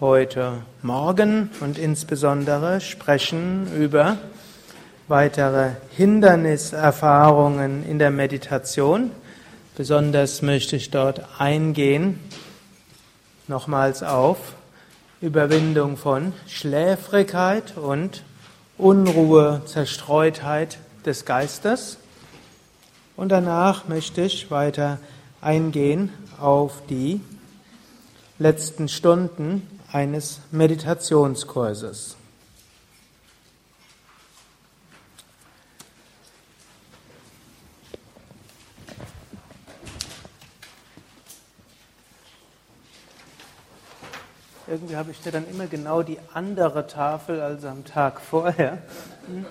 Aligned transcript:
heute 0.00 0.62
Morgen 0.82 1.50
und 1.60 1.78
insbesondere 1.78 2.80
sprechen 2.80 3.72
über 3.76 4.18
weitere 5.06 5.70
Hinderniserfahrungen 5.96 7.88
in 7.88 8.00
der 8.00 8.10
Meditation. 8.10 9.12
Besonders 9.76 10.42
möchte 10.42 10.74
ich 10.74 10.90
dort 10.90 11.24
eingehen, 11.38 12.18
nochmals 13.46 14.02
auf 14.02 14.54
Überwindung 15.20 15.96
von 15.96 16.32
Schläfrigkeit 16.48 17.76
und 17.76 18.24
Unruhe, 18.78 19.62
Zerstreutheit 19.66 20.78
des 21.06 21.24
Geistes. 21.24 21.98
Und 23.16 23.28
danach 23.28 23.86
möchte 23.86 24.22
ich 24.22 24.50
weiter 24.50 24.98
eingehen 25.40 26.12
auf 26.40 26.82
die 26.90 27.20
letzten 28.38 28.88
Stunden 28.88 29.80
eines 29.92 30.40
Meditationskurses. 30.50 32.16
Irgendwie 44.66 44.96
habe 44.96 45.12
ich 45.12 45.20
da 45.20 45.30
dann 45.30 45.48
immer 45.48 45.68
genau 45.68 46.02
die 46.02 46.18
andere 46.32 46.88
Tafel 46.88 47.40
als 47.40 47.64
am 47.64 47.84
Tag 47.84 48.20
vorher. 48.20 48.78
Hm. 49.26 49.46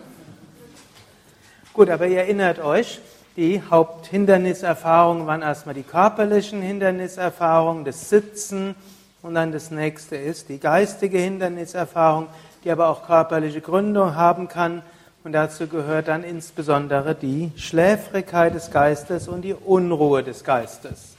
Gut, 1.72 1.90
aber 1.90 2.08
ihr 2.08 2.19
erinnert 2.19 2.59
euch, 2.59 3.00
die 3.36 3.62
Haupthinderniserfahrungen 3.68 5.26
waren 5.26 5.42
erstmal 5.42 5.74
die 5.74 5.84
körperlichen 5.84 6.62
Hinderniserfahrungen, 6.62 7.84
das 7.84 8.10
Sitzen 8.10 8.76
und 9.22 9.34
dann 9.34 9.52
das 9.52 9.72
nächste 9.72 10.16
ist 10.16 10.50
die 10.50 10.60
geistige 10.60 11.18
Hinderniserfahrung, 11.18 12.28
die 12.64 12.72
aber 12.72 12.90
auch 12.90 13.06
körperliche 13.06 13.62
Gründung 13.62 14.16
haben 14.16 14.48
kann. 14.48 14.84
Und 15.24 15.32
dazu 15.32 15.68
gehört 15.68 16.10
dann 16.10 16.24
insbesondere 16.24 17.16
die 17.16 17.52
Schläfrigkeit 17.56 18.54
des 18.54 18.72
Geistes 18.72 19.28
und 19.28 19.42
die 19.42 19.54
Unruhe 19.54 20.22
des 20.22 20.44
Geistes. 20.44 21.16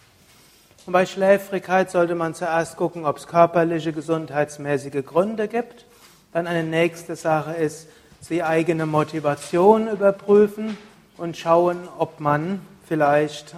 Und 0.87 0.93
bei 0.93 1.07
Schläfrigkeit 1.07 1.91
sollte 1.91 2.15
man 2.15 2.35
zuerst 2.35 2.77
gucken, 2.77 3.07
ob 3.07 3.17
es 3.17 3.27
körperliche, 3.27 3.93
gesundheitsmäßige 3.93 5.05
Gründe 5.05 5.49
gibt. 5.49 5.87
Dann 6.33 6.47
eine 6.47 6.63
nächste 6.63 7.17
Sache 7.17 7.55
ist, 7.55 7.89
die 8.29 8.43
eigene 8.43 8.87
Motivation 8.87 9.89
überprüfen 9.89 10.77
und 11.17 11.37
schauen, 11.37 11.89
ob 11.99 12.21
man 12.21 12.61
vielleicht 12.87 13.55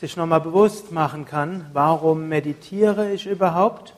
sich 0.00 0.16
nochmal 0.16 0.40
bewusst 0.40 0.92
machen 0.92 1.24
kann, 1.24 1.66
warum 1.72 2.28
meditiere 2.28 3.12
ich 3.12 3.26
überhaupt. 3.26 3.94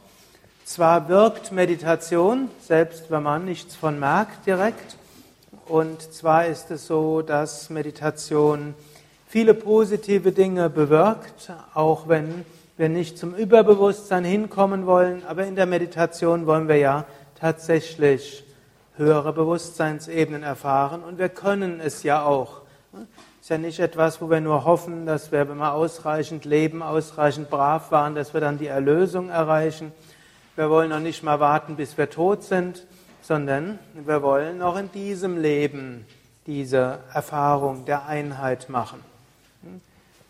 Zwar 0.64 1.08
wirkt 1.08 1.52
Meditation, 1.52 2.48
selbst 2.60 3.10
wenn 3.10 3.22
man 3.22 3.44
nichts 3.44 3.74
von 3.74 3.98
merkt 3.98 4.46
direkt, 4.46 4.96
und 5.66 6.00
zwar 6.14 6.46
ist 6.46 6.70
es 6.70 6.86
so, 6.86 7.22
dass 7.22 7.70
Meditation 7.70 8.74
viele 9.26 9.52
positive 9.52 10.30
Dinge 10.30 10.70
bewirkt, 10.70 11.50
auch 11.74 12.06
wenn 12.06 12.44
wir 12.76 12.88
nicht 12.88 13.18
zum 13.18 13.34
Überbewusstsein 13.34 14.24
hinkommen 14.24 14.86
wollen, 14.86 15.24
aber 15.26 15.44
in 15.44 15.56
der 15.56 15.66
Meditation 15.66 16.46
wollen 16.46 16.68
wir 16.68 16.76
ja 16.76 17.04
tatsächlich 17.40 18.44
höhere 18.96 19.32
Bewusstseinsebenen 19.32 20.42
erfahren 20.42 21.02
und 21.02 21.18
wir 21.18 21.28
können 21.28 21.80
es 21.80 22.02
ja 22.02 22.24
auch. 22.24 22.65
Ist 23.40 23.50
ja 23.50 23.58
nicht 23.58 23.78
etwas, 23.78 24.20
wo 24.20 24.28
wir 24.28 24.40
nur 24.40 24.64
hoffen, 24.64 25.06
dass 25.06 25.30
wir, 25.32 25.48
wenn 25.48 25.58
wir 25.58 25.72
ausreichend 25.72 26.44
leben, 26.44 26.82
ausreichend 26.82 27.50
brav 27.50 27.90
waren, 27.90 28.14
dass 28.14 28.34
wir 28.34 28.40
dann 28.40 28.58
die 28.58 28.66
Erlösung 28.66 29.28
erreichen. 29.28 29.92
Wir 30.56 30.70
wollen 30.70 30.90
noch 30.90 31.00
nicht 31.00 31.22
mal 31.22 31.38
warten, 31.38 31.76
bis 31.76 31.96
wir 31.98 32.10
tot 32.10 32.42
sind, 32.42 32.86
sondern 33.22 33.78
wir 33.94 34.22
wollen 34.22 34.62
auch 34.62 34.76
in 34.76 34.90
diesem 34.90 35.40
Leben 35.40 36.06
diese 36.46 36.98
Erfahrung 37.12 37.84
der 37.84 38.06
Einheit 38.06 38.68
machen. 38.68 39.00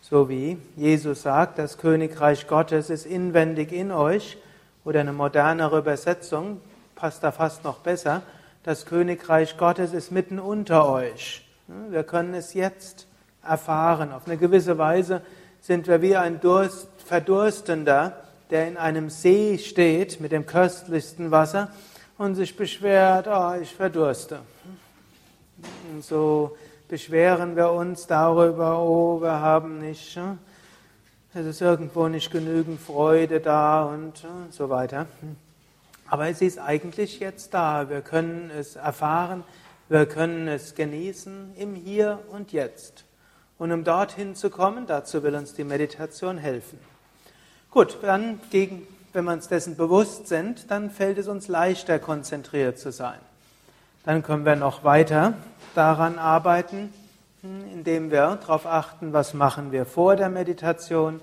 So 0.01 0.29
wie 0.29 0.57
Jesus 0.75 1.23
sagt, 1.23 1.59
das 1.59 1.77
Königreich 1.77 2.47
Gottes 2.47 2.89
ist 2.89 3.05
inwendig 3.05 3.71
in 3.71 3.91
euch, 3.91 4.37
oder 4.85 5.01
eine 5.01 5.11
modernere 5.13 5.79
Übersetzung 5.79 6.61
passt 6.95 7.23
da 7.23 7.31
fast 7.31 7.63
noch 7.63 7.79
besser, 7.79 8.21
das 8.63 8.85
Königreich 8.85 9.57
Gottes 9.57 9.93
ist 9.93 10.11
mitten 10.11 10.39
unter 10.39 10.89
euch. 10.89 11.46
Wir 11.67 12.03
können 12.03 12.33
es 12.33 12.53
jetzt 12.53 13.07
erfahren. 13.43 14.13
Auf 14.13 14.25
eine 14.25 14.37
gewisse 14.37 14.77
Weise 14.77 15.21
sind 15.59 15.87
wir 15.87 16.01
wie 16.01 16.15
ein 16.15 16.39
Durst, 16.39 16.87
Verdurstender, 17.05 18.13
der 18.49 18.69
in 18.69 18.77
einem 18.77 19.09
See 19.09 19.57
steht 19.57 20.21
mit 20.21 20.31
dem 20.31 20.45
köstlichsten 20.45 21.29
Wasser 21.31 21.69
und 22.17 22.35
sich 22.35 22.55
beschwert, 22.55 23.27
oh, 23.27 23.55
ich 23.61 23.75
verdurste. 23.75 24.39
Und 25.91 26.05
so 26.05 26.55
beschweren 26.87 27.57
wir 27.57 27.69
uns 27.71 28.07
darüber, 28.07 28.79
oh, 28.81 29.21
wir 29.21 29.41
haben 29.41 29.79
nicht, 29.79 30.17
es 31.33 31.45
ist 31.45 31.61
irgendwo 31.61 32.07
nicht 32.07 32.31
genügend 32.31 32.79
Freude 32.79 33.41
da 33.41 33.83
und 33.83 34.25
so 34.51 34.69
weiter. 34.69 35.05
Aber 36.09 36.29
es 36.29 36.41
ist 36.41 36.59
eigentlich 36.59 37.19
jetzt 37.19 37.53
da. 37.53 37.89
Wir 37.89 37.99
können 37.99 38.49
es 38.57 38.77
erfahren, 38.77 39.43
wir 39.89 40.05
können 40.05 40.47
es 40.47 40.75
genießen 40.75 41.55
im 41.57 41.75
Hier 41.75 42.19
und 42.31 42.51
Jetzt. 42.51 43.05
Und 43.57 43.71
um 43.71 43.83
dorthin 43.83 44.35
zu 44.35 44.49
kommen, 44.49 44.85
dazu 44.85 45.23
will 45.23 45.35
uns 45.35 45.53
die 45.53 45.63
Meditation 45.63 46.37
helfen. 46.37 46.79
Gut, 47.71 47.97
dann 48.01 48.39
gegen, 48.49 48.87
wenn 49.13 49.25
wir 49.25 49.33
uns 49.33 49.47
dessen 49.47 49.75
bewusst 49.77 50.27
sind, 50.27 50.69
dann 50.69 50.91
fällt 50.91 51.17
es 51.17 51.27
uns 51.27 51.47
leichter, 51.47 51.99
konzentriert 51.99 52.79
zu 52.79 52.91
sein. 52.91 53.19
Dann 54.03 54.23
können 54.23 54.45
wir 54.45 54.55
noch 54.55 54.83
weiter 54.83 55.33
daran 55.73 56.19
arbeiten, 56.19 56.93
hm, 57.41 57.73
indem 57.73 58.11
wir 58.11 58.37
darauf 58.41 58.65
achten, 58.65 59.13
was 59.13 59.33
machen 59.33 59.71
wir 59.71 59.85
vor 59.85 60.15
der 60.15 60.29
Meditation, 60.29 61.19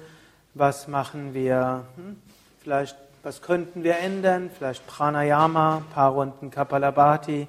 was 0.54 0.88
machen 0.88 1.34
wir, 1.34 1.84
hm, 1.96 2.16
vielleicht, 2.62 2.96
was 3.22 3.42
könnten 3.42 3.84
wir 3.84 3.98
ändern, 3.98 4.50
vielleicht 4.56 4.86
Pranayama, 4.86 5.82
paar 5.94 6.12
Runden 6.12 6.50
Kapalabhati, 6.50 7.48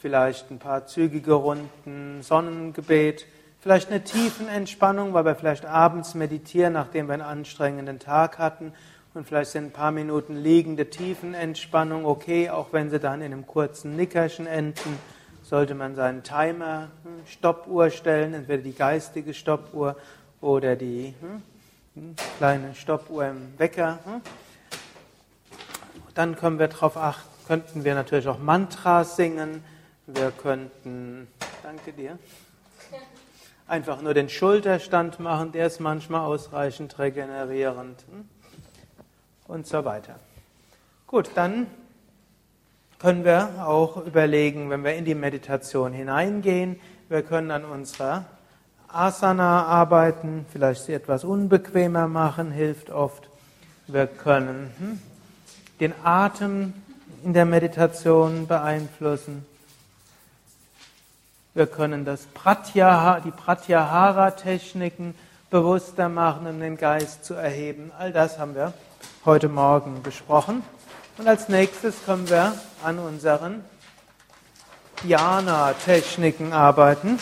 vielleicht 0.00 0.50
ein 0.50 0.58
paar 0.58 0.86
zügige 0.86 1.34
Runden 1.34 2.22
Sonnengebet, 2.22 3.26
vielleicht 3.60 3.90
eine 3.90 4.04
tiefen 4.04 4.48
Entspannung, 4.48 5.14
weil 5.14 5.24
wir 5.24 5.34
vielleicht 5.34 5.66
abends 5.66 6.14
meditieren, 6.14 6.74
nachdem 6.74 7.06
wir 7.06 7.14
einen 7.14 7.22
anstrengenden 7.22 7.98
Tag 7.98 8.38
hatten. 8.38 8.72
Und 9.14 9.26
vielleicht 9.26 9.52
sind 9.52 9.64
ein 9.64 9.72
paar 9.72 9.92
Minuten 9.92 10.36
liegende 10.36 10.90
Tiefenentspannung 10.90 12.04
okay, 12.04 12.50
auch 12.50 12.72
wenn 12.72 12.90
sie 12.90 12.98
dann 12.98 13.22
in 13.22 13.32
einem 13.32 13.46
kurzen 13.46 13.96
Nickerchen 13.96 14.46
enden, 14.46 14.98
sollte 15.42 15.74
man 15.74 15.94
seinen 15.94 16.22
Timer, 16.22 16.88
hm, 17.02 17.26
Stoppuhr 17.26 17.90
stellen, 17.90 18.34
entweder 18.34 18.62
die 18.62 18.74
geistige 18.74 19.32
Stoppuhr 19.32 19.96
oder 20.40 20.76
die 20.76 21.14
hm, 21.20 21.42
hm, 21.94 22.14
kleine 22.36 22.74
Stoppuhr 22.74 23.26
im 23.26 23.58
Wecker. 23.58 24.00
Dann 26.14 26.36
können 26.36 26.58
wir 26.58 26.68
darauf 26.68 26.96
achten, 26.96 27.28
könnten 27.46 27.84
wir 27.84 27.94
natürlich 27.94 28.28
auch 28.28 28.38
Mantras 28.38 29.16
singen, 29.16 29.62
wir 30.06 30.30
könnten, 30.30 31.28
danke 31.62 31.92
dir, 31.92 32.18
einfach 33.66 34.00
nur 34.02 34.14
den 34.14 34.28
Schulterstand 34.28 35.18
machen, 35.18 35.52
der 35.52 35.66
ist 35.66 35.80
manchmal 35.80 36.20
ausreichend 36.20 36.98
regenerierend 36.98 38.04
hm? 38.10 38.28
und 39.48 39.66
so 39.66 39.84
weiter. 39.84 40.18
Gut, 41.06 41.30
dann 41.34 41.66
können 42.98 43.24
wir 43.24 43.66
auch 43.66 44.04
überlegen, 44.06 44.70
wenn 44.70 44.84
wir 44.84 44.94
in 44.94 45.04
die 45.04 45.14
Meditation 45.14 45.92
hineingehen, 45.92 46.80
wir 47.08 47.22
können 47.22 47.50
an 47.50 47.64
unserer 47.64 48.24
Asana 48.88 49.64
arbeiten, 49.66 50.46
vielleicht 50.52 50.84
sie 50.84 50.94
etwas 50.94 51.24
unbequemer 51.24 52.08
machen, 52.08 52.50
hilft 52.50 52.90
oft. 52.90 53.28
Wir 53.86 54.06
können 54.06 54.72
hm, 54.78 55.00
den 55.80 55.92
Atem 56.02 56.72
in 57.22 57.32
der 57.32 57.44
Meditation 57.44 58.46
beeinflussen. 58.46 59.44
Wir 61.56 61.66
können 61.66 62.04
das 62.04 62.26
Pratyahara, 62.34 63.20
die 63.20 63.30
Pratyahara-Techniken 63.30 65.14
bewusster 65.48 66.10
machen, 66.10 66.46
um 66.46 66.60
den 66.60 66.76
Geist 66.76 67.24
zu 67.24 67.32
erheben. 67.32 67.92
All 67.98 68.12
das 68.12 68.38
haben 68.38 68.54
wir 68.54 68.74
heute 69.24 69.48
Morgen 69.48 70.02
besprochen. 70.02 70.62
Und 71.16 71.26
als 71.26 71.48
nächstes 71.48 72.04
können 72.04 72.28
wir 72.28 72.52
an 72.84 72.98
unseren 72.98 73.64
Dhyana-Techniken 75.02 76.52
arbeiten. 76.52 77.18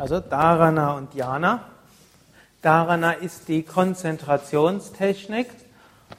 Also 0.00 0.18
Dharana 0.18 0.94
und 0.94 1.12
Dhyana. 1.12 1.60
Dharana 2.62 3.12
ist 3.12 3.48
die 3.48 3.62
Konzentrationstechnik 3.62 5.46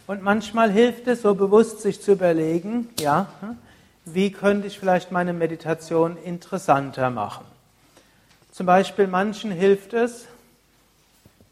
und 0.05 0.21
manchmal 0.21 0.69
hilft 0.69 1.07
es, 1.07 1.23
so 1.23 1.33
bewusst 1.33 1.81
sich 1.81 1.99
zu 1.99 2.11
überlegen, 2.11 2.89
ja, 2.99 3.25
wie 4.05 4.31
könnte 4.31 4.67
ich 4.67 4.77
vielleicht 4.77 5.11
meine 5.11 5.33
Meditation 5.33 6.15
interessanter 6.17 7.09
machen. 7.09 7.43
Zum 8.51 8.67
Beispiel 8.67 9.07
manchen 9.07 9.49
hilft 9.49 9.93
es, 9.93 10.27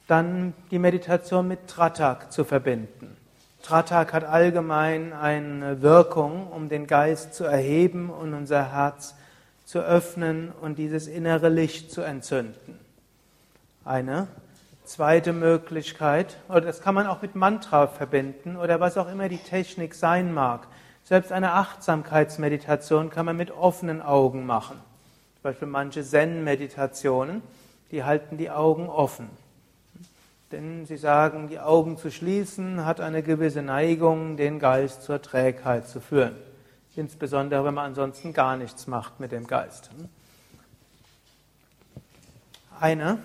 dann 0.06 0.54
die 0.70 0.78
Meditation 0.78 1.48
mit 1.48 1.68
Tratak 1.68 2.32
zu 2.32 2.44
verbinden. 2.44 3.18
Tratak 3.64 4.14
hat 4.14 4.24
allgemein 4.24 5.14
eine 5.14 5.82
Wirkung, 5.82 6.46
um 6.52 6.70
den 6.70 6.86
Geist 6.86 7.34
zu 7.34 7.46
erheben 7.46 8.12
und 8.12 8.36
unser 8.36 8.72
Herz 8.72 9.16
zu 9.70 9.82
öffnen 9.82 10.52
und 10.62 10.80
dieses 10.80 11.06
innere 11.06 11.48
Licht 11.48 11.92
zu 11.92 12.02
entzünden. 12.02 12.80
Eine 13.86 14.28
zweite 14.84 15.32
Möglichkeit, 15.32 16.38
oder 16.48 16.62
das 16.62 16.82
kann 16.82 16.96
man 16.96 17.06
auch 17.06 17.22
mit 17.22 17.36
Mantra 17.36 17.86
verbinden 17.86 18.58
oder 18.58 18.80
was 18.80 18.98
auch 18.98 19.08
immer 19.08 19.30
die 19.30 19.38
Technik 19.38 19.94
sein 19.94 20.34
mag. 20.34 20.66
Selbst 21.04 21.32
eine 21.32 21.52
Achtsamkeitsmeditation 21.52 23.12
kann 23.12 23.28
man 23.28 23.38
mit 23.38 23.52
offenen 23.52 24.02
Augen 24.02 24.48
machen. 24.48 24.78
Zum 25.36 25.44
Beispiel 25.44 25.68
manche 25.68 26.04
Zen-Meditationen, 26.04 27.44
die 27.92 28.04
halten 28.04 28.38
die 28.38 28.50
Augen 28.50 28.90
offen. 28.90 29.30
Denn 30.52 30.88
sie 30.88 30.98
sagen, 30.98 31.48
die 31.48 31.60
Augen 31.60 31.96
zu 31.98 32.10
schließen 32.10 32.86
hat 32.86 33.02
eine 33.02 33.22
gewisse 33.22 33.62
Neigung, 33.62 34.36
den 34.36 34.58
Geist 34.58 35.04
zur 35.04 35.22
Trägheit 35.22 35.88
zu 35.88 36.00
führen 36.02 36.49
insbesondere 36.96 37.64
wenn 37.66 37.74
man 37.74 37.86
ansonsten 37.88 38.34
gar 38.34 38.58
nichts 38.58 38.88
macht 38.88 39.20
mit 39.20 39.32
dem 39.32 39.48
Geist. 39.48 39.90
Eine 42.80 43.20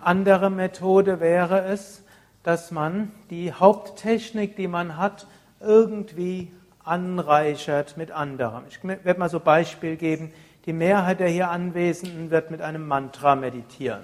andere 0.00 0.50
Methode 0.50 1.20
wäre 1.20 1.64
es, 1.64 2.02
dass 2.42 2.70
man 2.70 3.12
die 3.28 3.52
Haupttechnik, 3.52 4.56
die 4.56 4.68
man 4.68 4.96
hat, 4.96 5.26
irgendwie 5.60 6.50
anreichert 6.84 7.96
mit 7.96 8.10
anderem. 8.10 8.62
Ich 8.68 8.82
werde 8.82 9.18
mal 9.18 9.28
so 9.28 9.38
ein 9.38 9.44
Beispiel 9.44 9.96
geben. 9.96 10.32
Die 10.66 10.72
Mehrheit 10.72 11.20
der 11.20 11.28
hier 11.28 11.50
Anwesenden 11.50 12.30
wird 12.30 12.50
mit 12.50 12.62
einem 12.62 12.86
Mantra 12.86 13.34
meditieren. 13.34 14.02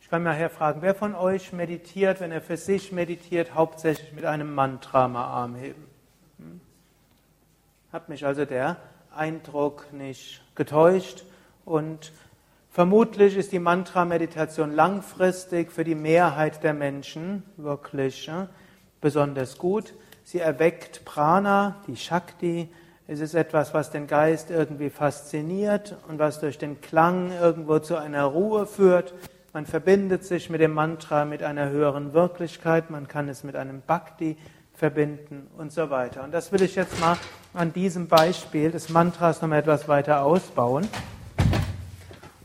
Ich 0.00 0.08
kann 0.08 0.22
nachher 0.22 0.50
fragen, 0.50 0.82
wer 0.82 0.94
von 0.94 1.14
euch 1.14 1.52
meditiert, 1.52 2.20
wenn 2.20 2.32
er 2.32 2.42
für 2.42 2.58
sich 2.58 2.92
meditiert, 2.92 3.54
hauptsächlich 3.54 4.12
mit 4.12 4.26
einem 4.26 4.54
Mantra 4.54 5.08
mal 5.08 5.24
Arm 5.24 5.54
heben? 5.54 5.91
Hat 7.92 8.08
mich 8.08 8.24
also 8.24 8.46
der 8.46 8.78
Eindruck 9.14 9.92
nicht 9.92 10.40
getäuscht 10.54 11.24
und 11.66 12.10
vermutlich 12.70 13.36
ist 13.36 13.52
die 13.52 13.58
Mantra-Meditation 13.58 14.74
langfristig 14.74 15.70
für 15.70 15.84
die 15.84 15.94
Mehrheit 15.94 16.64
der 16.64 16.72
Menschen 16.72 17.42
wirklich 17.58 18.24
ja, 18.24 18.48
besonders 19.02 19.58
gut. 19.58 19.92
Sie 20.24 20.38
erweckt 20.38 21.04
Prana, 21.04 21.82
die 21.86 21.96
Shakti. 21.96 22.70
Es 23.08 23.20
ist 23.20 23.34
etwas, 23.34 23.74
was 23.74 23.90
den 23.90 24.06
Geist 24.06 24.50
irgendwie 24.50 24.88
fasziniert 24.88 25.94
und 26.08 26.18
was 26.18 26.40
durch 26.40 26.56
den 26.56 26.80
Klang 26.80 27.30
irgendwo 27.38 27.78
zu 27.78 27.96
einer 27.98 28.24
Ruhe 28.24 28.64
führt. 28.64 29.12
Man 29.52 29.66
verbindet 29.66 30.24
sich 30.24 30.48
mit 30.48 30.62
dem 30.62 30.72
Mantra 30.72 31.26
mit 31.26 31.42
einer 31.42 31.68
höheren 31.68 32.14
Wirklichkeit. 32.14 32.88
Man 32.88 33.06
kann 33.06 33.28
es 33.28 33.44
mit 33.44 33.54
einem 33.54 33.82
Bhakti 33.86 34.38
verbinden 34.82 35.46
und 35.58 35.70
so 35.70 35.90
weiter. 35.90 36.24
Und 36.24 36.32
das 36.32 36.50
will 36.50 36.60
ich 36.60 36.74
jetzt 36.74 36.98
mal 36.98 37.16
an 37.54 37.72
diesem 37.72 38.08
Beispiel 38.08 38.72
des 38.72 38.88
Mantras 38.88 39.40
noch 39.40 39.48
mal 39.48 39.60
etwas 39.60 39.86
weiter 39.86 40.24
ausbauen. 40.24 40.88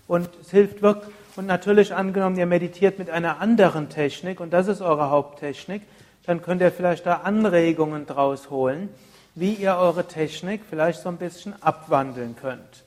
Und 0.07 0.29
es 0.39 0.51
hilft 0.51 0.83
wirklich, 0.83 1.11
und 1.35 1.47
natürlich 1.47 1.95
angenommen, 1.95 2.37
ihr 2.37 2.45
meditiert 2.45 2.99
mit 2.99 3.09
einer 3.09 3.41
anderen 3.41 3.89
Technik 3.89 4.39
und 4.39 4.51
das 4.51 4.67
ist 4.67 4.81
eure 4.81 5.09
Haupttechnik, 5.09 5.81
dann 6.27 6.43
könnt 6.43 6.61
ihr 6.61 6.71
vielleicht 6.71 7.07
da 7.07 7.21
Anregungen 7.23 8.05
draus 8.05 8.51
holen, 8.51 8.89
wie 9.33 9.53
ihr 9.53 9.75
eure 9.75 10.07
Technik 10.07 10.61
vielleicht 10.69 11.01
so 11.01 11.09
ein 11.09 11.17
bisschen 11.17 11.59
abwandeln 11.63 12.35
könnt. 12.39 12.83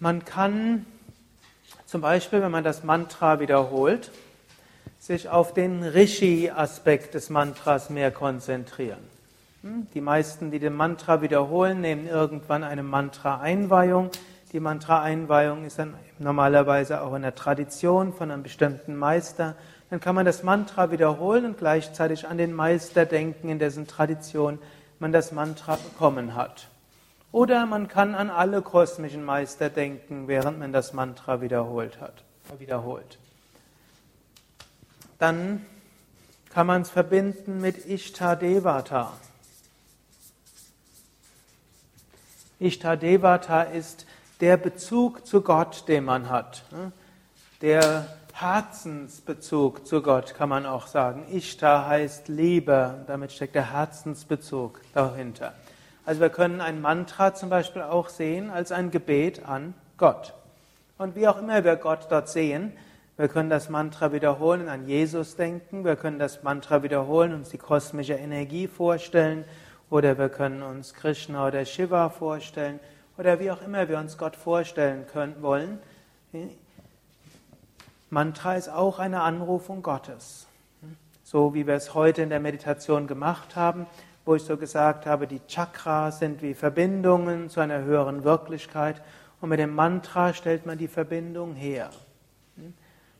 Man 0.00 0.26
kann 0.26 0.84
zum 1.86 2.02
Beispiel, 2.02 2.42
wenn 2.42 2.52
man 2.52 2.62
das 2.62 2.84
Mantra 2.84 3.40
wiederholt, 3.40 4.10
sich 5.04 5.28
auf 5.28 5.52
den 5.52 5.82
Rishi-Aspekt 5.82 7.12
des 7.12 7.28
Mantras 7.28 7.90
mehr 7.90 8.10
konzentrieren. 8.10 9.00
Hm? 9.60 9.86
Die 9.92 10.00
meisten, 10.00 10.50
die 10.50 10.58
den 10.58 10.72
Mantra 10.72 11.20
wiederholen, 11.20 11.82
nehmen 11.82 12.08
irgendwann 12.08 12.64
eine 12.64 12.82
Mantra-Einweihung. 12.82 14.08
Die 14.54 14.60
Mantra-Einweihung 14.60 15.66
ist 15.66 15.78
dann 15.78 15.92
normalerweise 16.18 17.02
auch 17.02 17.14
in 17.14 17.20
der 17.20 17.34
Tradition 17.34 18.14
von 18.14 18.30
einem 18.30 18.42
bestimmten 18.42 18.96
Meister. 18.96 19.56
Dann 19.90 20.00
kann 20.00 20.14
man 20.14 20.24
das 20.24 20.42
Mantra 20.42 20.90
wiederholen 20.90 21.44
und 21.44 21.58
gleichzeitig 21.58 22.26
an 22.26 22.38
den 22.38 22.54
Meister 22.54 23.04
denken, 23.04 23.50
in 23.50 23.58
dessen 23.58 23.86
Tradition 23.86 24.58
man 25.00 25.12
das 25.12 25.32
Mantra 25.32 25.76
bekommen 25.76 26.34
hat. 26.34 26.68
Oder 27.30 27.66
man 27.66 27.88
kann 27.88 28.14
an 28.14 28.30
alle 28.30 28.62
kosmischen 28.62 29.22
Meister 29.22 29.68
denken, 29.68 30.28
während 30.28 30.60
man 30.60 30.72
das 30.72 30.94
Mantra 30.94 31.42
wiederholt 31.42 32.00
hat, 32.00 32.24
wiederholt 32.58 33.18
dann 35.24 35.64
kann 36.50 36.66
man 36.66 36.82
es 36.82 36.90
verbinden 36.90 37.58
mit 37.58 37.86
Ishtadevata. 37.86 39.14
Ishtadevata 42.58 43.62
ist 43.62 44.04
der 44.42 44.58
Bezug 44.58 45.26
zu 45.26 45.40
Gott, 45.40 45.88
den 45.88 46.04
man 46.04 46.28
hat. 46.28 46.64
Der 47.62 48.06
Herzensbezug 48.34 49.86
zu 49.86 50.02
Gott, 50.02 50.34
kann 50.34 50.50
man 50.50 50.66
auch 50.66 50.88
sagen. 50.88 51.24
Ishta 51.32 51.86
heißt 51.86 52.28
Liebe, 52.28 53.02
damit 53.06 53.32
steckt 53.32 53.54
der 53.54 53.72
Herzensbezug 53.72 54.82
dahinter. 54.92 55.54
Also 56.04 56.20
wir 56.20 56.28
können 56.28 56.60
ein 56.60 56.82
Mantra 56.82 57.32
zum 57.32 57.48
Beispiel 57.48 57.80
auch 57.80 58.10
sehen 58.10 58.50
als 58.50 58.72
ein 58.72 58.90
Gebet 58.90 59.46
an 59.46 59.72
Gott. 59.96 60.34
Und 60.98 61.16
wie 61.16 61.26
auch 61.26 61.38
immer 61.38 61.64
wir 61.64 61.76
Gott 61.76 62.08
dort 62.10 62.28
sehen, 62.28 62.74
wir 63.16 63.28
können 63.28 63.48
das 63.48 63.68
Mantra 63.68 64.12
wiederholen 64.12 64.62
und 64.62 64.68
an 64.68 64.88
Jesus 64.88 65.36
denken. 65.36 65.84
Wir 65.84 65.94
können 65.94 66.18
das 66.18 66.42
Mantra 66.42 66.82
wiederholen 66.82 67.32
uns 67.32 67.50
die 67.50 67.58
kosmische 67.58 68.14
Energie 68.14 68.66
vorstellen. 68.66 69.44
Oder 69.88 70.18
wir 70.18 70.28
können 70.28 70.62
uns 70.62 70.94
Krishna 70.94 71.46
oder 71.46 71.64
Shiva 71.64 72.08
vorstellen. 72.08 72.80
Oder 73.16 73.38
wie 73.38 73.52
auch 73.52 73.62
immer 73.62 73.88
wir 73.88 73.98
uns 73.98 74.18
Gott 74.18 74.34
vorstellen 74.34 75.06
können, 75.06 75.40
wollen. 75.42 75.78
Mantra 78.10 78.56
ist 78.56 78.68
auch 78.68 78.98
eine 78.98 79.20
Anrufung 79.20 79.84
Gottes. 79.84 80.48
So 81.22 81.54
wie 81.54 81.68
wir 81.68 81.74
es 81.74 81.94
heute 81.94 82.22
in 82.22 82.30
der 82.30 82.40
Meditation 82.40 83.06
gemacht 83.06 83.54
haben, 83.54 83.86
wo 84.24 84.34
ich 84.34 84.42
so 84.42 84.56
gesagt 84.56 85.06
habe, 85.06 85.28
die 85.28 85.40
Chakras 85.46 86.18
sind 86.18 86.42
wie 86.42 86.54
Verbindungen 86.54 87.48
zu 87.48 87.60
einer 87.60 87.84
höheren 87.84 88.24
Wirklichkeit. 88.24 89.00
Und 89.40 89.50
mit 89.50 89.60
dem 89.60 89.72
Mantra 89.72 90.34
stellt 90.34 90.66
man 90.66 90.78
die 90.78 90.88
Verbindung 90.88 91.54
her. 91.54 91.90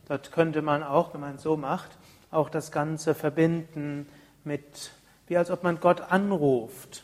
Dort 0.07 0.31
könnte 0.31 0.61
man 0.61 0.83
auch, 0.83 1.13
wenn 1.13 1.21
man 1.21 1.37
so 1.37 1.57
macht, 1.57 1.89
auch 2.31 2.49
das 2.49 2.71
Ganze 2.71 3.15
verbinden 3.15 4.07
mit, 4.43 4.91
wie 5.27 5.37
als 5.37 5.49
ob 5.49 5.63
man 5.63 5.79
Gott 5.79 6.01
anruft. 6.01 7.03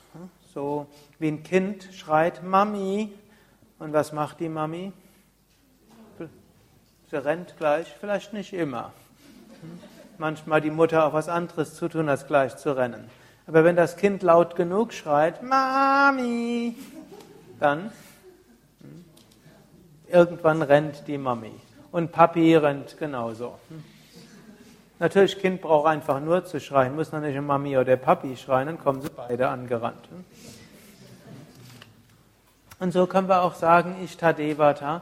So 0.54 0.88
wie 1.18 1.30
ein 1.30 1.44
Kind 1.44 1.88
schreit 1.94 2.44
Mami. 2.44 3.14
Und 3.80 3.94
was 3.94 4.12
macht 4.12 4.40
die 4.40 4.50
Mami? 4.50 4.94
Sie 7.10 7.18
rennt 7.18 7.58
gleich, 7.58 7.88
vielleicht 8.00 8.32
nicht 8.32 8.54
immer. 8.54 8.94
Manchmal 10.18 10.62
die 10.62 10.70
Mutter 10.70 11.06
auch 11.06 11.14
was 11.14 11.30
anderes 11.30 11.76
zu 11.76 11.90
tun, 11.90 12.08
als 12.08 12.28
gleich 12.28 12.56
zu 12.58 12.76
rennen. 12.76 13.10
Aber 13.48 13.64
wenn 13.64 13.76
das 13.76 13.98
Kind 13.98 14.24
laut 14.24 14.56
genug 14.56 14.94
schreit, 14.94 15.42
Mami, 15.42 16.76
dann 17.60 17.92
hm, 18.82 19.06
irgendwann 20.08 20.62
rennt 20.62 21.08
die 21.08 21.18
Mami. 21.18 21.52
Und 21.92 22.12
Papi 22.12 22.56
rennt 22.56 22.98
genauso. 22.98 23.60
Natürlich, 25.00 25.40
Kind 25.40 25.62
braucht 25.62 25.88
einfach 25.88 26.20
nur 26.20 26.46
zu 26.46 26.60
schreien, 26.60 26.96
muss 26.96 27.12
noch 27.12 27.22
nicht 27.22 27.40
Mami 27.42 27.78
oder 27.78 27.98
Papi 27.98 28.38
schreien, 28.38 28.68
dann 28.68 28.80
kommen 28.80 29.02
sie 29.02 29.10
beide 29.10 29.50
angerannt. 29.50 30.08
Und 32.80 32.94
so 32.94 33.08
können 33.08 33.28
wir 33.28 33.42
auch 33.42 33.56
sagen, 33.56 33.96
Ishtadevata, 34.04 35.02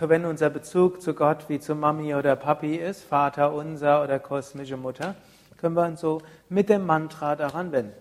wenn 0.00 0.24
unser 0.24 0.50
Bezug 0.50 1.02
zu 1.02 1.14
Gott 1.14 1.48
wie 1.48 1.60
zu 1.60 1.74
Mami 1.74 2.14
oder 2.14 2.34
Papi 2.34 2.76
ist, 2.76 3.04
Vater 3.04 3.52
unser 3.52 4.02
oder 4.02 4.18
kosmische 4.18 4.76
Mutter, 4.76 5.14
können 5.58 5.74
wir 5.74 5.84
uns 5.84 6.00
so 6.00 6.22
mit 6.48 6.68
dem 6.68 6.86
Mantra 6.86 7.36
daran 7.36 7.72
wenden. 7.72 7.92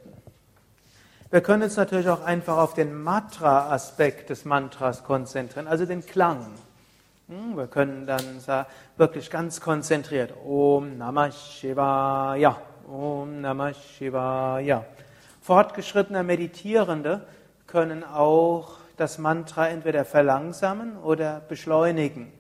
Wir 1.32 1.42
können 1.42 1.64
uns 1.64 1.76
natürlich 1.76 2.08
auch 2.08 2.24
einfach 2.24 2.58
auf 2.58 2.76
den 2.76 3.04
Matra-Aspekt 3.04 4.30
des 4.30 4.46
Mantras 4.46 5.04
konzentrieren, 5.04 5.68
also 5.68 5.86
den 5.86 6.06
Klang. 6.06 6.48
Hm, 7.28 7.58
wir 7.58 7.66
können 7.66 8.06
dann 8.06 8.22
wirklich 8.98 9.32
ganz 9.32 9.60
konzentriert 9.60 10.32
Om 10.46 11.00
Namah 11.00 11.32
Shivaya, 11.32 12.56
Om 12.88 13.42
Namah 13.42 13.74
Shivaya. 13.74 14.86
Fortgeschrittene 15.42 16.22
Meditierende 16.22 17.26
können 17.66 18.04
auch 18.04 18.78
das 18.96 19.18
Mantra 19.18 19.70
entweder 19.70 20.06
verlangsamen 20.06 20.98
oder 20.98 21.40
beschleunigen. 21.40 22.32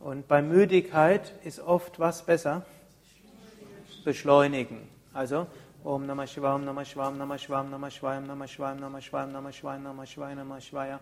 Und 0.00 0.26
bei 0.26 0.42
Müdigkeit 0.42 1.32
ist 1.44 1.60
oft 1.60 2.00
was 2.00 2.22
besser? 2.22 2.62
Beschleunigen. 4.04 4.78
Also 5.14 5.46
Om 5.84 6.06
Namah 6.06 6.26
Shivaya, 6.26 6.56
Om 6.56 6.64
Namah 6.64 6.84
Shivaya, 6.84 7.10
Om 7.10 7.20
Namah 7.20 7.38
Shivaya, 7.38 7.60
Om 7.60 7.70
Namah 7.70 7.90
Shivaya, 7.90 8.18
Om 8.18 8.26
Namah 8.26 8.48
Shivaya, 8.48 8.72
Om 8.72 8.80
Namah 8.80 9.00
Shivaya, 9.00 9.26
Om 9.26 9.32
Namah 9.32 9.52
Shivaya, 9.52 9.76
Om 9.76 9.84
Namah 9.84 10.06
Shivaya, 10.06 10.34
Namah 10.34 10.60
Shivaya. 10.60 10.98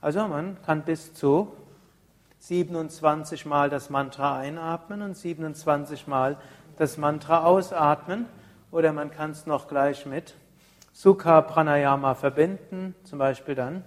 Also 0.00 0.28
man 0.28 0.56
kann 0.62 0.82
bis 0.82 1.12
zu 1.12 1.52
27 2.40 3.46
Mal 3.46 3.70
das 3.70 3.90
Mantra 3.90 4.38
einatmen 4.38 5.02
und 5.02 5.16
27 5.16 6.06
Mal 6.06 6.36
das 6.76 6.96
Mantra 6.96 7.44
ausatmen. 7.44 8.26
Oder 8.72 8.92
man 8.92 9.10
kann 9.10 9.30
es 9.30 9.46
noch 9.46 9.68
gleich 9.68 10.06
mit 10.06 10.34
Sukha 10.92 11.42
Pranayama 11.42 12.14
verbinden, 12.14 12.94
zum 13.04 13.18
Beispiel 13.18 13.54
dann 13.54 13.84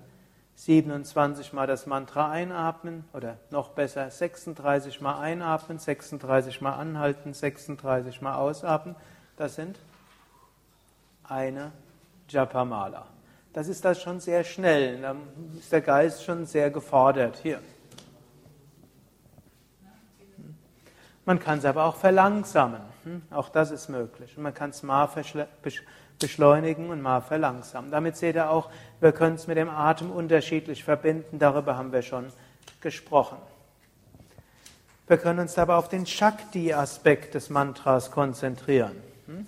27 0.55 1.51
Mal 1.53 1.67
das 1.67 1.87
Mantra 1.87 2.29
einatmen 2.29 3.05
oder 3.13 3.37
noch 3.49 3.69
besser 3.69 4.09
36 4.09 5.01
Mal 5.01 5.19
einatmen, 5.19 5.79
36 5.79 6.61
Mal 6.61 6.73
anhalten, 6.73 7.33
36 7.33 8.21
Mal 8.21 8.35
ausatmen. 8.35 8.95
Das 9.35 9.55
sind 9.55 9.79
eine 11.23 11.71
Japamala. 12.29 13.07
Das 13.51 13.67
ist 13.67 13.83
das 13.83 14.01
schon 14.01 14.19
sehr 14.19 14.43
schnell. 14.43 15.01
Da 15.01 15.15
ist 15.57 15.71
der 15.71 15.81
Geist 15.81 16.23
schon 16.23 16.45
sehr 16.45 16.69
gefordert. 16.69 17.39
Hier. 17.41 17.59
Man 21.25 21.39
kann 21.39 21.59
es 21.59 21.65
aber 21.65 21.85
auch 21.85 21.95
verlangsamen. 21.95 22.81
Hm? 23.03 23.21
Auch 23.31 23.49
das 23.49 23.71
ist 23.71 23.89
möglich. 23.89 24.37
Man 24.37 24.53
kann 24.53 24.71
es 24.71 24.83
mal 24.83 25.09
beschleunigen 26.19 26.89
und 26.89 27.01
mal 27.01 27.21
verlangsamen. 27.21 27.91
Damit 27.91 28.17
seht 28.17 28.35
ihr 28.35 28.49
auch, 28.49 28.69
wir 28.99 29.11
können 29.13 29.35
es 29.35 29.47
mit 29.47 29.57
dem 29.57 29.69
Atem 29.69 30.11
unterschiedlich 30.11 30.83
verbinden. 30.83 31.39
Darüber 31.39 31.77
haben 31.77 31.91
wir 31.91 32.01
schon 32.01 32.27
gesprochen. 32.81 33.37
Wir 35.07 35.17
können 35.17 35.39
uns 35.39 35.57
aber 35.57 35.77
auf 35.77 35.89
den 35.89 36.05
Shakti-Aspekt 36.05 37.35
des 37.35 37.49
Mantras 37.49 38.11
konzentrieren. 38.11 38.95
Hm? 39.27 39.45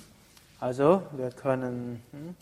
Also, 0.60 1.04
wir 1.12 1.32
können 1.32 2.02
hm, 2.12 2.36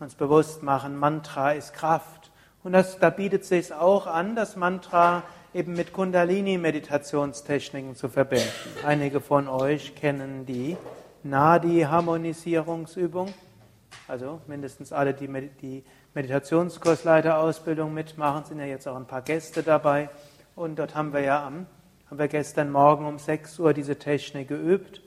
uns 0.00 0.14
bewusst 0.14 0.62
machen, 0.62 0.96
Mantra 0.96 1.52
ist 1.52 1.72
Kraft. 1.74 2.30
Und 2.62 2.72
das, 2.72 2.98
da 2.98 3.10
bietet 3.10 3.42
es 3.42 3.48
sich 3.48 3.72
auch 3.72 4.06
an, 4.06 4.36
das 4.36 4.56
Mantra 4.56 5.22
eben 5.54 5.72
mit 5.74 5.92
Kundalini-Meditationstechniken 5.92 7.94
zu 7.94 8.08
verbinden. 8.08 8.48
Einige 8.84 9.20
von 9.20 9.46
euch 9.46 9.94
kennen 9.94 10.46
die 10.46 10.76
Nadi-Harmonisierungsübung. 11.22 13.32
Also 14.08 14.40
mindestens 14.48 14.92
alle, 14.92 15.14
die 15.14 15.28
die 15.62 15.84
Meditationskursleiterausbildung 16.14 17.94
mitmachen, 17.94 18.44
sind 18.44 18.58
ja 18.58 18.66
jetzt 18.66 18.88
auch 18.88 18.96
ein 18.96 19.06
paar 19.06 19.22
Gäste 19.22 19.62
dabei. 19.62 20.10
Und 20.56 20.80
dort 20.80 20.96
haben 20.96 21.12
wir 21.12 21.20
ja 21.20 21.46
am, 21.46 21.66
haben 22.10 22.18
wir 22.18 22.26
gestern 22.26 22.72
Morgen 22.72 23.06
um 23.06 23.20
6 23.20 23.60
Uhr 23.60 23.72
diese 23.72 23.96
Technik 23.96 24.48
geübt. 24.48 25.02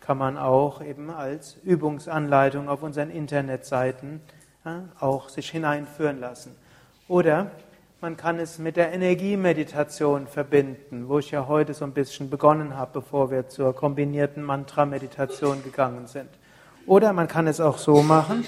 Kann 0.00 0.18
man 0.18 0.36
auch 0.36 0.82
eben 0.82 1.08
als 1.10 1.56
Übungsanleitung 1.64 2.68
auf 2.68 2.82
unseren 2.82 3.08
Internetseiten 3.10 4.20
ja, 4.64 4.82
auch 5.00 5.30
sich 5.30 5.50
hineinführen 5.50 6.20
lassen. 6.20 6.54
Oder 7.08 7.50
man 8.00 8.16
kann 8.16 8.38
es 8.38 8.58
mit 8.58 8.76
der 8.76 8.92
Energiemeditation 8.92 10.26
verbinden, 10.26 11.08
wo 11.08 11.18
ich 11.18 11.30
ja 11.30 11.46
heute 11.46 11.72
so 11.72 11.84
ein 11.84 11.92
bisschen 11.92 12.28
begonnen 12.28 12.76
habe, 12.76 12.90
bevor 13.00 13.30
wir 13.30 13.48
zur 13.48 13.74
kombinierten 13.74 14.42
Mantra-Meditation 14.42 15.62
gegangen 15.64 16.06
sind. 16.06 16.28
Oder 16.86 17.12
man 17.14 17.26
kann 17.26 17.46
es 17.46 17.60
auch 17.60 17.78
so 17.78 18.02
machen, 18.02 18.44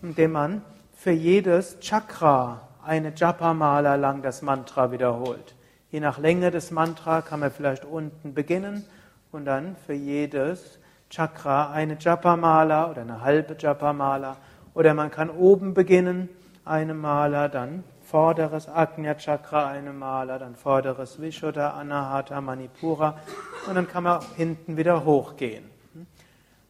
indem 0.00 0.32
man 0.32 0.62
für 0.96 1.10
jedes 1.10 1.80
Chakra 1.80 2.68
eine 2.84 3.12
Japa-Mala 3.14 3.96
lang 3.96 4.22
das 4.22 4.42
Mantra 4.42 4.92
wiederholt. 4.92 5.56
Je 5.90 6.00
nach 6.00 6.18
Länge 6.18 6.50
des 6.50 6.70
Mantra 6.70 7.20
kann 7.20 7.40
man 7.40 7.50
vielleicht 7.50 7.84
unten 7.84 8.32
beginnen 8.32 8.84
und 9.32 9.44
dann 9.44 9.74
für 9.86 9.92
jedes 9.92 10.78
Chakra 11.10 11.72
eine 11.72 11.96
Japa-Mala 11.98 12.90
oder 12.90 13.02
eine 13.02 13.22
halbe 13.22 13.56
Japa-Mala. 13.58 14.36
Oder 14.72 14.94
man 14.94 15.10
kann 15.10 15.30
oben 15.30 15.74
beginnen, 15.74 16.28
eine 16.64 16.94
Mala, 16.94 17.48
dann 17.48 17.84
vorderes 18.14 18.68
Agnya 18.68 19.16
Chakra 19.16 19.66
eine 19.66 19.92
Mala, 19.92 20.38
dann 20.38 20.54
vorderes 20.54 21.20
Vishuddha, 21.20 21.70
Anahata, 21.70 22.40
Manipura 22.40 23.18
und 23.66 23.74
dann 23.74 23.88
kann 23.88 24.04
man 24.04 24.24
hinten 24.36 24.76
wieder 24.76 25.04
hochgehen. 25.04 25.68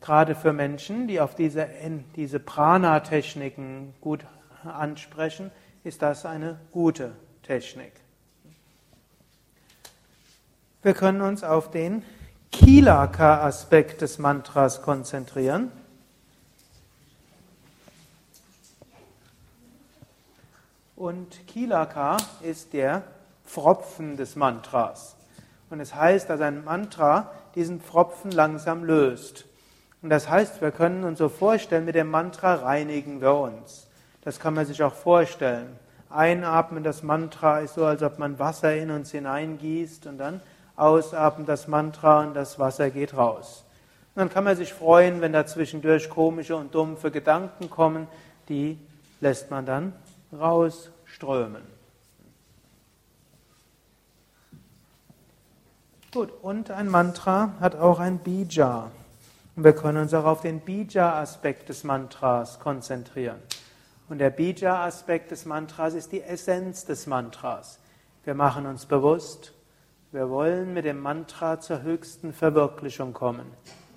Gerade 0.01 0.37
für 0.37 0.55
Menschen, 0.55 1.07
die 1.07 1.21
auf 1.21 1.35
diese, 1.35 1.69
diese 2.17 2.41
Prana-Techniken 2.41 3.93
gut 4.01 4.25
ansprechen, 4.65 5.51
ist 5.83 6.01
das 6.01 6.25
eine 6.25 6.59
gute 6.73 7.13
Technik. 7.43 7.93
Wir 10.81 10.95
können 10.95 11.21
uns 11.21 11.45
auf 11.45 11.71
den 11.71 12.05
Kilaka-Aspekt 12.53 14.01
des 14.01 14.19
Mantras 14.19 14.81
konzentrieren. 14.81 15.71
Und 21.05 21.47
Kilaka 21.49 22.17
ist 22.41 22.73
der 22.73 23.03
Pfropfen 23.45 24.17
des 24.17 24.37
Mantras. 24.37 25.17
Und 25.69 25.81
es 25.81 25.95
heißt, 25.95 26.31
dass 26.31 26.41
ein 26.41 26.65
Mantra 26.65 27.31
diesen 27.55 27.83
Pfropfen 27.83 28.31
langsam 28.31 28.85
löst. 28.85 29.45
Und 30.01 30.09
das 30.09 30.31
heißt, 30.31 30.63
wir 30.63 30.71
können 30.71 31.05
uns 31.05 31.19
so 31.19 31.29
vorstellen, 31.29 31.85
mit 31.85 31.95
dem 31.95 32.11
Mantra 32.11 32.55
reinigen 32.55 33.21
wir 33.21 33.35
uns. 33.35 33.87
Das 34.23 34.41
kann 34.41 34.55
man 34.55 34.65
sich 34.65 34.83
auch 34.83 34.95
vorstellen. 34.95 35.79
Einatmen 36.09 36.83
das 36.83 37.03
Mantra 37.03 37.59
ist 37.59 37.75
so, 37.75 37.85
als 37.85 38.03
ob 38.03 38.19
man 38.19 38.39
Wasser 38.39 38.75
in 38.75 38.91
uns 38.91 39.11
hineingießt 39.11 40.07
und 40.07 40.17
dann 40.17 40.41
ausatmen 40.75 41.45
das 41.45 41.69
Mantra 41.69 42.23
und 42.23 42.33
das 42.33 42.59
Wasser 42.59 42.89
geht 42.89 43.15
raus. 43.15 43.67
Und 44.15 44.21
dann 44.21 44.31
kann 44.31 44.45
man 44.45 44.57
sich 44.57 44.73
freuen, 44.73 45.21
wenn 45.21 45.35
da 45.35 45.45
zwischendurch 45.45 46.09
komische 46.09 46.57
und 46.57 46.75
dumpfe 46.75 47.11
Gedanken 47.11 47.69
kommen, 47.69 48.09
die 48.49 48.79
lässt 49.21 49.51
man 49.51 49.67
dann 49.67 49.93
rausströmen. 51.15 51.63
Gut, 56.13 56.31
und 56.43 56.71
ein 56.71 56.89
Mantra 56.89 57.55
hat 57.61 57.75
auch 57.75 57.99
ein 57.99 58.19
Bija. 58.19 58.91
Und 59.57 59.65
wir 59.65 59.73
können 59.73 59.99
uns 59.99 60.15
auch 60.15 60.25
auf 60.25 60.43
den 60.43 60.61
Bija-Aspekt 60.61 61.69
des 61.69 61.85
Mantras 61.85 62.61
konzentrieren. 62.61 63.39
Und 64.09 64.19
der 64.19 64.31
Bija-Aspekt 64.31 65.31
des 65.31 65.45
Mantras 65.45 65.95
ist 65.95 66.13
die 66.13 66.23
Essenz 66.23 66.85
des 66.85 67.07
Mantras. 67.07 67.79
Wir 68.25 68.35
machen 68.35 68.67
uns 68.67 68.87
bewusst, 68.87 69.53
wir 70.13 70.31
wollen 70.31 70.73
mit 70.73 70.85
dem 70.85 71.01
Mantra 71.01 71.59
zur 71.61 71.83
höchsten 71.83 72.33
Verwirklichung 72.33 73.13
kommen. 73.13 73.47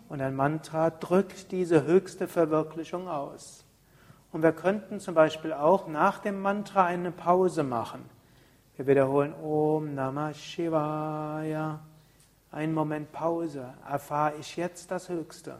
Und 0.10 0.22
ein 0.22 0.36
Mantra 0.36 0.90
drückt 0.90 1.52
diese 1.52 1.84
höchste 1.86 2.28
Verwirklichung 2.28 3.08
aus. 3.08 3.67
Und 4.32 4.44
wir 4.44 4.52
könnten 4.52 5.00
zum 5.00 5.16
Beispiel 5.16 5.54
auch 5.54 5.88
nach 5.88 6.20
dem 6.20 6.42
Mantra 6.42 6.86
eine 6.86 7.12
Pause 7.12 7.64
machen. 7.64 8.04
Wir 8.76 8.86
wiederholen 8.86 9.34
Om 9.42 9.96
Namah 9.96 10.34
Shivaya. 10.34 11.80
Ein 12.52 12.74
Moment 12.74 13.12
Pause. 13.12 13.74
Erfahre 13.90 14.36
ich 14.40 14.56
jetzt 14.58 14.92
das 14.92 15.10
Höchste. 15.10 15.56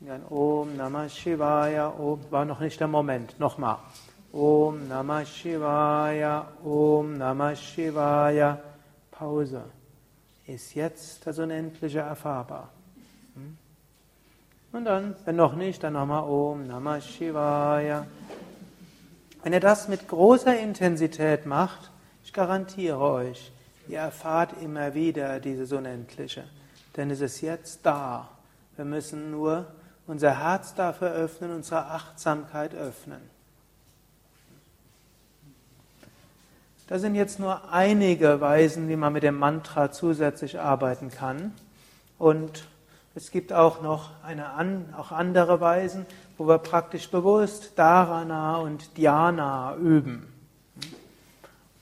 Dann 0.00 0.24
Om 0.30 0.76
Namah 0.76 1.08
Shivaya. 1.08 1.88
Om 1.88 2.20
war 2.30 2.44
noch 2.44 2.60
nicht 2.60 2.80
der 2.80 2.88
Moment. 2.88 3.38
Nochmal. 3.38 3.78
Om 4.32 4.88
Namah 4.88 5.24
Shivaya. 5.26 6.46
Om 6.64 7.18
Namah 7.18 7.54
Shivaya. 7.54 8.58
Pause. 9.10 9.62
Ist 10.46 10.74
jetzt 10.74 11.26
das 11.26 11.38
Unendliche 11.38 12.00
erfahrbar? 12.00 12.70
Hm? 13.34 13.58
Und 14.72 14.86
dann, 14.86 15.14
wenn 15.26 15.36
noch 15.36 15.54
nicht, 15.54 15.82
dann 15.82 15.92
nochmal 15.92 16.24
Om 16.24 16.66
Namah 16.66 17.00
Shivaya. 17.00 18.06
Wenn 19.42 19.52
ihr 19.52 19.60
das 19.60 19.86
mit 19.88 20.08
großer 20.08 20.58
Intensität 20.58 21.44
macht, 21.44 21.90
ich 22.24 22.32
garantiere 22.32 22.98
euch, 22.98 23.52
ihr 23.86 23.98
erfahrt 23.98 24.54
immer 24.62 24.94
wieder 24.94 25.40
dieses 25.40 25.72
Unendliche. 25.72 26.44
Denn 26.96 27.10
es 27.10 27.20
ist 27.20 27.42
jetzt 27.42 27.80
da. 27.84 28.30
Wir 28.76 28.86
müssen 28.86 29.30
nur 29.30 29.66
unser 30.06 30.38
Herz 30.38 30.74
dafür 30.74 31.12
öffnen, 31.12 31.54
unsere 31.54 31.86
Achtsamkeit 31.86 32.74
öffnen. 32.74 33.20
Das 36.86 37.02
sind 37.02 37.14
jetzt 37.14 37.38
nur 37.38 37.70
einige 37.70 38.40
Weisen, 38.40 38.88
wie 38.88 38.96
man 38.96 39.12
mit 39.12 39.22
dem 39.22 39.38
Mantra 39.38 39.92
zusätzlich 39.92 40.60
arbeiten 40.60 41.10
kann. 41.10 41.52
Und 42.18 42.66
es 43.14 43.30
gibt 43.30 43.52
auch 43.52 43.82
noch 43.82 44.10
eine, 44.22 44.86
auch 44.96 45.12
andere 45.12 45.60
Weisen, 45.60 46.06
wo 46.38 46.46
wir 46.46 46.58
praktisch 46.58 47.10
bewusst 47.10 47.72
Dharana 47.76 48.56
und 48.56 48.96
Dhyana 48.96 49.76
üben. 49.76 50.32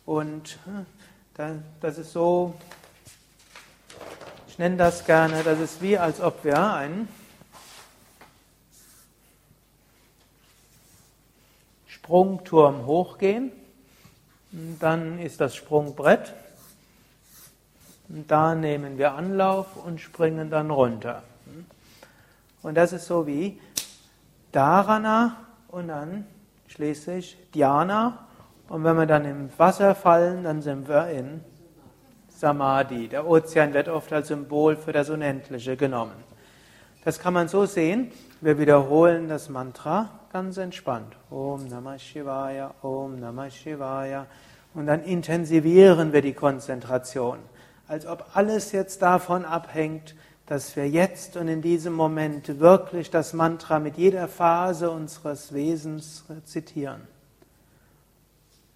Und 0.04 0.58
hm, 0.64 0.86
das 1.80 1.98
ist 1.98 2.12
so, 2.12 2.54
ich 4.48 4.58
nenne 4.58 4.76
das 4.76 5.04
gerne, 5.04 5.42
das 5.44 5.60
ist 5.60 5.80
wie, 5.80 5.96
als 5.96 6.20
ob 6.20 6.44
wir 6.44 6.74
einen 6.74 7.08
Sprungturm 11.86 12.86
hochgehen. 12.86 13.52
Dann 14.80 15.20
ist 15.20 15.40
das 15.40 15.54
Sprungbrett 15.54 16.34
da 18.10 18.54
nehmen 18.56 18.98
wir 18.98 19.14
Anlauf 19.14 19.76
und 19.76 20.00
springen 20.00 20.50
dann 20.50 20.70
runter. 20.70 21.22
Und 22.62 22.74
das 22.74 22.92
ist 22.92 23.06
so 23.06 23.26
wie 23.26 23.60
Dharana 24.52 25.36
und 25.68 25.88
dann 25.88 26.26
schließlich 26.66 27.38
Dhyana. 27.54 28.26
Und 28.68 28.84
wenn 28.84 28.96
wir 28.96 29.06
dann 29.06 29.24
im 29.24 29.50
Wasser 29.56 29.94
fallen, 29.94 30.42
dann 30.44 30.60
sind 30.60 30.88
wir 30.88 31.08
in 31.08 31.40
Samadhi. 32.28 33.08
Der 33.08 33.26
Ozean 33.26 33.74
wird 33.74 33.88
oft 33.88 34.12
als 34.12 34.28
Symbol 34.28 34.76
für 34.76 34.92
das 34.92 35.08
Unendliche 35.08 35.76
genommen. 35.76 36.12
Das 37.04 37.18
kann 37.18 37.32
man 37.32 37.48
so 37.48 37.64
sehen. 37.64 38.10
Wir 38.40 38.58
wiederholen 38.58 39.28
das 39.28 39.48
Mantra 39.48 40.10
ganz 40.32 40.56
entspannt. 40.56 41.14
Om 41.30 41.68
Namah 41.68 41.98
Shivaya, 41.98 42.74
Om 42.82 43.20
Namah 43.20 43.50
Shivaya. 43.50 44.26
Und 44.74 44.86
dann 44.86 45.02
intensivieren 45.02 46.12
wir 46.12 46.22
die 46.22 46.34
Konzentration 46.34 47.38
als 47.90 48.06
ob 48.06 48.24
alles 48.34 48.70
jetzt 48.70 49.02
davon 49.02 49.44
abhängt, 49.44 50.14
dass 50.46 50.76
wir 50.76 50.88
jetzt 50.88 51.36
und 51.36 51.48
in 51.48 51.60
diesem 51.60 51.92
Moment 51.92 52.60
wirklich 52.60 53.10
das 53.10 53.32
Mantra 53.32 53.80
mit 53.80 53.96
jeder 53.96 54.28
Phase 54.28 54.92
unseres 54.92 55.52
Wesens 55.52 56.24
rezitieren. 56.30 57.00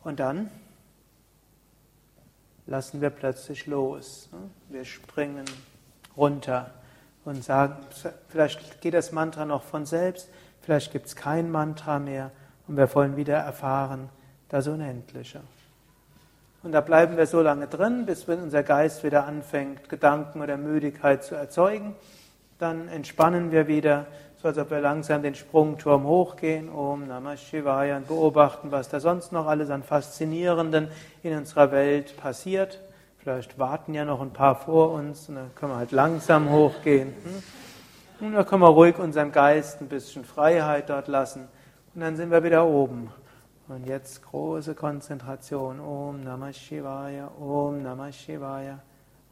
Und 0.03 0.19
dann 0.19 0.51
lassen 2.67 3.01
wir 3.01 3.11
plötzlich 3.11 3.67
los. 3.67 4.29
Wir 4.69 4.85
springen 4.85 5.45
runter 6.17 6.73
und 7.25 7.45
sagen, 7.45 7.77
vielleicht 8.29 8.81
geht 8.81 8.95
das 8.95 9.13
Mantra 9.13 9.45
noch 9.45 9.63
von 9.63 9.87
selbst, 9.87 10.29
vielleicht 10.61 10.91
gibt 10.91 11.07
es 11.07 11.15
kein 11.15 11.53
Mantra 11.53 12.01
mehr 12.01 12.33
und 12.67 12.77
wir 12.77 12.93
wollen 12.97 13.17
wieder 13.17 13.37
erfahren 13.37 14.09
das 14.49 14.67
Unendliche. 14.67 15.41
Und 16.65 16.73
da 16.73 16.81
bleiben 16.81 17.19
wir 17.19 17.27
so 17.27 17.43
lange 17.43 17.67
drin, 17.67 18.07
bis 18.07 18.27
wenn 18.27 18.41
unser 18.41 18.63
Geist 18.63 19.05
wieder 19.05 19.27
anfängt, 19.27 19.91
Gedanken 19.91 20.41
oder 20.41 20.57
Müdigkeit 20.57 21.23
zu 21.23 21.35
erzeugen. 21.35 21.95
Dann 22.59 22.89
entspannen 22.89 23.53
wir 23.53 23.69
wieder, 23.69 24.07
so 24.41 24.49
als 24.49 24.57
ob 24.57 24.71
wir 24.71 24.81
langsam 24.81 25.23
den 25.23 25.35
Sprungturm 25.35 26.05
hochgehen, 26.05 26.71
Om 26.71 27.07
Namah 27.07 27.37
Shivaya, 27.37 27.99
und 27.99 28.09
beobachten, 28.09 28.73
was 28.73 28.89
da 28.89 28.99
sonst 28.99 29.31
noch 29.31 29.47
alles 29.47 29.69
an 29.69 29.83
Faszinierenden 29.83 30.89
in 31.23 31.37
unserer 31.37 31.71
Welt 31.71 32.17
passiert. 32.17 32.81
Vielleicht 33.19 33.59
warten 33.59 33.93
ja 33.93 34.07
noch 34.07 34.23
ein 34.23 34.33
paar 34.33 34.57
vor 34.57 34.93
uns 34.93 35.29
und 35.29 35.35
dann 35.35 35.55
können 35.55 35.73
wir 35.73 35.77
halt 35.77 35.93
langsam 35.93 36.51
hochgehen. 36.51 37.09
Hm? 37.09 38.27
Und 38.27 38.33
dann 38.33 38.47
können 38.47 38.63
wir 38.63 38.69
ruhig 38.69 38.99
unserem 38.99 39.33
Geist 39.33 39.83
ein 39.83 39.89
bisschen 39.89 40.25
Freiheit 40.25 40.89
dort 40.89 41.09
lassen. 41.09 41.47
Und 41.95 42.01
dann 42.01 42.17
sind 42.17 42.31
wir 42.31 42.43
wieder 42.43 42.65
oben. 42.65 43.13
Und 43.67 43.87
jetzt 43.87 44.23
große 44.23 44.75
Konzentration. 44.75 45.81
Om 45.81 46.23
Namah 46.23 46.53
Shivaya, 46.53 47.31
Om 47.39 47.83
Namah 47.83 48.13
Shivaya. 48.13 48.81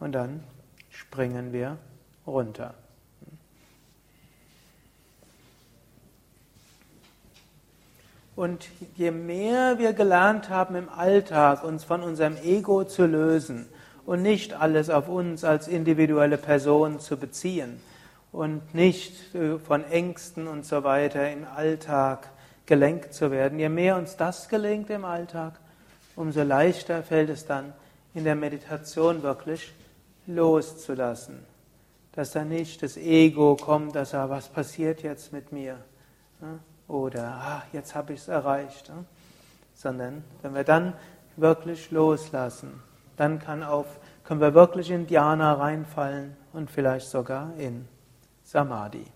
Und 0.00 0.12
dann 0.12 0.42
springen 0.88 1.52
wir 1.52 1.76
runter. 2.26 2.74
Und 8.34 8.68
je 8.96 9.10
mehr 9.10 9.78
wir 9.78 9.92
gelernt 9.92 10.48
haben 10.48 10.74
im 10.76 10.88
Alltag, 10.88 11.62
uns 11.64 11.84
von 11.84 12.02
unserem 12.02 12.36
Ego 12.38 12.84
zu 12.84 13.04
lösen 13.04 13.66
und 14.06 14.22
nicht 14.22 14.54
alles 14.54 14.88
auf 14.88 15.08
uns 15.08 15.44
als 15.44 15.68
individuelle 15.68 16.38
Person 16.38 16.98
zu 16.98 17.18
beziehen 17.18 17.78
und 18.32 18.74
nicht 18.74 19.34
äh, 19.34 19.58
von 19.58 19.84
Ängsten 19.84 20.48
und 20.48 20.64
so 20.64 20.82
weiter 20.82 21.30
im 21.30 21.46
Alltag 21.46 22.30
gelenkt 22.66 23.14
zu 23.14 23.30
werden. 23.30 23.58
Je 23.58 23.68
mehr 23.68 23.96
uns 23.96 24.16
das 24.16 24.48
gelingt 24.48 24.90
im 24.90 25.04
Alltag, 25.04 25.54
umso 26.16 26.42
leichter 26.42 27.02
fällt 27.02 27.30
es 27.30 27.46
dann 27.46 27.72
in 28.14 28.24
der 28.24 28.34
Meditation 28.34 29.22
wirklich 29.22 29.72
loszulassen. 30.26 31.44
Dass 32.12 32.32
da 32.32 32.44
nicht 32.44 32.82
das 32.82 32.96
Ego 32.96 33.56
kommt, 33.56 33.96
dass 33.96 34.12
er, 34.12 34.28
was 34.28 34.48
passiert 34.48 35.02
jetzt 35.02 35.32
mit 35.32 35.50
mir? 35.50 35.78
Oder, 36.88 37.24
ah, 37.24 37.62
jetzt 37.72 37.94
habe 37.94 38.12
ich 38.12 38.20
es 38.20 38.28
erreicht. 38.28 38.92
Sondern 39.74 40.22
wenn 40.42 40.54
wir 40.54 40.64
dann 40.64 40.92
wirklich 41.36 41.90
loslassen, 41.90 42.82
dann 43.16 43.38
kann 43.38 43.62
auf, 43.62 43.86
können 44.24 44.40
wir 44.40 44.52
wirklich 44.54 44.90
in 44.90 45.06
Dhyana 45.06 45.54
reinfallen 45.54 46.36
und 46.52 46.70
vielleicht 46.70 47.08
sogar 47.08 47.52
in 47.56 47.88
Samadhi. 48.44 49.06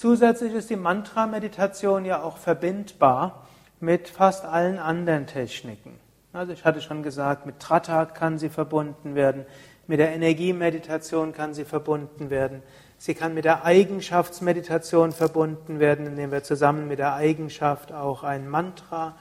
Zusätzlich 0.00 0.54
ist 0.54 0.70
die 0.70 0.76
Mantra-Meditation 0.76 2.06
ja 2.06 2.22
auch 2.22 2.38
verbindbar 2.38 3.46
mit 3.80 4.08
fast 4.08 4.46
allen 4.46 4.78
anderen 4.78 5.26
Techniken. 5.26 6.00
Also 6.32 6.54
ich 6.54 6.64
hatte 6.64 6.80
schon 6.80 7.02
gesagt, 7.02 7.44
mit 7.44 7.60
Tratak 7.60 8.14
kann 8.14 8.38
sie 8.38 8.48
verbunden 8.48 9.14
werden, 9.14 9.44
mit 9.86 10.00
der 10.00 10.12
Energiemeditation 10.12 11.34
kann 11.34 11.52
sie 11.52 11.66
verbunden 11.66 12.30
werden. 12.30 12.62
Sie 12.96 13.12
kann 13.12 13.34
mit 13.34 13.44
der 13.44 13.66
Eigenschaftsmeditation 13.66 15.12
verbunden 15.12 15.80
werden, 15.80 16.06
indem 16.06 16.32
wir 16.32 16.42
zusammen 16.44 16.88
mit 16.88 16.98
der 16.98 17.12
Eigenschaft 17.12 17.92
auch 17.92 18.24
ein 18.24 18.48
Mantra 18.48 19.16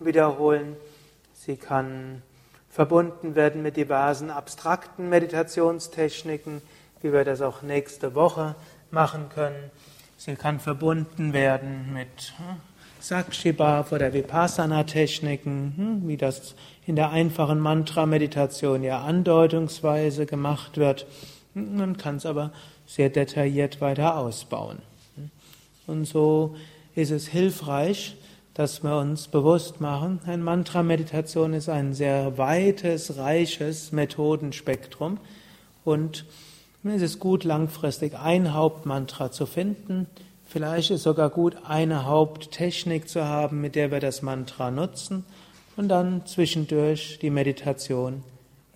wiederholen. 0.00 0.74
Sie 1.32 1.56
kann 1.56 2.22
verbunden 2.68 3.36
werden 3.36 3.62
mit 3.62 3.76
diversen 3.76 4.32
abstrakten 4.32 5.08
Meditationstechniken, 5.08 6.60
wie 7.02 7.12
wir 7.12 7.22
das 7.24 7.40
auch 7.40 7.62
nächste 7.62 8.16
Woche 8.16 8.56
machen 8.90 9.28
können. 9.32 9.70
Sie 10.24 10.36
kann 10.36 10.58
verbunden 10.58 11.34
werden 11.34 11.92
mit 11.92 12.32
hm, 12.38 12.56
Sakshibhav 12.98 13.92
oder 13.92 14.14
Vipassana-Techniken, 14.14 15.74
hm, 15.76 16.08
wie 16.08 16.16
das 16.16 16.54
in 16.86 16.96
der 16.96 17.10
einfachen 17.10 17.60
Mantra-Meditation 17.60 18.82
ja 18.82 19.02
andeutungsweise 19.02 20.24
gemacht 20.24 20.78
wird. 20.78 21.04
Hm, 21.52 21.76
man 21.76 21.98
kann 21.98 22.16
es 22.16 22.24
aber 22.24 22.52
sehr 22.86 23.10
detailliert 23.10 23.82
weiter 23.82 24.16
ausbauen. 24.16 24.78
Und 25.86 26.06
so 26.06 26.56
ist 26.94 27.10
es 27.10 27.28
hilfreich, 27.28 28.16
dass 28.54 28.82
wir 28.82 28.96
uns 28.96 29.28
bewusst 29.28 29.82
machen, 29.82 30.20
ein 30.24 30.42
Mantra-Meditation 30.42 31.52
ist 31.52 31.68
ein 31.68 31.92
sehr 31.92 32.38
weites, 32.38 33.18
reiches 33.18 33.92
Methodenspektrum 33.92 35.18
und 35.84 36.24
es 36.92 37.02
ist 37.02 37.18
gut, 37.18 37.44
langfristig 37.44 38.18
ein 38.18 38.52
Hauptmantra 38.52 39.30
zu 39.30 39.46
finden. 39.46 40.06
Vielleicht 40.46 40.90
ist 40.90 41.02
sogar 41.02 41.30
gut, 41.30 41.56
eine 41.66 42.04
Haupttechnik 42.04 43.08
zu 43.08 43.24
haben, 43.24 43.60
mit 43.60 43.74
der 43.74 43.90
wir 43.90 44.00
das 44.00 44.22
Mantra 44.22 44.70
nutzen 44.70 45.24
und 45.76 45.88
dann 45.88 46.26
zwischendurch 46.26 47.18
die 47.20 47.30
Meditation 47.30 48.22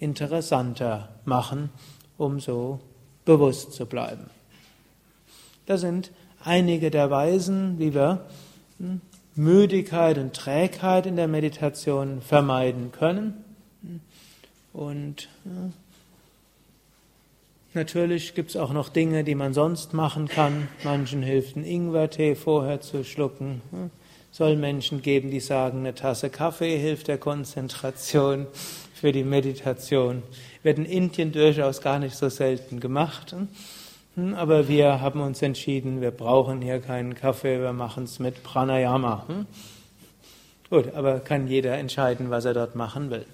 interessanter 0.01 1.11
machen, 1.25 1.71
um 2.17 2.41
so 2.41 2.81
bewusst 3.25 3.73
zu 3.75 3.87
bleiben. 3.87 4.31
Das 5.67 5.83
sind 5.83 6.11
einige 6.43 6.91
der 6.91 7.11
Weisen, 7.11 7.79
wie 7.79 7.95
wir 7.95 8.25
hm, 8.79 9.03
Müdigkeit 9.35 10.19
und 10.19 10.35
Trägheit 10.35 11.07
in 11.07 11.17
der 11.17 11.29
Meditation 11.29 12.23
vermeiden 12.23 12.91
können. 12.91 13.45
Und 14.73 15.29
Natürlich 17.79 18.35
gibt 18.35 18.51
es 18.51 18.57
auch 18.57 18.73
noch 18.73 18.89
Dinge, 18.89 19.23
die 19.23 19.37
man 19.37 19.55
sonst 19.55 19.95
machen 19.95 20.27
kann. 20.27 20.67
Manchen 20.83 21.23
hilft 21.23 21.55
ein 21.55 21.63
Ingwertee 21.63 22.35
vorher 22.35 22.81
zu 22.81 23.05
schlucken. 23.05 23.63
Soll 24.33 24.57
Menschen 24.57 25.01
geben, 25.01 25.31
die 25.31 25.39
sagen, 25.39 25.79
eine 25.79 25.95
Tasse 25.95 26.29
Kaffee 26.29 26.77
hilft 26.77 27.07
der 27.07 27.19
Konzentration 27.19 28.49
für 28.95 29.13
die 29.13 29.23
Meditation. 29.23 30.25
Wird 30.65 30.79
in 30.79 30.87
Indien 30.87 31.31
durchaus 31.31 31.81
gar 31.81 32.01
nicht 32.01 32.17
so 32.17 32.29
selten 32.29 32.81
gemacht. 32.81 33.37
Aber 34.35 34.67
wir 34.67 35.01
haben 35.01 35.21
uns 35.21 35.41
entschieden, 35.41 36.01
wir 36.01 36.11
brauchen 36.11 36.61
hier 36.61 36.81
keinen 36.81 37.15
Kaffee, 37.15 37.61
wir 37.61 37.73
machen 37.73 38.05
es 38.05 38.19
mit 38.19 38.43
Pranayama. 38.43 39.25
Gut, 40.69 40.95
aber 40.95 41.21
kann 41.21 41.47
jeder 41.47 41.79
entscheiden, 41.79 42.29
was 42.29 42.45
er 42.45 42.55
dort 42.55 42.75
machen 42.75 43.11
will. 43.11 43.25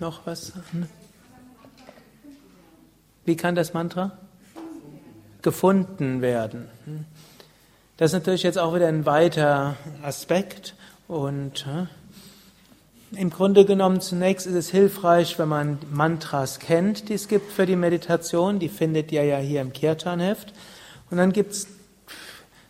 Noch 0.00 0.24
was? 0.24 0.54
Wie 3.28 3.36
kann 3.36 3.54
das 3.54 3.74
Mantra? 3.74 4.12
Gefunden 5.42 6.22
werden. 6.22 6.70
Hm? 6.86 7.04
Das 7.98 8.10
ist 8.10 8.14
natürlich 8.14 8.42
jetzt 8.42 8.56
auch 8.56 8.74
wieder 8.74 8.88
ein 8.88 9.04
weiter 9.04 9.76
Aspekt 10.02 10.74
und 11.08 11.66
im 13.12 13.28
Grunde 13.28 13.66
genommen 13.66 14.00
zunächst 14.00 14.46
ist 14.46 14.54
es 14.54 14.70
hilfreich, 14.70 15.38
wenn 15.38 15.48
man 15.48 15.78
Mantras 15.92 16.58
kennt, 16.58 17.10
die 17.10 17.12
es 17.12 17.28
gibt 17.28 17.52
für 17.52 17.66
die 17.66 17.76
Meditation. 17.76 18.60
Die 18.60 18.70
findet 18.70 19.12
ihr 19.12 19.24
ja 19.24 19.36
hier 19.36 19.60
im 19.60 19.74
Kirtanheft. 19.74 20.54
Und 21.10 21.18
dann 21.18 21.34
gibt 21.34 21.52
es, 21.52 21.66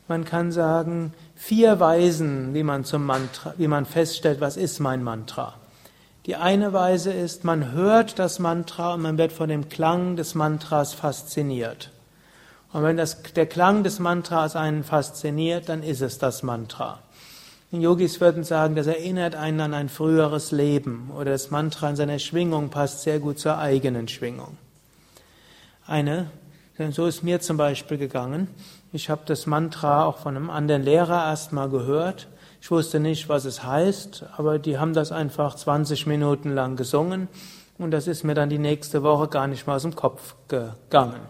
man 0.09 0.25
kann 0.25 0.51
sagen, 0.51 1.15
vier 1.37 1.79
Weisen, 1.79 2.53
wie 2.53 2.65
man 2.65 2.83
zum 2.83 3.07
Mantra, 3.07 3.55
wie 3.59 3.69
man 3.69 3.87
feststellt, 3.87 4.41
was 4.41 4.57
ist 4.57 4.81
mein 4.81 5.05
Mantra. 5.05 5.55
Die 6.29 6.37
eine 6.37 6.75
Weise 6.75 7.11
ist, 7.11 7.45
man 7.45 7.73
hört 7.73 8.19
das 8.19 8.39
Mantra 8.39 8.93
und 8.93 9.01
man 9.01 9.17
wird 9.17 9.33
von 9.33 9.49
dem 9.49 9.71
Klang 9.71 10.15
des 10.15 10.35
Mantras 10.35 10.93
fasziniert. 10.93 11.91
Und 12.71 12.83
wenn 12.83 12.99
das, 12.99 13.23
der 13.35 13.47
Klang 13.47 13.83
des 13.83 13.99
Mantras 13.99 14.55
einen 14.55 14.85
fasziniert, 14.85 15.71
dann 15.71 15.83
ist 15.83 16.03
es 16.03 16.19
das 16.19 16.43
Mantra. 16.43 16.99
Die 17.73 17.81
Yogis 17.81 18.21
würden 18.21 18.45
sagen, 18.45 18.75
das 18.75 18.87
erinnert 18.87 19.37
einen 19.37 19.59
an 19.63 19.73
ein 19.73 19.89
früheres 19.89 20.53
Leben 20.53 21.11
oder 21.17 21.31
das 21.31 21.51
Mantra 21.51 21.89
in 21.89 21.97
seiner 21.97 22.19
Schwingung 22.19 22.69
passt 22.69 23.01
sehr 23.05 23.21
gut 23.21 23.39
zur 23.39 23.57
eigenen 23.57 24.07
Schwingung. 24.07 24.59
Eine, 25.87 26.31
so 26.91 27.07
ist 27.07 27.23
mir 27.23 27.41
zum 27.41 27.57
Beispiel 27.57 27.97
gegangen. 27.97 28.49
Ich 28.91 29.11
habe 29.11 29.21
das 29.27 29.47
Mantra 29.47 30.07
auch 30.07 30.17
von 30.17 30.35
einem 30.35 30.49
anderen 30.49 30.83
Lehrer 30.83 31.27
erstmal 31.27 31.69
gehört. 31.69 32.27
Ich 32.63 32.71
wusste 32.71 33.01
nicht, 33.01 33.29
was 33.29 33.45
es 33.45 33.63
heißt, 33.63 34.25
aber 34.37 34.59
die 34.59 34.79
haben 34.79 34.95
das 34.95 35.13
einfach 35.13 35.55
20 35.55 36.07
Minuten 36.07 36.55
lang 36.55 36.77
gesungen 36.77 37.29
und 37.77 37.91
das 37.91 38.07
ist 38.07 38.25
mir 38.25 38.35
dann 38.35 38.49
die 38.49 38.59
nächste 38.59 39.03
Woche 39.03 39.29
gar 39.29 39.47
nicht 39.47 39.67
mal 39.67 39.77
aus 39.77 39.83
dem 39.83 39.95
Kopf 39.95 40.37
gegangen. 40.49 41.21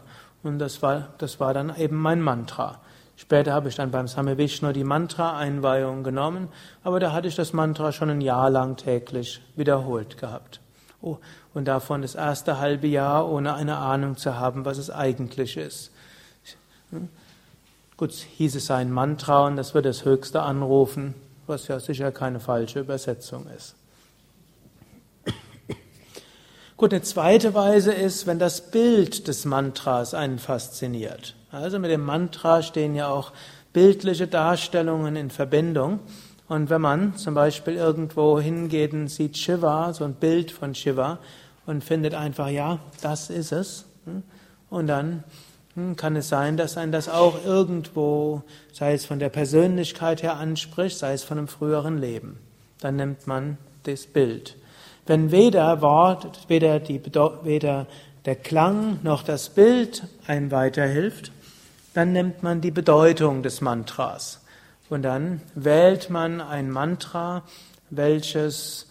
Und 0.45 0.61
das 0.61 0.83
war, 0.83 1.09
das 1.19 1.41
war 1.41 1.53
dann 1.53 1.75
eben 1.77 1.97
mein 1.97 2.23
Mantra. 2.23 2.81
Später 3.17 3.53
habe 3.55 3.69
ich 3.69 3.75
dann 3.75 3.91
beim 3.91 4.07
Same 4.07 4.39
Vishnu 4.39 4.73
die 4.73 4.85
Mantra-Einweihung 4.85 6.05
genommen, 6.05 6.49
aber 6.85 7.01
da 7.01 7.13
hatte 7.13 7.27
ich 7.27 7.35
das 7.35 7.53
Mantra 7.53 7.91
schon 7.91 8.11
ein 8.11 8.21
Jahr 8.21 8.51
lang 8.51 8.77
täglich 8.77 9.43
wiederholt 9.57 10.17
gehabt. 10.17 10.61
Oh, 11.03 11.19
und 11.55 11.67
davon 11.67 12.03
das 12.03 12.15
erste 12.15 12.61
halbe 12.61 12.87
Jahr 12.87 13.29
ohne 13.29 13.55
eine 13.55 13.79
Ahnung 13.79 14.17
zu 14.17 14.39
haben, 14.39 14.65
was 14.65 14.79
es 14.79 14.91
eigentlich 14.91 15.57
ist. 15.57 15.91
Gut, 17.99 18.13
hieß 18.13 18.55
es 18.55 18.71
ein 18.71 18.93
Mantra 18.93 19.45
und 19.49 19.57
das 19.57 19.75
wird 19.75 19.85
das 19.85 20.05
Höchste 20.05 20.41
anrufen, 20.41 21.15
was 21.49 21.67
ja 21.67 21.81
sicher 21.81 22.13
keine 22.13 22.39
falsche 22.39 22.79
Übersetzung 22.79 23.49
ist. 23.49 23.75
Gut, 26.77 26.93
eine 26.93 27.03
zweite 27.03 27.55
Weise 27.55 27.93
ist, 27.93 28.29
wenn 28.29 28.39
das 28.39 28.71
Bild 28.71 29.27
des 29.27 29.45
Mantras 29.45 30.15
einen 30.15 30.39
fasziniert. 30.39 31.35
Also 31.51 31.81
mit 31.81 31.91
dem 31.91 32.05
Mantra 32.05 32.63
stehen 32.63 32.95
ja 32.95 33.09
auch 33.09 33.33
bildliche 33.73 34.29
Darstellungen 34.29 35.17
in 35.17 35.31
Verbindung. 35.31 35.99
Und 36.47 36.71
wenn 36.71 36.81
man 36.81 37.17
zum 37.17 37.35
Beispiel 37.35 37.75
irgendwo 37.75 38.39
hingeht 38.39 38.93
und 38.93 39.09
sieht 39.09 39.37
Shiva, 39.37 39.93
so 39.93 40.05
ein 40.05 40.15
Bild 40.15 40.53
von 40.53 40.73
Shiva, 40.77 41.19
und 41.67 41.83
findet 41.83 42.15
einfach, 42.15 42.49
ja, 42.49 42.79
das 43.03 43.29
ist 43.29 43.51
es, 43.51 43.87
hm, 44.05 44.23
und 44.71 44.87
dann 44.87 45.25
kann 45.97 46.17
es 46.17 46.29
sein, 46.29 46.57
dass 46.57 46.77
ein 46.77 46.93
das 46.93 47.09
auch 47.09 47.45
irgendwo, 47.45 48.43
sei 48.73 48.95
es 48.95 49.07
von 49.07 49.19
der 49.19 49.29
Persönlichkeit 49.29 50.23
her 50.23 50.37
anspricht, 50.37 50.99
sei 50.99 51.13
es 51.13 51.25
von 51.25 51.39
einem 51.39 51.49
früheren 51.49 51.99
Leben. 51.99 52.39
Dann 52.81 52.97
nimmt 52.97 53.27
man 53.27 53.59
das 53.85 54.07
Bild. 54.07 54.57
Wenn 55.07 55.31
weder 55.31 55.81
Wort, 55.81 56.49
weder, 56.49 56.81
die, 56.81 57.01
weder 57.43 57.87
der 58.25 58.37
Klang 58.37 58.99
noch 59.03 59.23
das 59.23 59.49
Bild 59.49 60.03
einem 60.27 60.51
weiterhilft, 60.51 61.33
dann 61.95 62.13
nimmt 62.13 62.43
man 62.43 62.61
die 62.61 62.71
Bedeutung 62.71 63.43
des 63.43 63.61
Mantras. 63.61 64.41
Und 64.91 65.03
dann 65.03 65.41
wählt 65.55 66.11
man 66.11 66.41
ein 66.41 66.71
Mantra, 66.71 67.43
welches 67.91 68.87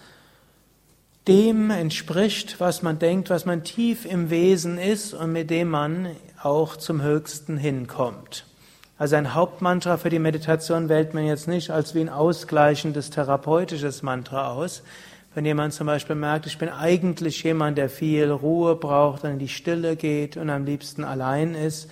dem 1.27 1.71
entspricht, 1.71 2.59
was 2.59 2.81
man 2.81 2.99
denkt, 2.99 3.29
was 3.29 3.45
man 3.45 3.63
tief 3.63 4.05
im 4.05 4.29
Wesen 4.29 4.77
ist 4.77 5.13
und 5.13 5.33
mit 5.33 5.49
dem 5.49 5.69
man 5.69 6.07
auch 6.47 6.77
zum 6.77 7.01
Höchsten 7.01 7.57
hinkommt. 7.57 8.45
Also 8.97 9.15
ein 9.15 9.35
Hauptmantra 9.35 9.97
für 9.97 10.09
die 10.09 10.17
Meditation 10.17 10.89
wählt 10.89 11.13
man 11.13 11.25
jetzt 11.25 11.47
nicht 11.47 11.69
als 11.69 11.93
wie 11.93 11.99
ein 11.99 12.09
ausgleichendes 12.09 13.09
therapeutisches 13.11 14.01
Mantra 14.01 14.53
aus. 14.53 14.81
Wenn 15.35 15.45
jemand 15.45 15.73
zum 15.73 15.85
Beispiel 15.85 16.15
merkt, 16.15 16.47
ich 16.47 16.57
bin 16.57 16.69
eigentlich 16.69 17.43
jemand, 17.43 17.77
der 17.77 17.89
viel 17.89 18.31
Ruhe 18.31 18.75
braucht 18.75 19.23
und 19.23 19.31
in 19.31 19.39
die 19.39 19.49
Stille 19.49 19.95
geht 19.95 20.35
und 20.35 20.49
am 20.49 20.65
liebsten 20.65 21.03
allein 21.03 21.53
ist, 21.53 21.91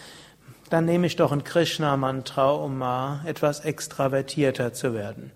dann 0.71 0.85
nehme 0.85 1.05
ich 1.05 1.15
doch 1.15 1.31
ein 1.31 1.43
Krishna-Mantra, 1.43 2.51
um 2.51 2.79
mal 2.79 3.19
etwas 3.25 3.59
extravertierter 3.59 4.73
zu 4.73 4.95
werden. 4.95 5.31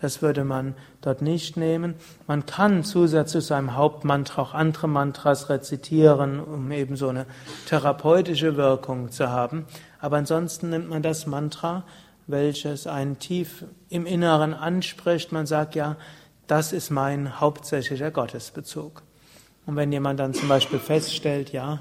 Das 0.00 0.22
würde 0.22 0.44
man 0.44 0.74
dort 1.02 1.20
nicht 1.20 1.56
nehmen. 1.56 1.94
Man 2.26 2.46
kann 2.46 2.84
zusätzlich 2.84 3.42
zu 3.44 3.48
seinem 3.48 3.76
Hauptmantra 3.76 4.42
auch 4.42 4.54
andere 4.54 4.88
Mantras 4.88 5.50
rezitieren, 5.50 6.40
um 6.40 6.72
eben 6.72 6.96
so 6.96 7.08
eine 7.08 7.26
therapeutische 7.66 8.56
Wirkung 8.56 9.10
zu 9.10 9.30
haben. 9.30 9.66
Aber 10.00 10.16
ansonsten 10.16 10.70
nimmt 10.70 10.88
man 10.88 11.02
das 11.02 11.26
Mantra, 11.26 11.84
welches 12.26 12.86
einen 12.86 13.18
tief 13.18 13.64
im 13.88 14.06
Inneren 14.06 14.54
anspricht. 14.54 15.32
Man 15.32 15.46
sagt 15.46 15.74
ja, 15.74 15.96
das 16.46 16.72
ist 16.72 16.90
mein 16.90 17.38
hauptsächlicher 17.38 18.10
Gottesbezug. 18.10 19.02
Und 19.66 19.76
wenn 19.76 19.92
jemand 19.92 20.18
dann 20.18 20.34
zum 20.34 20.48
Beispiel 20.48 20.78
feststellt, 20.78 21.52
ja, 21.52 21.80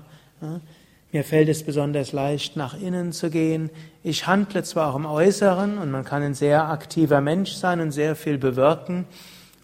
mir 1.12 1.24
fällt 1.24 1.50
es 1.50 1.64
besonders 1.64 2.12
leicht, 2.12 2.56
nach 2.56 2.80
innen 2.80 3.12
zu 3.12 3.30
gehen. 3.30 3.70
Ich 4.04 4.28
handle 4.28 4.64
zwar 4.64 4.92
auch 4.92 4.96
im 4.96 5.06
Äußeren 5.06 5.78
und 5.78 5.90
man 5.90 6.06
kann 6.06 6.22
ein 6.22 6.36
sehr 6.36 6.70
aktiver 6.70 7.20
Mensch 7.22 7.54
sein 7.54 7.82
und 7.82 7.92
sehr 7.92 8.16
viel 8.16 8.38
bewirken, 8.38 9.06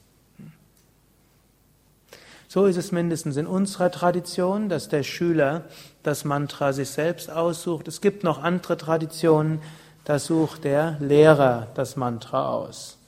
So 2.46 2.66
ist 2.66 2.76
es 2.76 2.92
mindestens 2.92 3.36
in 3.36 3.48
unserer 3.48 3.90
Tradition, 3.90 4.68
dass 4.68 4.88
der 4.88 5.02
Schüler 5.02 5.64
das 6.04 6.24
Mantra 6.24 6.72
sich 6.72 6.90
selbst 6.90 7.28
aussucht. 7.28 7.88
Es 7.88 8.00
gibt 8.00 8.22
noch 8.22 8.40
andere 8.40 8.76
Traditionen, 8.76 9.60
da 10.04 10.18
sucht 10.18 10.64
der 10.64 10.96
Lehrer 11.00 11.68
das 11.74 11.96
Mantra 11.96 12.48
aus. 12.48 12.98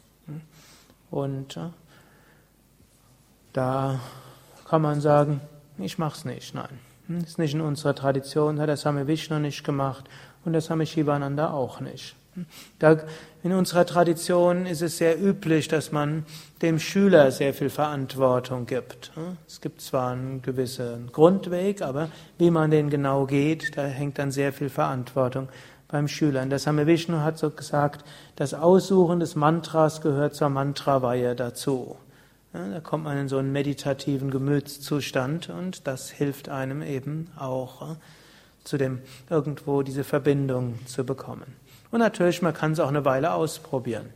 Und 1.10 1.56
äh, 1.56 1.68
da 3.52 4.00
kann 4.68 4.82
man 4.82 5.00
sagen, 5.00 5.40
ich 5.78 5.98
mache 5.98 6.16
es 6.16 6.24
nicht, 6.24 6.54
nein. 6.54 6.80
Hm, 7.06 7.18
ist 7.18 7.38
nicht 7.38 7.54
in 7.54 7.60
unserer 7.60 7.94
Tradition, 7.94 8.56
das 8.56 8.84
haben 8.84 8.96
wir 8.96 9.06
Vishnu 9.06 9.38
nicht 9.38 9.64
gemacht 9.64 10.04
und 10.44 10.52
das 10.52 10.68
haben 10.70 10.80
wir 10.80 10.86
Shivananda 10.86 11.50
auch 11.52 11.80
nicht. 11.80 12.16
Hm, 12.34 12.46
in 13.42 13.52
unserer 13.52 13.86
Tradition 13.86 14.66
ist 14.66 14.82
es 14.82 14.98
sehr 14.98 15.22
üblich, 15.22 15.68
dass 15.68 15.92
man 15.92 16.26
dem 16.60 16.78
Schüler 16.78 17.30
sehr 17.30 17.54
viel 17.54 17.70
Verantwortung 17.70 18.66
gibt. 18.66 19.12
Hm, 19.14 19.36
es 19.46 19.60
gibt 19.60 19.80
zwar 19.80 20.12
einen 20.12 20.42
gewissen 20.42 21.12
Grundweg, 21.12 21.82
aber 21.82 22.08
wie 22.38 22.50
man 22.50 22.70
den 22.70 22.90
genau 22.90 23.26
geht, 23.26 23.76
da 23.76 23.84
hängt 23.84 24.18
dann 24.18 24.32
sehr 24.32 24.52
viel 24.52 24.70
Verantwortung 24.70 25.48
beim 25.88 26.08
Schüler. 26.08 26.42
Und 26.42 26.50
das 26.50 26.64
Same 26.64 26.86
Vishnu 26.86 27.20
hat 27.20 27.38
so 27.38 27.50
gesagt, 27.50 28.04
das 28.36 28.54
Aussuchen 28.54 29.20
des 29.20 29.36
Mantras 29.36 30.00
gehört 30.00 30.34
zur 30.34 30.48
Mantraweihe 30.48 31.34
dazu. 31.34 31.96
Ja, 32.52 32.68
da 32.68 32.80
kommt 32.80 33.04
man 33.04 33.18
in 33.18 33.28
so 33.28 33.38
einen 33.38 33.52
meditativen 33.52 34.30
Gemütszustand 34.30 35.50
und 35.50 35.86
das 35.86 36.10
hilft 36.10 36.48
einem 36.48 36.82
eben 36.82 37.30
auch 37.38 37.96
zu 38.64 38.78
dem 38.78 39.00
irgendwo 39.30 39.82
diese 39.82 40.04
Verbindung 40.04 40.78
zu 40.86 41.04
bekommen. 41.04 41.54
Und 41.90 42.00
natürlich, 42.00 42.42
man 42.42 42.52
kann 42.52 42.72
es 42.72 42.80
auch 42.80 42.88
eine 42.88 43.04
Weile 43.04 43.32
ausprobieren. 43.32 44.06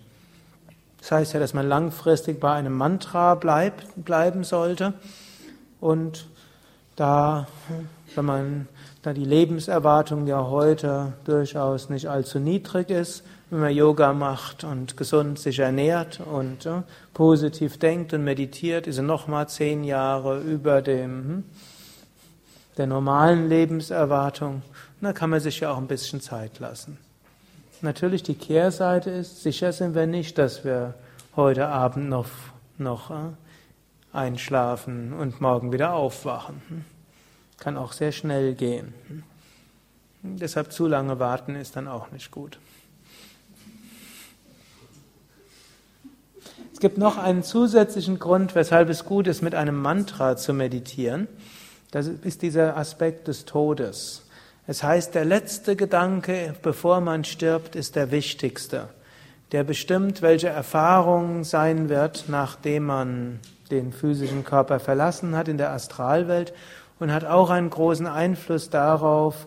Das 0.99 1.13
heißt 1.13 1.33
ja, 1.35 1.41
dass 1.41 1.55
man 1.55 1.69
langfristig 1.69 2.41
bei 2.41 2.53
einem 2.53 2.75
Mantra 2.75 3.35
bleibt, 3.35 4.05
bleiben 4.05 4.45
sollte. 4.45 4.93
Und 5.81 6.27
da, 6.97 7.47
wenn 8.15 8.25
man 8.25 8.69
da 9.03 9.13
die 9.13 9.25
Lebenserwartung 9.25 10.27
ja 10.27 10.47
heute 10.47 11.15
durchaus 11.25 11.89
nicht 11.89 12.09
allzu 12.09 12.39
niedrig 12.39 12.91
ist, 12.91 13.25
wenn 13.49 13.61
man 13.61 13.75
Yoga 13.75 14.13
macht 14.13 14.63
und 14.63 14.97
gesund 14.97 15.39
sich 15.39 15.59
ernährt 15.59 16.21
und 16.21 16.65
ja, 16.65 16.85
positiv 17.15 17.79
denkt 17.79 18.13
und 18.13 18.23
meditiert, 18.25 18.87
ist 18.87 18.99
er 18.99 19.03
nochmal 19.03 19.49
zehn 19.49 19.85
Jahre 19.85 20.41
über 20.41 20.83
dem 20.83 21.11
hm, 21.11 21.45
der 22.77 22.87
normalen 22.87 23.49
Lebenserwartung. 23.49 24.57
Und 24.57 24.63
da 25.01 25.13
kann 25.13 25.31
man 25.31 25.41
sich 25.41 25.61
ja 25.61 25.73
auch 25.73 25.79
ein 25.79 25.89
bisschen 25.89 26.21
Zeit 26.21 26.61
lassen. 26.61 26.99
Natürlich 27.83 28.23
die 28.23 28.35
Kehrseite 28.35 29.11
ist, 29.11 29.43
sicher 29.43 29.73
sind 29.73 29.95
wir 29.95 30.07
nicht, 30.07 30.39
dass 30.39 30.65
wir 30.65 30.95
heute 31.35 31.69
Abend 31.69 32.09
noch, 32.09 32.29
noch 32.79 33.11
äh, 33.11 33.15
einschlafen 34.13 35.15
und 35.15 35.41
morgen 35.41 35.73
wieder 35.73 35.95
aufwachen. 35.95 36.63
Hm. 36.69 36.85
Kann 37.61 37.77
auch 37.77 37.93
sehr 37.93 38.11
schnell 38.11 38.55
gehen. 38.55 38.93
Hm. 39.09 39.23
Deshalb 40.23 40.73
zu 40.73 40.87
lange 40.87 41.19
warten 41.19 41.55
ist 41.55 41.77
dann 41.77 41.89
auch 41.89 42.11
nicht 42.11 42.31
gut. 42.31 42.59
Es 46.73 46.81
gibt 46.81 46.99
noch 46.99 47.19
einen 47.19 47.43
zusätzlichen 47.43 48.19
Grund, 48.19 48.55
weshalb 48.55 48.89
es 48.89 49.05
gut 49.05 49.27
ist, 49.27 49.43
mit 49.43 49.55
einem 49.55 49.81
Mantra 49.81 50.37
zu 50.37 50.53
meditieren. 50.55 51.29
Das 51.91 52.07
ist 52.07 52.43
dieser 52.43 52.77
Aspekt 52.77 53.29
des 53.29 53.45
Todes. 53.45 54.23
Es 54.67 54.83
heißt, 54.83 55.15
der 55.15 55.25
letzte 55.25 55.77
Gedanke, 55.77 56.55
bevor 56.63 57.01
man 57.01 57.25
stirbt, 57.25 57.77
ist 57.77 57.97
der 57.97 58.11
wichtigste. 58.11 58.89
Der 59.53 59.65
bestimmt, 59.65 60.23
welche 60.23 60.49
Erfahrung 60.49 61.45
sein 61.45 61.89
wird, 61.89 62.25
nachdem 62.29 62.87
man 62.87 63.41
den 63.71 63.93
physischen 63.93 64.45
Körper 64.45 64.81
verlassen 64.81 65.37
hat 65.37 65.49
in 65.49 65.59
der 65.59 65.73
Astralwelt 65.73 66.53
und 67.01 67.13
hat 67.13 67.25
auch 67.25 67.51
einen 67.51 67.71
großen 67.71 68.07
Einfluss 68.07 68.71
darauf, 68.71 69.47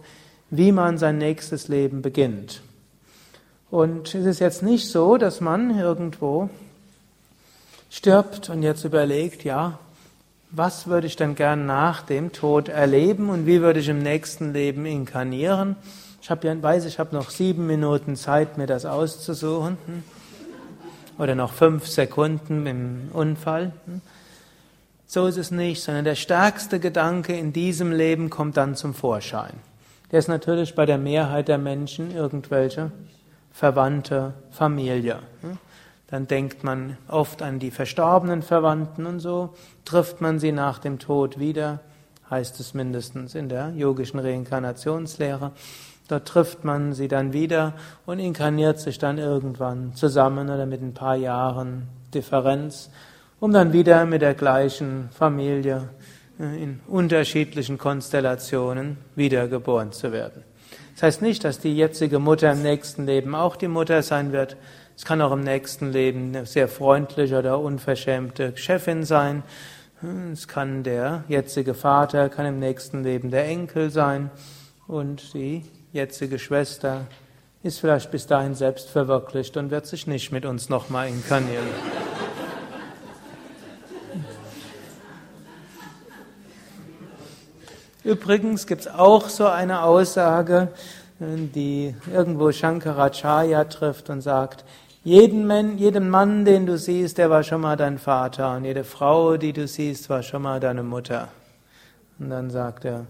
wie 0.49 0.71
man 0.71 0.97
sein 0.97 1.17
nächstes 1.17 1.67
Leben 1.67 2.01
beginnt. 2.01 2.61
Und 3.71 4.13
es 4.13 4.25
ist 4.25 4.39
jetzt 4.39 4.61
nicht 4.61 4.89
so, 4.89 5.17
dass 5.17 5.39
man 5.39 5.79
irgendwo 5.79 6.49
stirbt 7.89 8.49
und 8.49 8.61
jetzt 8.61 8.83
überlegt, 8.83 9.43
ja, 9.43 9.79
was 10.51 10.85
würde 10.87 11.07
ich 11.07 11.15
denn 11.15 11.33
gern 11.33 11.65
nach 11.65 12.03
dem 12.03 12.31
Tod 12.31 12.69
erleben 12.69 13.29
und 13.29 13.47
wie 13.47 13.61
würde 13.61 13.79
ich 13.79 13.89
im 13.89 13.99
nächsten 13.99 14.53
Leben 14.53 14.85
inkarnieren? 14.85 15.75
Ich 16.21 16.29
habe 16.29 16.47
ja, 16.47 16.61
weiß, 16.61 16.85
ich 16.85 16.99
habe 16.99 17.15
noch 17.15 17.31
sieben 17.31 17.65
Minuten 17.65 18.15
Zeit, 18.15 18.57
mir 18.57 18.67
das 18.67 18.85
auszusuchen. 18.85 19.77
Oder 21.17 21.35
noch 21.35 21.53
fünf 21.53 21.87
Sekunden 21.87 22.65
im 22.65 23.09
Unfall. 23.13 23.71
So 25.05 25.27
ist 25.27 25.37
es 25.37 25.51
nicht, 25.51 25.83
sondern 25.83 26.05
der 26.05 26.15
stärkste 26.15 26.79
Gedanke 26.79 27.37
in 27.37 27.53
diesem 27.53 27.91
Leben 27.91 28.29
kommt 28.29 28.57
dann 28.57 28.75
zum 28.75 28.93
Vorschein. 28.93 29.53
Der 30.11 30.19
ist 30.19 30.27
natürlich 30.27 30.75
bei 30.75 30.85
der 30.85 30.97
Mehrheit 30.97 31.47
der 31.47 31.57
Menschen 31.57 32.15
irgendwelche 32.15 32.91
Verwandte, 33.51 34.33
Familie. 34.51 35.19
Dann 36.07 36.27
denkt 36.27 36.63
man 36.63 36.97
oft 37.07 37.41
an 37.41 37.59
die 37.59 37.71
verstorbenen 37.71 38.43
Verwandten 38.43 39.05
und 39.05 39.19
so 39.19 39.55
trifft 39.85 40.21
man 40.21 40.39
sie 40.39 40.51
nach 40.51 40.79
dem 40.79 40.99
Tod 40.99 41.39
wieder, 41.39 41.79
heißt 42.29 42.59
es 42.59 42.73
mindestens 42.73 43.33
in 43.33 43.49
der 43.49 43.69
yogischen 43.71 44.19
Reinkarnationslehre. 44.19 45.51
Dort 46.07 46.27
trifft 46.27 46.63
man 46.63 46.93
sie 46.93 47.07
dann 47.07 47.33
wieder 47.33 47.73
und 48.05 48.19
inkarniert 48.19 48.79
sich 48.79 48.99
dann 48.99 49.17
irgendwann 49.17 49.95
zusammen 49.95 50.49
oder 50.49 50.65
mit 50.65 50.81
ein 50.81 50.93
paar 50.93 51.15
Jahren 51.15 51.87
Differenz, 52.13 52.91
um 53.43 53.51
dann 53.51 53.73
wieder 53.73 54.05
mit 54.05 54.21
der 54.21 54.35
gleichen 54.35 55.09
Familie 55.11 55.89
äh, 56.39 56.63
in 56.63 56.79
unterschiedlichen 56.87 57.77
Konstellationen 57.77 58.95
wiedergeboren 59.15 59.91
zu 59.91 60.13
werden. 60.13 60.45
Das 60.93 61.03
heißt 61.03 61.21
nicht, 61.21 61.43
dass 61.43 61.59
die 61.59 61.75
jetzige 61.75 62.19
Mutter 62.19 62.53
im 62.53 62.61
nächsten 62.61 63.05
Leben 63.05 63.35
auch 63.35 63.57
die 63.57 63.67
Mutter 63.67 64.01
sein 64.01 64.31
wird, 64.31 64.55
es 64.95 65.03
kann 65.03 65.21
auch 65.21 65.33
im 65.33 65.41
nächsten 65.41 65.91
Leben 65.91 66.29
eine 66.29 66.45
sehr 66.45 66.69
freundliche 66.69 67.39
oder 67.39 67.59
unverschämte 67.59 68.55
Chefin 68.55 69.03
sein. 69.03 69.43
Es 70.31 70.47
kann 70.47 70.83
der 70.83 71.25
jetzige 71.27 71.73
Vater, 71.73 72.29
kann 72.29 72.45
im 72.45 72.59
nächsten 72.59 73.03
Leben 73.03 73.29
der 73.29 73.45
Enkel 73.45 73.89
sein. 73.89 74.31
Und 74.87 75.33
die 75.33 75.65
jetzige 75.91 76.39
Schwester 76.39 77.07
ist 77.61 77.81
vielleicht 77.81 78.09
bis 78.09 78.25
dahin 78.25 78.55
selbst 78.55 78.89
verwirklicht 78.89 79.57
und 79.57 79.69
wird 79.69 79.85
sich 79.85 80.07
nicht 80.07 80.31
mit 80.31 80.45
uns 80.45 80.69
nochmal 80.69 81.09
inkarnieren. 81.09 82.12
Übrigens 88.03 88.67
gibt 88.67 88.81
es 88.81 88.87
auch 88.87 89.29
so 89.29 89.47
eine 89.47 89.83
Aussage, 89.83 90.69
die 91.19 91.95
irgendwo 92.11 92.51
Shankaracharya 92.51 93.63
trifft 93.65 94.09
und 94.09 94.21
sagt, 94.21 94.65
jeden 95.03 95.45
Mann, 95.45 95.77
jeden 95.77 96.09
Mann, 96.09 96.45
den 96.45 96.65
du 96.65 96.77
siehst, 96.77 97.17
der 97.17 97.29
war 97.29 97.43
schon 97.43 97.61
mal 97.61 97.75
dein 97.75 97.97
Vater 97.97 98.55
und 98.55 98.65
jede 98.65 98.83
Frau, 98.83 99.37
die 99.37 99.53
du 99.53 99.67
siehst, 99.67 100.09
war 100.09 100.23
schon 100.23 100.41
mal 100.41 100.59
deine 100.59 100.83
Mutter. 100.83 101.29
Und 102.19 102.29
dann 102.29 102.49
sagt 102.49 102.85
er, 102.85 103.05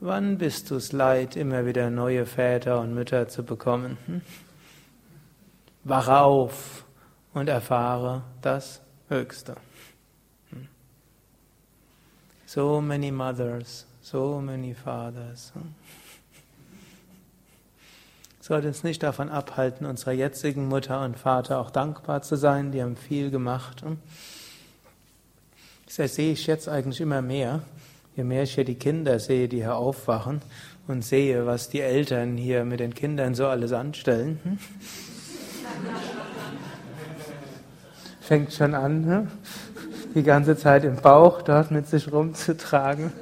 wann 0.00 0.38
bist 0.38 0.70
du 0.70 0.76
es 0.76 0.92
leid, 0.92 1.36
immer 1.36 1.64
wieder 1.64 1.90
neue 1.90 2.26
Väter 2.26 2.80
und 2.80 2.94
Mütter 2.94 3.28
zu 3.28 3.44
bekommen? 3.44 3.96
Hm? 4.06 4.20
Wache 5.84 6.18
auf 6.18 6.84
und 7.34 7.48
erfahre 7.48 8.22
das 8.42 8.80
Höchste. 9.08 9.56
Hm? 10.50 10.68
So 12.46 12.80
many 12.80 13.10
mothers, 13.10 13.86
so 14.02 14.40
many 14.40 14.74
fathers. 14.74 15.52
Hm? 15.54 15.74
sollte 18.42 18.68
uns 18.68 18.82
nicht 18.82 19.02
davon 19.02 19.28
abhalten, 19.30 19.86
unserer 19.86 20.12
jetzigen 20.12 20.66
Mutter 20.66 21.04
und 21.04 21.16
Vater 21.16 21.58
auch 21.58 21.70
dankbar 21.70 22.22
zu 22.22 22.36
sein. 22.36 22.72
Die 22.72 22.82
haben 22.82 22.96
viel 22.96 23.30
gemacht. 23.30 23.84
Das 25.96 26.16
sehe 26.16 26.32
ich 26.32 26.46
jetzt 26.48 26.68
eigentlich 26.68 27.00
immer 27.00 27.22
mehr. 27.22 27.62
Je 28.16 28.24
mehr 28.24 28.42
ich 28.42 28.54
hier 28.54 28.64
die 28.64 28.74
Kinder 28.74 29.20
sehe, 29.20 29.48
die 29.48 29.58
hier 29.58 29.76
aufwachen 29.76 30.42
und 30.88 31.04
sehe, 31.04 31.46
was 31.46 31.70
die 31.70 31.80
Eltern 31.80 32.36
hier 32.36 32.64
mit 32.64 32.80
den 32.80 32.94
Kindern 32.94 33.36
so 33.36 33.46
alles 33.46 33.72
anstellen. 33.72 34.40
Hm? 34.42 34.58
Fängt 38.20 38.52
schon 38.52 38.74
an, 38.74 39.06
hm? 39.06 39.28
die 40.14 40.24
ganze 40.24 40.56
Zeit 40.56 40.84
im 40.84 40.96
Bauch 40.96 41.42
dort 41.42 41.70
mit 41.70 41.86
sich 41.86 42.12
rumzutragen. 42.12 43.12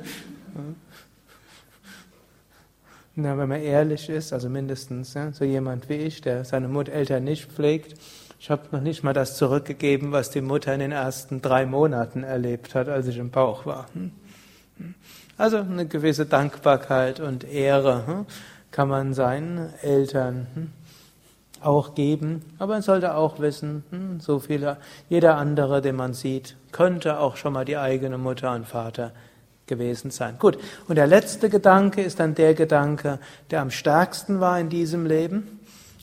Na, 3.23 3.37
wenn 3.37 3.51
man 3.51 3.61
ehrlich 3.61 4.09
ist, 4.09 4.33
also 4.33 4.49
mindestens 4.49 5.13
ja, 5.13 5.31
so 5.31 5.45
jemand 5.45 5.91
wie 5.91 5.95
ich, 5.95 6.23
der 6.23 6.47
seine 6.47 6.69
Mutter, 6.69 6.93
Eltern 6.93 7.25
nicht 7.25 7.53
pflegt, 7.53 8.01
ich 8.39 8.49
habe 8.49 8.63
noch 8.73 8.81
nicht 8.81 9.03
mal 9.03 9.13
das 9.13 9.37
zurückgegeben, 9.37 10.11
was 10.11 10.31
die 10.31 10.41
Mutter 10.41 10.73
in 10.73 10.81
den 10.81 10.93
ersten 10.93 11.43
drei 11.43 11.67
Monaten 11.67 12.23
erlebt 12.23 12.75
hat, 12.75 12.89
als 12.89 13.09
ich 13.09 13.19
im 13.19 13.31
Bauch 13.31 13.67
war. 13.67 13.89
Hm? 13.93 14.13
Hm? 14.79 14.95
Also 15.37 15.59
eine 15.59 15.87
gewisse 15.87 16.25
Dankbarkeit 16.25 17.21
und 17.21 17.45
Ehre 17.45 18.07
hm, 18.07 18.27
kann 18.71 18.89
man 18.89 19.13
seinen 19.13 19.69
Eltern 19.83 20.73
auch 21.61 21.95
geben, 21.95 22.41
aber 22.59 22.73
man 22.73 22.83
sollte 22.83 23.17
auch 23.17 23.39
wissen, 23.39 23.85
so 24.21 24.39
viele, 24.39 24.79
jeder 25.11 25.37
andere, 25.37 25.83
den 25.83 25.97
man 25.97 26.15
sieht, 26.15 26.57
könnte 26.73 27.19
auch 27.19 27.37
schon 27.37 27.53
mal 27.53 27.67
die 27.67 27.77
eigene 27.77 28.17
Mutter 28.17 28.55
und 28.55 28.67
Vater 28.67 29.13
gewesen 29.71 30.11
sein. 30.11 30.37
Gut, 30.39 30.59
und 30.87 30.97
der 30.97 31.07
letzte 31.07 31.49
Gedanke 31.49 32.03
ist 32.03 32.21
dann 32.21 32.35
der 32.35 32.53
Gedanke, 32.53 33.19
der 33.51 33.63
am 33.63 33.71
stärksten 33.71 34.41
war 34.41 34.61
in 34.61 34.69
diesem 34.69 35.07
Leben. 35.07 35.61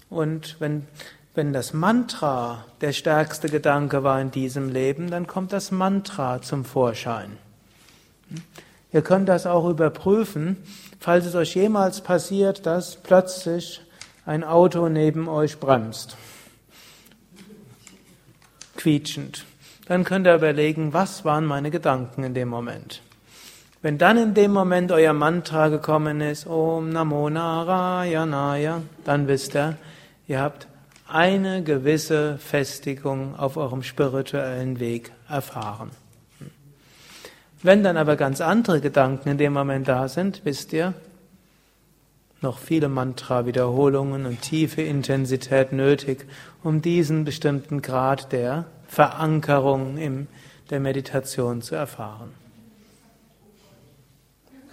Und 0.10 0.56
wenn, 0.60 0.88
wenn 1.36 1.54
das 1.54 1.74
Mantra 1.74 2.66
der 2.82 2.94
stärkste 2.94 3.50
Gedanke 3.50 4.02
war 4.02 4.20
in 4.20 4.32
diesem 4.32 4.70
Leben, 4.70 5.12
dann 5.12 5.28
kommt 5.28 5.54
das 5.54 5.70
Mantra 5.70 6.42
zum 6.42 6.66
Vorschein. 6.66 7.38
Ihr 8.92 9.04
könnt 9.04 9.30
das 9.30 9.46
auch 9.46 9.70
überprüfen, 9.70 10.58
falls 11.00 11.26
es 11.26 11.36
euch 11.36 11.54
jemals 11.54 12.02
passiert, 12.02 12.66
dass 12.66 12.96
plötzlich 12.96 13.82
ein 14.26 14.44
Auto 14.44 14.90
neben 14.90 15.28
euch 15.28 15.60
bremst. 15.60 16.18
Quietschend. 18.76 19.46
Dann 19.88 20.04
könnt 20.04 20.28
ihr 20.28 20.36
überlegen, 20.36 20.94
was 20.94 21.24
waren 21.24 21.46
meine 21.46 21.72
Gedanken 21.72 22.24
in 22.24 22.34
dem 22.34 22.50
Moment. 22.50 23.02
Wenn 23.82 24.00
dann 24.00 24.18
in 24.18 24.34
dem 24.34 24.54
Moment 24.54 24.92
euer 24.92 25.13
Mantra 25.13 25.68
gekommen 25.68 26.20
ist, 26.20 26.48
Om 26.48 26.90
Namo 26.90 27.30
Narayanaya, 27.30 28.82
dann 29.06 29.28
wisst 29.28 29.56
ihr, 29.56 29.78
ihr 30.28 30.42
habt 30.42 30.68
eine 31.08 31.63
gewisse 31.63 32.40
Festigung 32.40 33.38
auf 33.38 33.56
eurem 33.56 33.84
spirituellen 33.84 34.80
Weg 34.80 35.12
erfahren. 35.30 35.92
Wenn 37.62 37.84
dann 37.84 37.98
aber 37.98 38.16
ganz 38.16 38.42
andere 38.42 38.82
Gedanken 38.82 39.30
in 39.30 39.38
dem 39.38 39.54
Moment 39.54 39.88
da 39.88 40.08
sind, 40.08 40.42
wisst 40.44 40.74
ihr, 40.74 40.94
noch 42.42 42.58
viele 42.58 42.88
Mantra-Wiederholungen 42.90 44.26
und 44.26 44.42
tiefe 44.42 44.82
Intensität 44.82 45.72
nötig, 45.72 46.26
um 46.63 46.82
diesen 46.82 47.26
bestimmten 47.26 47.82
Grad 47.82 48.32
der 48.32 48.66
Verankerung 48.88 49.98
in 49.98 50.28
der 50.70 50.80
Meditation 50.80 51.62
zu 51.62 51.76
erfahren. 51.76 52.37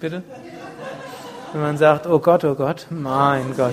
Bitte? 0.04 0.22
Wenn 1.52 1.62
man 1.62 1.78
sagt, 1.78 2.06
oh 2.06 2.18
Gott, 2.18 2.44
oh 2.44 2.54
Gott, 2.54 2.88
mein 2.90 3.56
Gott. 3.56 3.72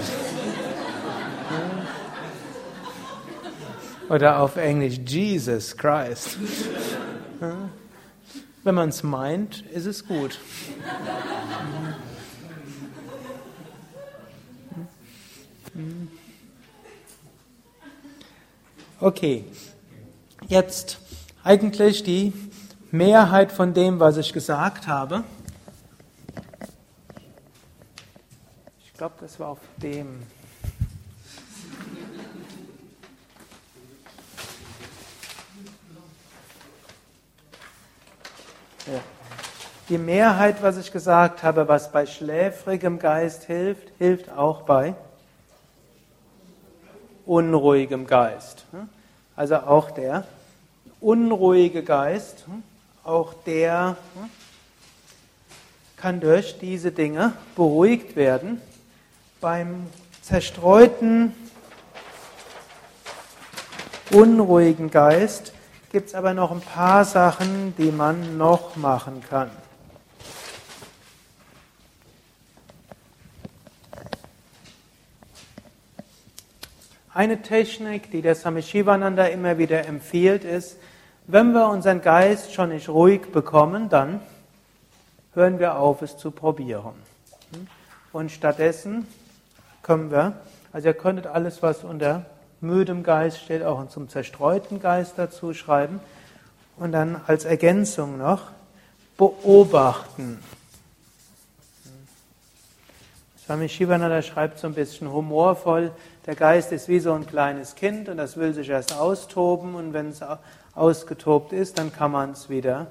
Oder 4.07 4.39
auf 4.39 4.55
Englisch 4.55 4.97
Jesus 5.05 5.75
Christ. 5.75 6.37
Wenn 8.63 8.75
man 8.75 8.87
es 8.87 9.03
meint, 9.03 9.65
ist 9.73 9.85
es 9.85 10.07
gut. 10.07 10.39
Okay, 19.01 19.43
jetzt 20.47 20.97
eigentlich 21.43 22.03
die 22.03 22.31
Mehrheit 22.89 23.51
von 23.51 23.73
dem, 23.73 23.99
was 23.99 24.15
ich 24.15 24.31
gesagt 24.31 24.87
habe. 24.87 25.25
Glaube, 29.01 29.15
das 29.21 29.39
war 29.39 29.47
auf 29.47 29.57
dem. 29.77 30.21
Ja. 38.85 38.99
Die 39.89 39.97
Mehrheit, 39.97 40.61
was 40.61 40.77
ich 40.77 40.91
gesagt 40.91 41.41
habe, 41.41 41.67
was 41.67 41.91
bei 41.91 42.05
schläfrigem 42.05 42.99
Geist 42.99 43.45
hilft, 43.45 43.87
hilft 43.97 44.29
auch 44.29 44.61
bei 44.61 44.93
unruhigem 47.25 48.05
Geist. 48.05 48.65
Also 49.35 49.55
auch 49.55 49.89
der 49.89 50.25
unruhige 50.99 51.81
Geist, 51.81 52.45
auch 53.03 53.33
der 53.47 53.97
kann 55.97 56.19
durch 56.19 56.59
diese 56.59 56.91
Dinge 56.91 57.33
beruhigt 57.55 58.15
werden. 58.15 58.61
Beim 59.41 59.87
zerstreuten, 60.21 61.33
unruhigen 64.11 64.91
Geist 64.91 65.53
gibt 65.91 66.09
es 66.09 66.13
aber 66.13 66.35
noch 66.35 66.51
ein 66.51 66.61
paar 66.61 67.05
Sachen, 67.05 67.73
die 67.75 67.91
man 67.91 68.37
noch 68.37 68.75
machen 68.75 69.23
kann. 69.27 69.49
Eine 77.11 77.41
Technik, 77.41 78.11
die 78.11 78.21
der 78.21 78.35
Swami 78.35 78.61
Shivananda 78.61 79.25
immer 79.25 79.57
wieder 79.57 79.87
empfiehlt, 79.87 80.43
ist, 80.43 80.77
wenn 81.25 81.51
wir 81.51 81.67
unseren 81.67 82.01
Geist 82.01 82.53
schon 82.53 82.69
nicht 82.69 82.89
ruhig 82.89 83.31
bekommen, 83.31 83.89
dann 83.89 84.21
hören 85.33 85.57
wir 85.57 85.77
auf, 85.77 86.03
es 86.03 86.15
zu 86.15 86.29
probieren. 86.29 86.93
Und 88.13 88.31
stattdessen 88.31 89.07
können 89.83 90.11
wir, 90.11 90.33
also 90.71 90.87
ihr 90.87 90.93
könntet 90.93 91.27
alles, 91.27 91.61
was 91.61 91.83
unter 91.83 92.25
müdem 92.61 93.03
Geist 93.03 93.39
steht, 93.39 93.63
auch 93.63 93.87
zum 93.89 94.07
zerstreuten 94.07 94.79
Geist 94.79 95.13
dazu 95.17 95.53
schreiben. 95.53 95.99
Und 96.77 96.93
dann 96.93 97.21
als 97.27 97.45
Ergänzung 97.45 98.17
noch 98.17 98.51
beobachten. 99.17 100.39
Swami 103.45 103.67
Shivananda 103.67 104.21
schreibt 104.21 104.59
so 104.59 104.67
ein 104.67 104.73
bisschen 104.73 105.11
humorvoll, 105.11 105.91
der 106.25 106.35
Geist 106.35 106.71
ist 106.71 106.87
wie 106.87 106.99
so 106.99 107.13
ein 107.13 107.25
kleines 107.25 107.75
Kind 107.75 108.07
und 108.07 108.17
das 108.17 108.37
will 108.37 108.53
sich 108.53 108.69
erst 108.69 108.97
austoben 108.97 109.75
und 109.75 109.93
wenn 109.93 110.09
es 110.09 110.21
ausgetobt 110.73 111.51
ist, 111.51 111.77
dann 111.77 111.91
kann 111.91 112.11
man 112.11 112.31
es 112.31 112.49
wieder 112.49 112.87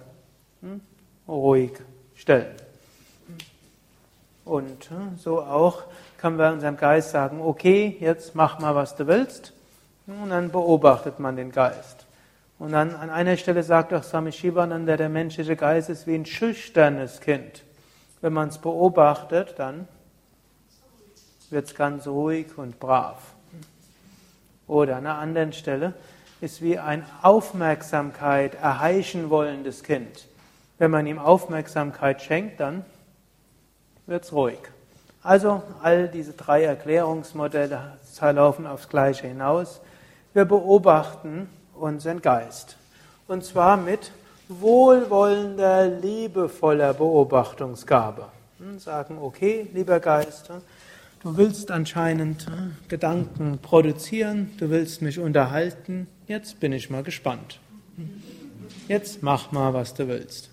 hm, 0.61 0.81
ruhig 1.27 1.73
stellen. 2.15 2.55
Und 4.45 4.91
hm, 4.91 5.17
so 5.17 5.41
auch 5.41 5.85
können 6.21 6.39
wir 6.39 6.53
unserem 6.53 6.77
Geist 6.77 7.13
sagen, 7.13 7.41
okay, 7.41 7.97
jetzt 7.99 8.35
mach 8.35 8.59
mal, 8.59 8.75
was 8.75 8.95
du 8.95 9.07
willst. 9.07 9.55
Und 10.07 10.29
dann 10.29 10.51
beobachtet 10.51 11.19
man 11.19 11.35
den 11.35 11.51
Geist. 11.51 12.05
Und 12.59 12.73
dann 12.73 12.95
an 12.95 13.09
einer 13.09 13.39
Stelle 13.39 13.63
sagt 13.63 13.95
auch 13.95 14.03
Swami 14.03 14.33
Shivananda, 14.33 14.99
der 14.99 15.09
menschliche 15.09 15.57
Geist 15.57 15.89
ist 15.89 16.07
wie 16.07 16.15
ein 16.15 16.27
schüchternes 16.27 17.21
Kind. 17.21 17.63
Wenn 18.21 18.35
man 18.35 18.51
es 18.51 18.59
beobachtet, 18.59 19.55
dann 19.57 19.89
wird 21.49 21.69
es 21.69 21.75
ganz 21.75 22.07
ruhig 22.07 22.59
und 22.59 22.79
brav. 22.79 23.17
Oder 24.67 24.97
an 24.97 25.07
einer 25.07 25.19
anderen 25.19 25.55
Stelle 25.55 25.95
ist 26.43 26.61
wie 26.61 26.79
ein 26.79 27.07
Aufmerksamkeit 27.23 28.57
erheischen 28.57 29.31
wollendes 29.31 29.83
Kind. 29.83 30.27
Wenn 30.77 30.91
man 30.91 31.07
ihm 31.07 31.19
Aufmerksamkeit 31.19 32.21
schenkt, 32.21 32.61
dann 32.61 32.85
wird 34.07 34.25
es 34.25 34.35
ruhig. 34.35 34.61
Also 35.23 35.63
all 35.83 36.09
diese 36.09 36.33
drei 36.33 36.65
Erklärungsmodelle 36.65 37.99
laufen 38.21 38.67
aufs 38.67 38.89
Gleiche 38.89 39.27
hinaus. 39.27 39.81
Wir 40.33 40.45
beobachten 40.45 41.49
unseren 41.75 42.23
Geist. 42.23 42.77
Und 43.27 43.45
zwar 43.45 43.77
mit 43.77 44.13
wohlwollender, 44.49 45.87
liebevoller 45.87 46.95
Beobachtungsgabe. 46.95 48.27
Hm, 48.59 48.79
sagen, 48.79 49.19
okay, 49.21 49.69
lieber 49.73 50.01
Geist, 50.01 50.51
Du 51.23 51.37
willst 51.37 51.71
anscheinend 51.71 52.47
äh, 52.47 52.89
Gedanken 52.89 53.59
produzieren, 53.59 54.53
du 54.57 54.71
willst 54.71 55.03
mich 55.03 55.19
unterhalten. 55.19 56.07
Jetzt 56.27 56.61
bin 56.61 56.73
ich 56.73 56.89
mal 56.89 57.03
gespannt. 57.03 57.61
Jetzt 58.89 59.23
mach 59.23 59.53
mal, 59.53 59.75
was 59.75 59.93
du 59.93 60.09
willst. 60.09 60.49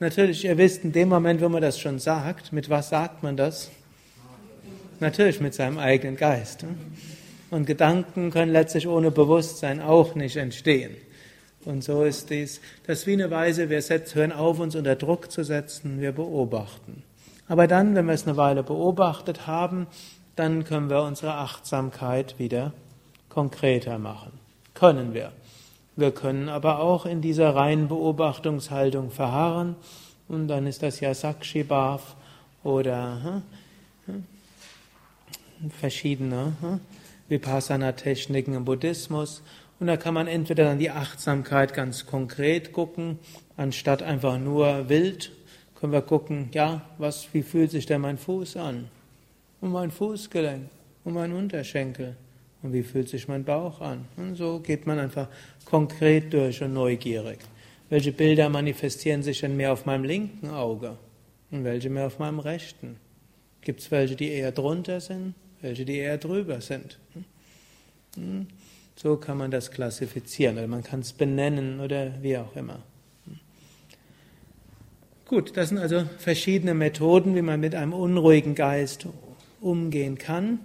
Natürlich, 0.00 0.44
ihr 0.44 0.58
wisst, 0.58 0.84
in 0.84 0.92
dem 0.92 1.08
Moment, 1.08 1.40
wo 1.40 1.48
man 1.48 1.62
das 1.62 1.78
schon 1.78 1.98
sagt, 1.98 2.52
mit 2.52 2.68
was 2.68 2.88
sagt 2.88 3.22
man 3.22 3.36
das? 3.36 3.70
Natürlich 5.00 5.40
mit 5.40 5.54
seinem 5.54 5.78
eigenen 5.78 6.16
Geist. 6.16 6.64
Und 7.50 7.66
Gedanken 7.66 8.30
können 8.30 8.52
letztlich 8.52 8.88
ohne 8.88 9.10
Bewusstsein 9.10 9.80
auch 9.80 10.14
nicht 10.14 10.36
entstehen. 10.36 10.96
Und 11.64 11.82
so 11.82 12.04
ist 12.04 12.30
dies, 12.30 12.60
das 12.86 13.06
wie 13.06 13.14
eine 13.14 13.30
Weise, 13.30 13.70
wir 13.70 13.80
hören 13.80 14.32
auf, 14.32 14.58
uns 14.58 14.74
unter 14.74 14.96
Druck 14.96 15.30
zu 15.30 15.44
setzen, 15.44 16.00
wir 16.00 16.12
beobachten. 16.12 17.02
Aber 17.48 17.66
dann, 17.66 17.94
wenn 17.94 18.06
wir 18.06 18.14
es 18.14 18.26
eine 18.26 18.36
Weile 18.36 18.62
beobachtet 18.62 19.46
haben, 19.46 19.86
dann 20.36 20.64
können 20.64 20.90
wir 20.90 21.02
unsere 21.02 21.34
Achtsamkeit 21.34 22.38
wieder 22.38 22.72
konkreter 23.28 23.98
machen. 23.98 24.32
Können 24.74 25.14
wir. 25.14 25.32
Wir 25.96 26.10
können 26.10 26.48
aber 26.48 26.80
auch 26.80 27.06
in 27.06 27.20
dieser 27.20 27.54
reinen 27.54 27.88
Beobachtungshaltung 27.88 29.10
verharren 29.10 29.76
und 30.28 30.48
dann 30.48 30.66
ist 30.66 30.82
das 30.82 31.00
ja 31.00 31.14
Sakshibhav 31.14 32.16
oder 32.64 33.42
hm, 34.06 34.24
hm, 35.60 35.70
verschiedene 35.70 36.52
hm, 36.60 36.80
Vipassana-Techniken 37.28 38.54
im 38.54 38.64
Buddhismus. 38.64 39.42
Und 39.78 39.86
da 39.86 39.96
kann 39.96 40.14
man 40.14 40.26
entweder 40.26 40.64
dann 40.64 40.78
die 40.78 40.90
Achtsamkeit 40.90 41.74
ganz 41.74 42.06
konkret 42.06 42.72
gucken, 42.72 43.18
anstatt 43.56 44.02
einfach 44.02 44.38
nur 44.38 44.88
wild 44.88 45.32
können 45.84 45.92
wir 45.92 46.02
gucken, 46.02 46.48
ja, 46.52 46.80
was, 46.96 47.28
wie 47.34 47.42
fühlt 47.42 47.70
sich 47.70 47.84
denn 47.84 48.00
mein 48.00 48.16
Fuß 48.16 48.56
an? 48.56 48.88
Und 49.60 49.72
mein 49.72 49.90
Fußgelenk 49.90 50.70
und 51.04 51.12
mein 51.12 51.32
Unterschenkel 51.34 52.16
Und 52.64 52.72
wie 52.72 52.82
fühlt 52.82 53.10
sich 53.10 53.28
mein 53.28 53.44
Bauch 53.44 53.82
an? 53.82 54.06
Und 54.16 54.36
so 54.36 54.58
geht 54.58 54.86
man 54.86 54.98
einfach 54.98 55.28
konkret 55.66 56.32
durch 56.32 56.62
und 56.62 56.72
neugierig. 56.72 57.38
Welche 57.90 58.10
Bilder 58.10 58.48
manifestieren 58.48 59.22
sich 59.22 59.40
denn 59.40 59.54
mehr 59.54 59.70
auf 59.70 59.84
meinem 59.84 60.04
linken 60.04 60.48
Auge 60.48 60.96
und 61.50 61.62
welche 61.62 61.90
mehr 61.90 62.06
auf 62.06 62.18
meinem 62.18 62.38
rechten? 62.38 62.96
Gibt 63.60 63.80
es 63.80 63.90
welche, 63.90 64.16
die 64.16 64.30
eher 64.30 64.50
drunter 64.50 65.02
sind, 65.02 65.34
welche, 65.60 65.84
die 65.84 65.98
eher 65.98 66.16
drüber 66.16 66.62
sind? 66.62 66.98
Hm? 68.16 68.46
So 68.96 69.18
kann 69.18 69.36
man 69.36 69.50
das 69.50 69.70
klassifizieren 69.70 70.56
oder 70.56 70.66
man 70.66 70.82
kann 70.82 71.00
es 71.00 71.12
benennen 71.12 71.80
oder 71.80 72.12
wie 72.22 72.38
auch 72.38 72.56
immer. 72.56 72.82
Gut, 75.26 75.54
das 75.56 75.68
sind 75.68 75.76
also 75.78 76.04
verschiedene 76.16 76.72
Methoden, 76.72 77.36
wie 77.36 77.42
man 77.42 77.60
mit 77.60 77.74
einem 77.74 77.92
unruhigen 77.92 78.54
Geist 78.54 79.06
umgehen 79.60 80.16
kann. 80.16 80.60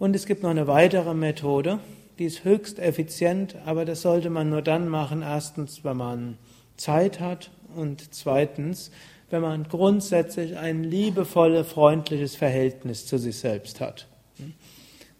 Und 0.00 0.16
es 0.16 0.24
gibt 0.24 0.42
noch 0.42 0.48
eine 0.48 0.66
weitere 0.66 1.12
Methode, 1.12 1.78
die 2.18 2.24
ist 2.24 2.42
höchst 2.42 2.78
effizient, 2.78 3.54
aber 3.66 3.84
das 3.84 4.00
sollte 4.00 4.30
man 4.30 4.48
nur 4.48 4.62
dann 4.62 4.88
machen, 4.88 5.20
erstens, 5.20 5.84
wenn 5.84 5.98
man 5.98 6.38
Zeit 6.78 7.20
hat 7.20 7.50
und 7.76 8.14
zweitens, 8.14 8.90
wenn 9.28 9.42
man 9.42 9.64
grundsätzlich 9.64 10.56
ein 10.56 10.84
liebevolles, 10.84 11.68
freundliches 11.68 12.34
Verhältnis 12.34 13.06
zu 13.06 13.18
sich 13.18 13.36
selbst 13.36 13.82
hat. 13.82 14.06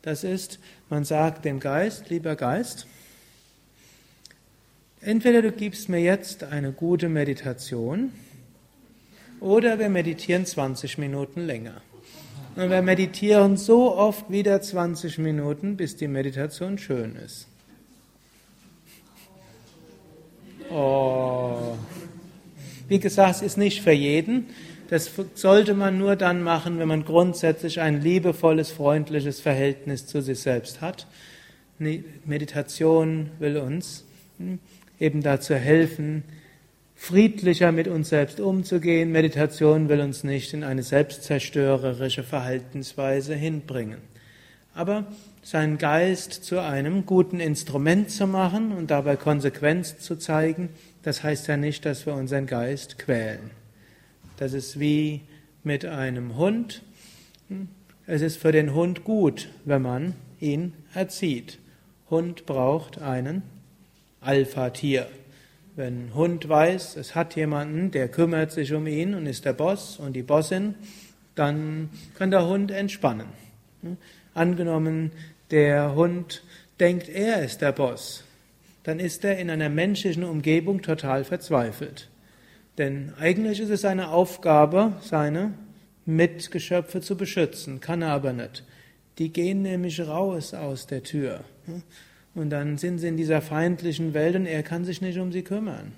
Das 0.01 0.25
ist, 0.25 0.59
man 0.89 1.05
sagt 1.05 1.45
dem 1.45 1.61
Geist, 1.61 2.09
lieber 2.09 2.35
Geist, 2.35 2.87
entweder 5.03 5.43
du 5.43 5.53
gibst 5.53 5.91
mir 5.91 6.01
jetzt 6.01 6.43
eine 6.43 6.73
gute 6.73 7.11
Meditation, 7.11 8.13
oder 9.41 9.79
wir 9.79 9.91
meditieren 9.91 10.47
20 10.47 10.97
Minuten 10.97 11.43
länger. 11.43 11.83
Und 12.57 12.71
wir 12.71 12.83
meditieren 12.83 13.57
so 13.57 13.97
oft 13.97 14.31
wieder 14.31 14.61
20 14.61 15.19
Minuten, 15.19 15.77
bis 15.77 15.97
die 15.97 16.09
Meditation 16.09 16.79
schön 16.79 17.17
ist. 17.17 17.47
Oh. 20.71 21.77
Wie 22.89 22.99
gesagt, 22.99 23.37
es 23.37 23.43
ist 23.43 23.57
nicht 23.57 23.83
für 23.83 23.93
jeden. 23.93 24.49
Das 24.89 25.11
sollte 25.35 25.75
man 25.75 25.99
nur 25.99 26.17
dann 26.17 26.43
machen, 26.43 26.81
wenn 26.81 26.89
man 26.89 27.05
grundsätzlich 27.05 27.81
ein 27.81 28.03
liebevolles, 28.03 28.73
freundliches 28.73 29.41
Verhältnis 29.41 30.07
zu 30.07 30.21
sich 30.21 30.41
selbst 30.41 30.81
hat. 30.81 31.07
Meditation 32.25 33.31
will 33.39 33.57
uns 33.57 34.05
hm, 34.39 34.59
eben 34.99 35.23
dazu 35.23 35.55
helfen, 35.55 36.25
friedlicher 37.01 37.73
mit 37.73 37.89
uns 37.89 38.11
selbst 38.11 38.41
umzugehen. 38.41 39.11
Meditation 39.11 39.89
will 39.89 40.01
uns 40.01 40.23
nicht 40.23 40.53
in 40.53 40.63
eine 40.63 40.83
selbstzerstörerische 40.83 42.23
Verhaltensweise 42.23 43.35
hinbringen. 43.35 43.97
Aber 44.75 45.07
seinen 45.43 45.79
Geist 45.79 46.45
zu 46.45 46.63
einem 46.63 47.07
guten 47.07 47.41
Instrument 47.41 48.11
zu 48.11 48.27
machen 48.27 48.73
und 48.73 48.91
dabei 48.91 49.17
Konsequenz 49.17 49.99
zu 49.99 50.17
zeigen, 50.17 50.69
das 51.03 51.23
heißt 51.23 51.49
ja 51.49 51.57
nicht, 51.57 51.87
dass 51.87 52.05
wir 52.05 52.13
unseren 52.13 52.45
Geist 52.45 52.99
quälen. 52.99 53.51
Das 54.37 54.53
ist 54.53 54.79
wie 54.79 55.23
mit 55.65 55.87
einem 55.87 56.37
Hund. 56.37 56.83
Es 58.07 58.21
ist 58.21 58.37
für 58.37 58.53
den 58.53 58.75
Hund 58.75 59.05
gut, 59.05 59.49
wenn 59.65 59.81
man 59.81 60.15
ihn 60.39 60.75
erzieht. 60.93 61.59
Hund 62.11 62.45
braucht 62.45 63.01
einen 63.01 63.43
Alpha-Tier. 64.21 65.07
Wenn 65.81 66.09
ein 66.09 66.15
Hund 66.15 66.47
weiß, 66.47 66.97
es 66.97 67.15
hat 67.15 67.37
jemanden, 67.37 67.91
der 67.91 68.09
kümmert 68.09 68.53
sich 68.53 68.75
um 68.75 68.87
ihn 68.87 69.15
und 69.15 69.25
ist 69.25 69.47
der 69.47 69.55
Boss 69.55 69.99
und 69.99 70.13
die 70.13 70.23
Bossin, 70.23 70.75
dann 71.37 71.89
kann 72.19 72.31
der 72.31 72.47
Hund 72.47 72.71
entspannen. 72.71 73.29
Angenommen, 74.35 75.11
der 75.51 75.95
Hund 75.95 76.43
denkt, 76.81 77.09
er 77.09 77.43
ist 77.43 77.63
der 77.63 77.73
Boss, 77.73 78.25
dann 78.83 79.01
ist 79.01 79.25
er 79.25 79.39
in 79.39 79.49
einer 79.49 79.71
menschlichen 79.71 80.23
Umgebung 80.23 80.83
total 80.83 81.25
verzweifelt. 81.25 82.11
Denn 82.77 83.15
eigentlich 83.19 83.59
ist 83.61 83.71
es 83.71 83.81
seine 83.81 84.11
Aufgabe, 84.11 84.93
seine 85.01 85.55
Mitgeschöpfe 86.05 87.01
zu 87.01 87.17
beschützen, 87.17 87.81
kann 87.81 88.03
er 88.03 88.11
aber 88.11 88.35
nicht. 88.35 88.65
Die 89.17 89.33
gehen 89.33 89.63
nämlich 89.63 89.99
raus 90.07 90.53
aus 90.53 90.87
der 90.87 91.03
Tür. 91.03 91.43
Und 92.35 92.51
dann 92.51 92.79
sind 92.79 92.99
sie 92.99 93.09
in 93.09 93.17
dieser 93.17 93.43
feindlichen 93.43 94.15
Welt 94.15 94.37
und 94.37 94.47
er 94.47 94.63
kann 94.63 94.85
sich 94.85 95.01
nicht 95.01 95.19
um 95.19 95.33
sie 95.33 95.43
kümmern. 95.43 95.93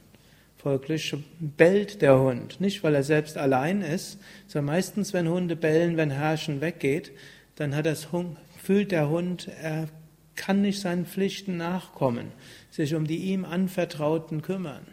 Folglich 0.56 1.14
bellt 1.40 2.02
der 2.02 2.18
Hund, 2.20 2.60
nicht 2.60 2.82
weil 2.84 2.94
er 2.94 3.02
selbst 3.02 3.36
allein 3.36 3.82
ist, 3.82 4.18
sondern 4.46 4.74
meistens, 4.74 5.12
wenn 5.12 5.28
Hunde 5.28 5.56
bellen, 5.56 5.96
wenn 5.96 6.10
Herrschen 6.10 6.60
weggeht, 6.60 7.10
dann 7.56 7.74
hat 7.74 7.86
das, 7.86 8.08
fühlt 8.62 8.92
der 8.92 9.10
Hund, 9.10 9.48
er 9.60 9.88
kann 10.36 10.62
nicht 10.62 10.80
seinen 10.80 11.04
Pflichten 11.04 11.56
nachkommen, 11.56 12.28
sich 12.70 12.94
um 12.94 13.06
die 13.06 13.16
ihm 13.16 13.44
Anvertrauten 13.44 14.40
kümmern. 14.42 14.86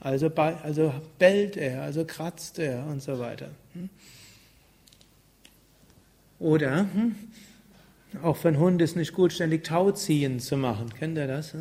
Also, 0.00 0.28
also 0.34 0.94
bellt 1.18 1.56
er, 1.56 1.82
also 1.82 2.04
kratzt 2.04 2.58
er 2.58 2.86
und 2.86 3.02
so 3.02 3.18
weiter. 3.18 3.50
Oder 6.38 6.88
hm, 6.92 7.14
auch 8.22 8.36
für 8.36 8.48
einen 8.48 8.58
Hund 8.58 8.82
ist 8.82 8.96
nicht 8.96 9.14
gut, 9.14 9.32
ständig 9.32 9.64
Tauziehen 9.64 10.40
zu 10.40 10.56
machen. 10.56 10.92
Kennt 10.98 11.16
ihr 11.16 11.26
das? 11.26 11.54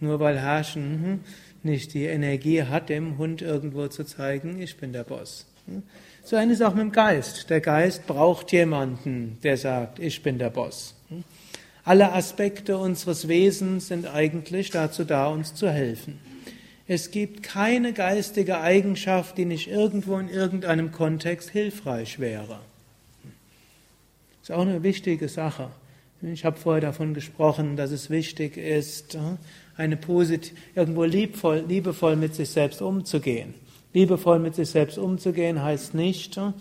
Nur 0.00 0.18
weil 0.18 0.38
Herrschen 0.38 1.02
hm, 1.02 1.20
nicht 1.62 1.94
die 1.94 2.06
Energie 2.06 2.62
hat, 2.62 2.88
dem 2.88 3.18
Hund 3.18 3.42
irgendwo 3.42 3.86
zu 3.88 4.04
zeigen, 4.04 4.60
ich 4.60 4.76
bin 4.76 4.92
der 4.92 5.04
Boss. 5.04 5.46
Hm? 5.66 5.82
So 6.24 6.36
ein 6.36 6.50
ist 6.50 6.62
auch 6.62 6.74
mit 6.74 6.82
dem 6.82 6.92
Geist. 6.92 7.48
Der 7.50 7.60
Geist 7.60 8.06
braucht 8.06 8.50
jemanden, 8.52 9.38
der 9.42 9.56
sagt, 9.56 9.98
ich 9.98 10.22
bin 10.22 10.38
der 10.38 10.50
Boss. 10.50 10.94
Hm? 11.08 11.22
Alle 11.84 12.12
Aspekte 12.12 12.76
unseres 12.76 13.28
Wesens 13.28 13.88
sind 13.88 14.06
eigentlich 14.06 14.70
dazu 14.70 15.04
da, 15.04 15.28
uns 15.28 15.54
zu 15.54 15.70
helfen. 15.70 16.18
Es 16.86 17.10
gibt 17.10 17.42
keine 17.42 17.92
geistige 17.92 18.60
Eigenschaft, 18.60 19.38
die 19.38 19.44
nicht 19.44 19.70
irgendwo 19.70 20.18
in 20.18 20.28
irgendeinem 20.28 20.90
Kontext 20.90 21.50
hilfreich 21.50 22.18
wäre 22.18 22.58
ist 24.50 24.56
auch 24.56 24.62
eine 24.62 24.82
wichtige 24.82 25.28
Sache. 25.28 25.68
Ich 26.22 26.44
habe 26.44 26.58
vorher 26.58 26.80
davon 26.80 27.14
gesprochen, 27.14 27.76
dass 27.76 27.92
es 27.92 28.10
wichtig 28.10 28.56
ist, 28.56 29.14
äh, 29.14 29.18
eine 29.76 29.96
posit 29.96 30.52
irgendwo 30.74 31.04
liebvoll, 31.04 31.64
liebevoll 31.68 32.16
mit 32.16 32.34
sich 32.34 32.50
selbst 32.50 32.82
umzugehen. 32.82 33.54
Liebevoll 33.94 34.40
mit 34.40 34.56
sich 34.56 34.68
selbst 34.68 34.98
umzugehen 34.98 35.62
heißt 35.62 35.94
nicht, 35.94 36.36
äh, 36.36 36.52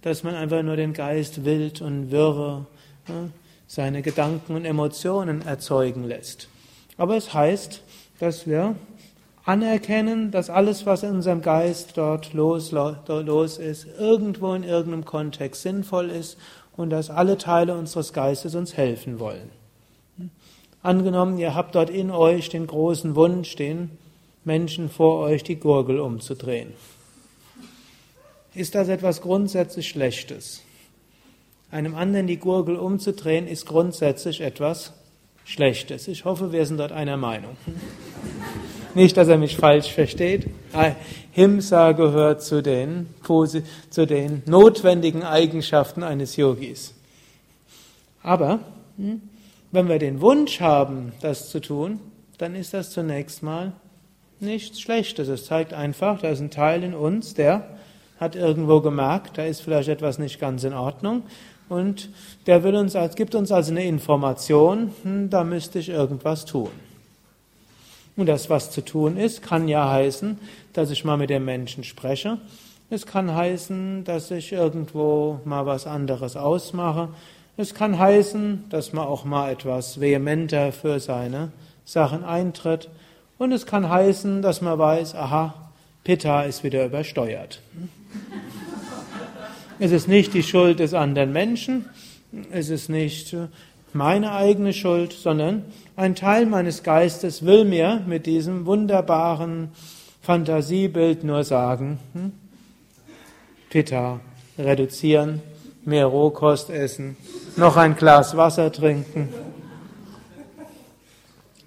dass 0.00 0.22
man 0.22 0.34
einfach 0.34 0.62
nur 0.62 0.76
den 0.76 0.94
Geist 0.94 1.44
wild 1.44 1.82
und 1.82 2.10
wirre 2.10 2.66
äh, 3.08 3.28
seine 3.66 4.00
Gedanken 4.00 4.54
und 4.54 4.64
Emotionen 4.64 5.42
erzeugen 5.42 6.04
lässt. 6.04 6.48
Aber 6.96 7.14
es 7.14 7.34
heißt, 7.34 7.82
dass 8.20 8.46
wir 8.46 8.74
anerkennen, 9.44 10.30
dass 10.30 10.48
alles, 10.48 10.86
was 10.86 11.02
in 11.02 11.10
unserem 11.10 11.42
Geist 11.42 11.98
dort 11.98 12.32
los, 12.32 12.72
los 12.72 13.58
ist, 13.58 13.86
irgendwo 13.98 14.54
in 14.54 14.64
irgendeinem 14.64 15.04
Kontext 15.04 15.60
sinnvoll 15.60 16.08
ist 16.08 16.38
und 16.76 16.90
dass 16.90 17.10
alle 17.10 17.38
Teile 17.38 17.76
unseres 17.76 18.12
Geistes 18.12 18.54
uns 18.54 18.76
helfen 18.76 19.18
wollen. 19.18 19.50
Angenommen, 20.82 21.38
ihr 21.38 21.54
habt 21.54 21.74
dort 21.74 21.90
in 21.90 22.10
euch 22.10 22.48
den 22.48 22.66
großen 22.66 23.16
Wunsch, 23.16 23.56
den 23.56 23.90
Menschen 24.44 24.90
vor 24.90 25.20
euch 25.20 25.42
die 25.42 25.56
Gurgel 25.56 25.98
umzudrehen. 25.98 26.72
Ist 28.54 28.74
das 28.74 28.88
etwas 28.88 29.22
grundsätzlich 29.22 29.88
Schlechtes? 29.88 30.62
Einem 31.70 31.94
anderen 31.94 32.26
die 32.26 32.36
Gurgel 32.36 32.76
umzudrehen 32.76 33.48
ist 33.48 33.66
grundsätzlich 33.66 34.40
etwas 34.40 34.92
Schlechtes. 35.44 36.06
Ich 36.08 36.24
hoffe, 36.24 36.52
wir 36.52 36.66
sind 36.66 36.78
dort 36.78 36.92
einer 36.92 37.16
Meinung. 37.16 37.56
Nicht, 38.94 39.16
dass 39.16 39.28
er 39.28 39.38
mich 39.38 39.56
falsch 39.56 39.92
versteht. 39.92 40.46
Himsa 41.32 41.92
gehört 41.92 42.42
zu 42.42 42.62
den, 42.62 43.08
zu 43.90 44.06
den 44.06 44.42
notwendigen 44.46 45.24
Eigenschaften 45.24 46.04
eines 46.04 46.36
Yogis. 46.36 46.94
Aber 48.22 48.60
hm, 48.96 49.20
wenn 49.72 49.88
wir 49.88 49.98
den 49.98 50.20
Wunsch 50.20 50.60
haben, 50.60 51.12
das 51.20 51.50
zu 51.50 51.60
tun, 51.60 52.00
dann 52.38 52.54
ist 52.54 52.72
das 52.72 52.90
zunächst 52.90 53.42
mal 53.42 53.72
nichts 54.38 54.80
Schlechtes. 54.80 55.26
Es 55.28 55.46
zeigt 55.46 55.72
einfach, 55.72 56.20
da 56.20 56.28
ist 56.28 56.40
ein 56.40 56.50
Teil 56.50 56.84
in 56.84 56.94
uns, 56.94 57.34
der 57.34 57.76
hat 58.20 58.36
irgendwo 58.36 58.80
gemerkt, 58.80 59.38
da 59.38 59.44
ist 59.44 59.60
vielleicht 59.60 59.88
etwas 59.88 60.18
nicht 60.18 60.38
ganz 60.38 60.62
in 60.62 60.72
Ordnung 60.72 61.22
und 61.68 62.10
der 62.46 62.62
will 62.62 62.76
uns, 62.76 62.96
gibt 63.16 63.34
uns 63.34 63.50
also 63.50 63.72
eine 63.72 63.84
Information, 63.84 64.92
hm, 65.02 65.30
da 65.30 65.42
müsste 65.42 65.80
ich 65.80 65.88
irgendwas 65.88 66.44
tun. 66.44 66.70
Und 68.16 68.26
das, 68.26 68.48
was 68.48 68.70
zu 68.70 68.84
tun 68.84 69.16
ist, 69.16 69.42
kann 69.42 69.66
ja 69.66 69.90
heißen, 69.90 70.38
dass 70.72 70.90
ich 70.90 71.04
mal 71.04 71.16
mit 71.16 71.30
dem 71.30 71.44
Menschen 71.44 71.82
spreche. 71.82 72.38
Es 72.90 73.06
kann 73.06 73.34
heißen, 73.34 74.04
dass 74.04 74.30
ich 74.30 74.52
irgendwo 74.52 75.40
mal 75.44 75.66
was 75.66 75.86
anderes 75.86 76.36
ausmache. 76.36 77.08
Es 77.56 77.74
kann 77.74 77.98
heißen, 77.98 78.64
dass 78.70 78.92
man 78.92 79.06
auch 79.06 79.24
mal 79.24 79.50
etwas 79.50 80.00
vehementer 80.00 80.70
für 80.70 81.00
seine 81.00 81.50
Sachen 81.84 82.24
eintritt. 82.24 82.88
Und 83.38 83.52
es 83.52 83.66
kann 83.66 83.88
heißen, 83.88 84.42
dass 84.42 84.60
man 84.60 84.78
weiß, 84.78 85.14
aha, 85.14 85.54
Pitta 86.04 86.42
ist 86.42 86.62
wieder 86.62 86.84
übersteuert. 86.84 87.60
Es 89.78 89.90
ist 89.90 90.06
nicht 90.06 90.34
die 90.34 90.42
Schuld 90.42 90.78
des 90.78 90.94
anderen 90.94 91.32
Menschen. 91.32 91.86
Es 92.52 92.68
ist 92.68 92.88
nicht 92.88 93.36
meine 93.94 94.32
eigene 94.32 94.72
Schuld, 94.72 95.12
sondern 95.12 95.64
ein 95.96 96.14
Teil 96.16 96.46
meines 96.46 96.82
Geistes 96.82 97.46
will 97.46 97.64
mir 97.64 98.02
mit 98.06 98.26
diesem 98.26 98.66
wunderbaren 98.66 99.70
Fantasiebild 100.20 101.22
nur 101.22 101.44
sagen, 101.44 102.00
hm? 102.12 102.32
Pitta 103.70 104.20
reduzieren, 104.58 105.42
mehr 105.84 106.06
Rohkost 106.06 106.70
essen, 106.70 107.16
noch 107.56 107.76
ein 107.76 107.96
Glas 107.96 108.36
Wasser 108.36 108.72
trinken, 108.72 109.28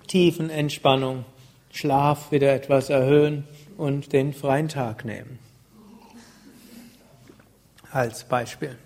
Tiefenentspannung, 0.08 1.26
Schlaf 1.72 2.32
wieder 2.32 2.54
etwas 2.54 2.90
erhöhen 2.90 3.46
und 3.78 4.12
den 4.14 4.34
freien 4.34 4.68
Tag 4.68 5.06
nehmen. 5.06 5.40
Als 7.92 8.24
Beispiel. 8.26 8.78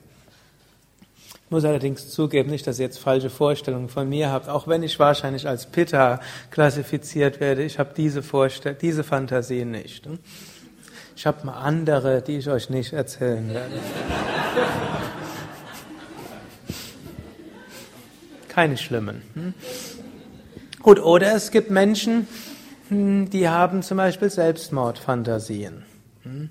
Muss 1.51 1.65
allerdings 1.65 2.09
zugeben, 2.09 2.49
nicht, 2.49 2.65
dass 2.65 2.79
ihr 2.79 2.85
jetzt 2.85 2.97
falsche 2.97 3.29
Vorstellungen 3.29 3.89
von 3.89 4.07
mir 4.07 4.31
habt, 4.31 4.47
auch 4.47 4.69
wenn 4.69 4.83
ich 4.83 4.97
wahrscheinlich 4.99 5.49
als 5.49 5.65
Pitta 5.65 6.21
klassifiziert 6.49 7.41
werde. 7.41 7.61
Ich 7.63 7.77
habe 7.77 7.91
diese, 7.95 8.23
diese 8.81 9.03
Fantasien 9.03 9.71
nicht. 9.71 10.07
Ich 11.13 11.25
habe 11.27 11.45
mal 11.45 11.55
andere, 11.55 12.21
die 12.21 12.37
ich 12.37 12.49
euch 12.49 12.69
nicht 12.69 12.93
erzählen 12.93 13.53
werde. 13.53 13.73
Keine 18.47 18.77
schlimmen. 18.77 19.21
Gut, 20.81 20.99
oder 21.01 21.35
es 21.35 21.51
gibt 21.51 21.69
Menschen, 21.69 22.29
hm, 22.87 23.29
die 23.29 23.49
haben 23.49 23.83
zum 23.83 23.97
Beispiel 23.97 24.29
Selbstmordfantasien. 24.29 25.83
Hm? 26.23 26.49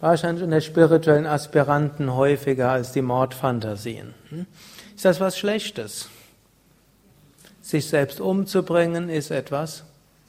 Wahrscheinlich 0.00 0.42
unter 0.42 0.60
spirituellen 0.60 1.26
Aspiranten 1.26 2.14
häufiger 2.14 2.70
als 2.70 2.92
die 2.92 3.02
Mordfantasien. 3.02 4.14
Ist 4.96 5.04
das 5.04 5.20
was 5.20 5.38
Schlechtes? 5.38 6.08
Sich 7.60 7.86
selbst 7.86 8.20
umzubringen 8.20 9.10
ist 9.10 9.30
etwas 9.30 9.84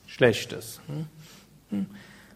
Schlechtes. 0.08 0.82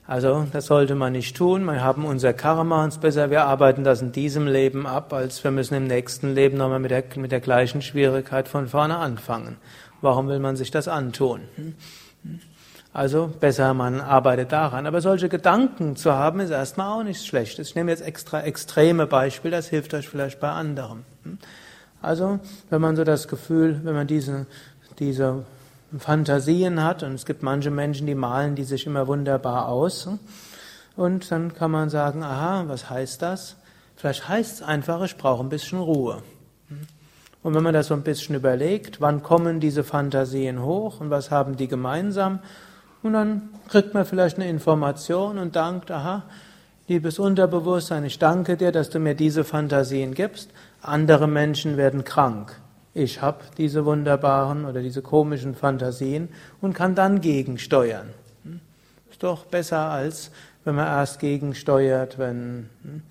Also, 0.07 0.47
das 0.53 0.67
sollte 0.67 0.95
man 0.95 1.13
nicht 1.13 1.35
tun. 1.35 1.65
Wir 1.65 1.81
haben 1.81 2.05
unser 2.05 2.31
Karma, 2.31 2.83
uns 2.83 2.99
besser, 2.99 3.31
wir 3.31 3.43
arbeiten 3.43 3.83
das 3.83 4.01
in 4.01 4.11
diesem 4.11 4.47
Leben 4.47 4.85
ab, 4.85 5.11
als 5.13 5.43
wir 5.43 5.51
müssen 5.51 5.73
im 5.73 5.87
nächsten 5.87 6.33
Leben 6.33 6.57
nochmal 6.57 6.79
mit 6.79 6.91
der, 6.91 7.03
mit 7.15 7.31
der 7.31 7.41
gleichen 7.41 7.81
Schwierigkeit 7.81 8.47
von 8.47 8.67
vorne 8.67 8.97
anfangen. 8.97 9.57
Warum 10.01 10.27
will 10.27 10.39
man 10.39 10.55
sich 10.55 10.71
das 10.71 10.87
antun? 10.87 11.41
Also 12.95 13.29
besser, 13.41 13.73
man 13.73 13.99
arbeitet 13.99 14.53
daran. 14.53 14.87
Aber 14.87 15.01
solche 15.01 15.27
Gedanken 15.27 15.97
zu 15.97 16.13
haben, 16.13 16.39
ist 16.39 16.49
erstmal 16.49 16.97
auch 16.97 17.03
nichts 17.03 17.25
Schlechtes. 17.25 17.67
Ich 17.67 17.75
nehme 17.75 17.91
jetzt 17.91 17.99
extra 17.99 18.41
extreme 18.43 19.05
Beispiele, 19.05 19.57
das 19.57 19.67
hilft 19.67 19.93
euch 19.93 20.07
vielleicht 20.07 20.39
bei 20.39 20.49
anderem. 20.49 21.03
Also, 22.01 22.39
wenn 22.69 22.79
man 22.79 22.95
so 22.95 23.03
das 23.03 23.27
Gefühl, 23.27 23.81
wenn 23.83 23.95
man 23.95 24.07
diese, 24.07 24.45
diese 24.97 25.43
Fantasien 25.99 26.81
hat. 26.81 27.03
Und 27.03 27.15
es 27.15 27.25
gibt 27.25 27.43
manche 27.43 27.69
Menschen, 27.69 28.07
die 28.07 28.15
malen 28.15 28.55
die 28.55 28.63
sich 28.63 28.85
immer 28.85 29.07
wunderbar 29.07 29.67
aus. 29.67 30.07
Und 30.95 31.29
dann 31.29 31.53
kann 31.53 31.71
man 31.71 31.89
sagen, 31.89 32.23
aha, 32.23 32.63
was 32.67 32.89
heißt 32.89 33.21
das? 33.21 33.57
Vielleicht 33.97 34.29
heißt 34.29 34.53
es 34.53 34.61
einfach, 34.61 35.03
ich 35.03 35.17
brauche 35.17 35.43
ein 35.43 35.49
bisschen 35.49 35.79
Ruhe. 35.79 36.23
Und 37.43 37.55
wenn 37.55 37.61
man 37.61 37.73
das 37.73 37.87
so 37.87 37.93
ein 37.93 38.03
bisschen 38.03 38.35
überlegt, 38.35 39.01
wann 39.01 39.21
kommen 39.21 39.59
diese 39.59 39.83
Fantasien 39.83 40.63
hoch 40.63 41.01
und 41.01 41.09
was 41.09 41.29
haben 41.29 41.57
die 41.57 41.67
gemeinsam? 41.67 42.39
Und 43.05 43.13
dann 43.13 43.49
kriegt 43.69 43.93
man 43.93 44.05
vielleicht 44.05 44.37
eine 44.37 44.49
Information 44.49 45.37
und 45.37 45.55
dankt, 45.55 45.91
aha, 45.91 46.23
liebes 46.87 47.19
Unterbewusstsein, 47.19 48.03
ich 48.03 48.19
danke 48.19 48.57
dir, 48.57 48.71
dass 48.71 48.89
du 48.89 48.99
mir 48.99 49.15
diese 49.15 49.43
Fantasien 49.43 50.13
gibst. 50.13 50.49
Andere 50.81 51.27
Menschen 51.27 51.77
werden 51.77 52.03
krank 52.03 52.59
ich 52.95 53.21
habe 53.21 53.39
diese 53.57 53.85
wunderbaren 53.85 54.65
oder 54.65 54.81
diese 54.81 55.01
komischen 55.01 55.53
Fantasien 55.53 56.29
und 56.61 56.73
kann 56.73 56.95
dann 56.95 57.19
gegensteuern. 57.19 58.09
Hm? 58.43 58.61
Ist 59.11 59.21
doch 59.21 59.45
besser 59.45 59.91
als 59.91 60.31
wenn 60.63 60.75
man 60.75 60.87
erst 60.87 61.19
gegensteuert, 61.19 62.17
wenn 62.17 62.69
hm, 62.83 63.03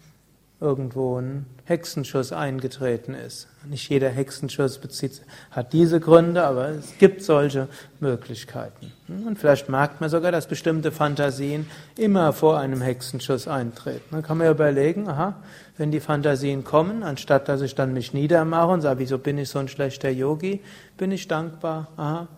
irgendwo 0.64 1.20
ein 1.20 1.44
Hexenschuss 1.66 2.32
eingetreten 2.32 3.14
ist. 3.14 3.48
Nicht 3.68 3.88
jeder 3.90 4.08
Hexenschuss 4.08 4.78
bezieht, 4.78 5.20
hat 5.50 5.72
diese 5.74 6.00
Gründe, 6.00 6.42
aber 6.42 6.70
es 6.70 6.96
gibt 6.98 7.22
solche 7.22 7.68
Möglichkeiten. 8.00 8.92
Und 9.08 9.38
vielleicht 9.38 9.68
merkt 9.68 10.00
man 10.00 10.08
sogar, 10.08 10.32
dass 10.32 10.46
bestimmte 10.46 10.90
Fantasien 10.90 11.66
immer 11.96 12.32
vor 12.32 12.58
einem 12.58 12.80
Hexenschuss 12.80 13.46
eintreten. 13.46 14.02
Dann 14.10 14.22
kann 14.22 14.38
man 14.38 14.50
überlegen, 14.50 15.08
aha, 15.08 15.36
wenn 15.76 15.90
die 15.90 16.00
Fantasien 16.00 16.64
kommen, 16.64 17.02
anstatt 17.02 17.48
dass 17.48 17.60
ich 17.60 17.74
dann 17.74 17.92
mich 17.92 18.14
niedermache 18.14 18.72
und 18.72 18.80
sage, 18.80 19.00
wieso 19.00 19.18
bin 19.18 19.36
ich 19.38 19.50
so 19.50 19.58
ein 19.58 19.68
schlechter 19.68 20.10
Yogi, 20.10 20.62
bin 20.96 21.12
ich 21.12 21.28
dankbar, 21.28 21.88
aha, 21.96 22.28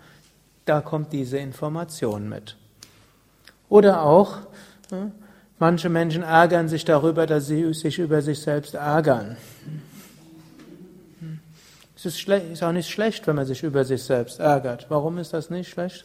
da 0.65 0.81
kommt 0.81 1.13
diese 1.13 1.39
Information 1.39 2.29
mit. 2.29 2.57
Oder 3.69 4.03
auch, 4.03 4.39
Manche 5.59 5.89
Menschen 5.89 6.23
ärgern 6.23 6.69
sich 6.69 6.85
darüber, 6.85 7.27
dass 7.27 7.47
sie 7.47 7.73
sich 7.73 7.99
über 7.99 8.21
sich 8.21 8.41
selbst 8.41 8.75
ärgern. 8.75 9.37
Es 11.97 12.05
ist, 12.05 12.29
ist, 12.29 12.63
auch 12.63 12.73
nicht 12.73 12.91
schlecht, 12.91 13.27
wenn 13.27 13.37
man 13.37 13.47
sich 13.47 13.63
über 13.63 13.85
sich 13.85 14.03
selbst 14.03 14.39
ärgert. 14.39 14.87
Warum 14.91 15.17
ist 15.17 15.33
das 15.33 15.49
nicht 15.49 15.71
schlecht? 15.71 16.05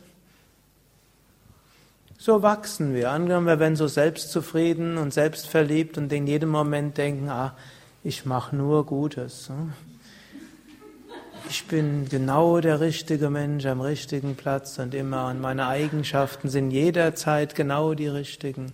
So 2.17 2.41
wachsen 2.41 2.93
wir. 2.93 3.11
Angenommen, 3.11 3.47
wir 3.47 3.59
werden 3.59 3.75
so 3.75 3.87
selbstzufrieden 3.87 4.97
und 4.97 5.13
selbstverliebt 5.13 5.97
und 5.97 6.13
in 6.13 6.27
jedem 6.27 6.49
Moment 6.49 6.97
denken, 6.97 7.27
ah, 7.29 7.55
ich 8.03 8.25
mache 8.25 8.55
nur 8.55 8.85
Gutes. 8.85 9.49
Ich 11.49 11.67
bin 11.67 12.07
genau 12.07 12.61
der 12.61 12.79
richtige 12.79 13.29
Mensch 13.29 13.65
am 13.65 13.81
richtigen 13.81 14.35
Platz 14.35 14.79
und 14.79 14.93
immer 14.93 15.27
und 15.27 15.41
meine 15.41 15.67
Eigenschaften 15.67 16.47
sind 16.47 16.71
jederzeit 16.71 17.55
genau 17.55 17.95
die 17.95 18.07
richtigen. 18.07 18.71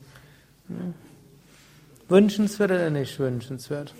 Wünschenswert 2.09 2.71
oder 2.71 2.89
nicht 2.89 3.19
wünschenswert? 3.19 3.93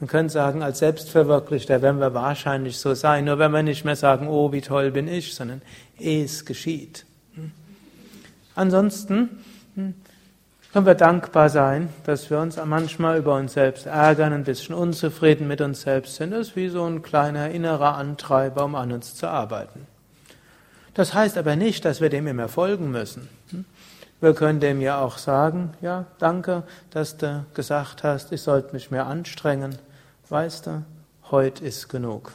Man 0.00 0.08
könnte 0.08 0.32
sagen, 0.32 0.62
als 0.62 0.80
Selbstverwirklichter 0.80 1.80
werden 1.80 2.00
wir 2.00 2.12
wahrscheinlich 2.12 2.78
so 2.78 2.94
sein, 2.94 3.26
nur 3.26 3.38
wenn 3.38 3.52
wir 3.52 3.62
nicht 3.62 3.84
mehr 3.84 3.94
sagen, 3.94 4.26
oh, 4.26 4.50
wie 4.52 4.60
toll 4.60 4.90
bin 4.90 5.06
ich, 5.06 5.34
sondern 5.34 5.62
es 5.98 6.44
geschieht. 6.44 7.06
Ansonsten 8.54 9.28
hm, 9.76 9.94
können 10.72 10.86
wir 10.86 10.94
dankbar 10.94 11.48
sein, 11.48 11.90
dass 12.04 12.30
wir 12.30 12.40
uns 12.40 12.58
manchmal 12.64 13.18
über 13.18 13.36
uns 13.36 13.52
selbst 13.52 13.86
ärgern, 13.86 14.32
ein 14.32 14.44
bisschen 14.44 14.74
unzufrieden 14.74 15.46
mit 15.46 15.60
uns 15.60 15.82
selbst 15.82 16.16
sind. 16.16 16.32
Das 16.32 16.48
ist 16.48 16.56
wie 16.56 16.68
so 16.68 16.84
ein 16.84 17.02
kleiner 17.02 17.50
innerer 17.50 17.96
Antreiber, 17.96 18.64
um 18.64 18.74
an 18.74 18.92
uns 18.92 19.14
zu 19.14 19.28
arbeiten. 19.28 19.86
Das 20.94 21.14
heißt 21.14 21.38
aber 21.38 21.56
nicht, 21.56 21.84
dass 21.84 22.00
wir 22.00 22.10
dem 22.10 22.26
immer 22.26 22.48
folgen 22.48 22.90
müssen. 22.90 23.28
Hm? 24.22 24.28
Wir 24.28 24.34
können 24.34 24.60
dem 24.60 24.80
ja 24.80 25.00
auch 25.00 25.18
sagen, 25.18 25.74
ja, 25.82 26.06
danke, 26.18 26.62
dass 26.90 27.16
du 27.16 27.44
gesagt 27.54 28.04
hast, 28.04 28.32
ich 28.32 28.40
sollte 28.40 28.72
mich 28.72 28.90
mehr 28.90 29.06
anstrengen. 29.06 29.76
Weißt 30.28 30.66
du, 30.66 30.82
heute 31.30 31.64
ist 31.64 31.88
genug. 31.88 32.32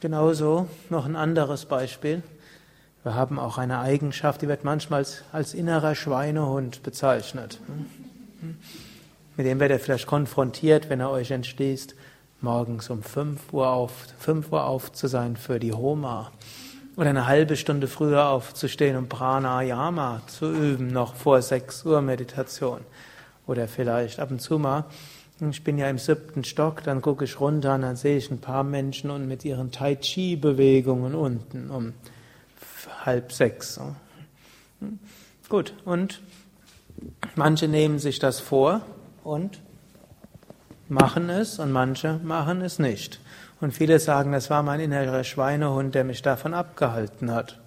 Genauso 0.00 0.68
noch 0.88 1.06
ein 1.06 1.16
anderes 1.16 1.66
Beispiel. 1.66 2.22
Wir 3.02 3.14
haben 3.14 3.38
auch 3.38 3.56
eine 3.58 3.80
Eigenschaft, 3.80 4.42
die 4.42 4.48
wird 4.48 4.62
manchmal 4.62 5.06
als, 5.32 5.54
innerer 5.54 5.94
Schweinehund 5.94 6.82
bezeichnet. 6.82 7.58
Mit 9.36 9.46
dem 9.46 9.58
werdet 9.58 9.80
ihr 9.80 9.84
vielleicht 9.84 10.06
konfrontiert, 10.06 10.90
wenn 10.90 11.00
er 11.00 11.10
euch 11.10 11.30
entschließt, 11.30 11.94
morgens 12.42 12.90
um 12.90 13.02
5 13.02 13.52
Uhr 13.52 13.68
auf, 13.68 13.92
5 14.18 14.52
Uhr 14.52 14.64
auf 14.64 14.92
zu 14.92 15.06
sein 15.06 15.36
für 15.36 15.58
die 15.58 15.72
Homa. 15.72 16.30
Oder 17.00 17.08
eine 17.08 17.26
halbe 17.26 17.56
Stunde 17.56 17.88
früher 17.88 18.28
aufzustehen, 18.28 18.94
um 18.94 19.08
Pranayama 19.08 20.20
zu 20.26 20.52
üben, 20.52 20.88
noch 20.88 21.14
vor 21.14 21.40
6 21.40 21.86
Uhr 21.86 22.02
Meditation. 22.02 22.82
Oder 23.46 23.68
vielleicht 23.68 24.20
ab 24.20 24.30
und 24.30 24.42
zu 24.42 24.58
mal, 24.58 24.84
ich 25.50 25.64
bin 25.64 25.78
ja 25.78 25.88
im 25.88 25.96
siebten 25.96 26.44
Stock, 26.44 26.84
dann 26.84 27.00
gucke 27.00 27.24
ich 27.24 27.40
runter 27.40 27.76
und 27.76 27.80
dann 27.80 27.96
sehe 27.96 28.18
ich 28.18 28.30
ein 28.30 28.42
paar 28.42 28.64
Menschen 28.64 29.08
und 29.08 29.26
mit 29.26 29.46
ihren 29.46 29.72
Tai 29.72 29.94
Chi-Bewegungen 29.94 31.14
unten 31.14 31.70
um 31.70 31.94
halb 33.06 33.32
sechs. 33.32 33.80
Gut, 35.48 35.72
und 35.86 36.20
manche 37.34 37.66
nehmen 37.66 37.98
sich 37.98 38.18
das 38.18 38.40
vor 38.40 38.82
und 39.24 39.58
machen 40.90 41.30
es 41.30 41.58
und 41.58 41.70
manche 41.72 42.20
machen 42.22 42.60
es 42.60 42.78
nicht. 42.78 43.20
Und 43.60 43.72
viele 43.72 43.98
sagen, 43.98 44.32
das 44.32 44.50
war 44.50 44.62
mein 44.62 44.80
innerer 44.80 45.24
Schweinehund, 45.24 45.94
der 45.94 46.04
mich 46.04 46.22
davon 46.22 46.54
abgehalten 46.54 47.30
hat. 47.30 47.58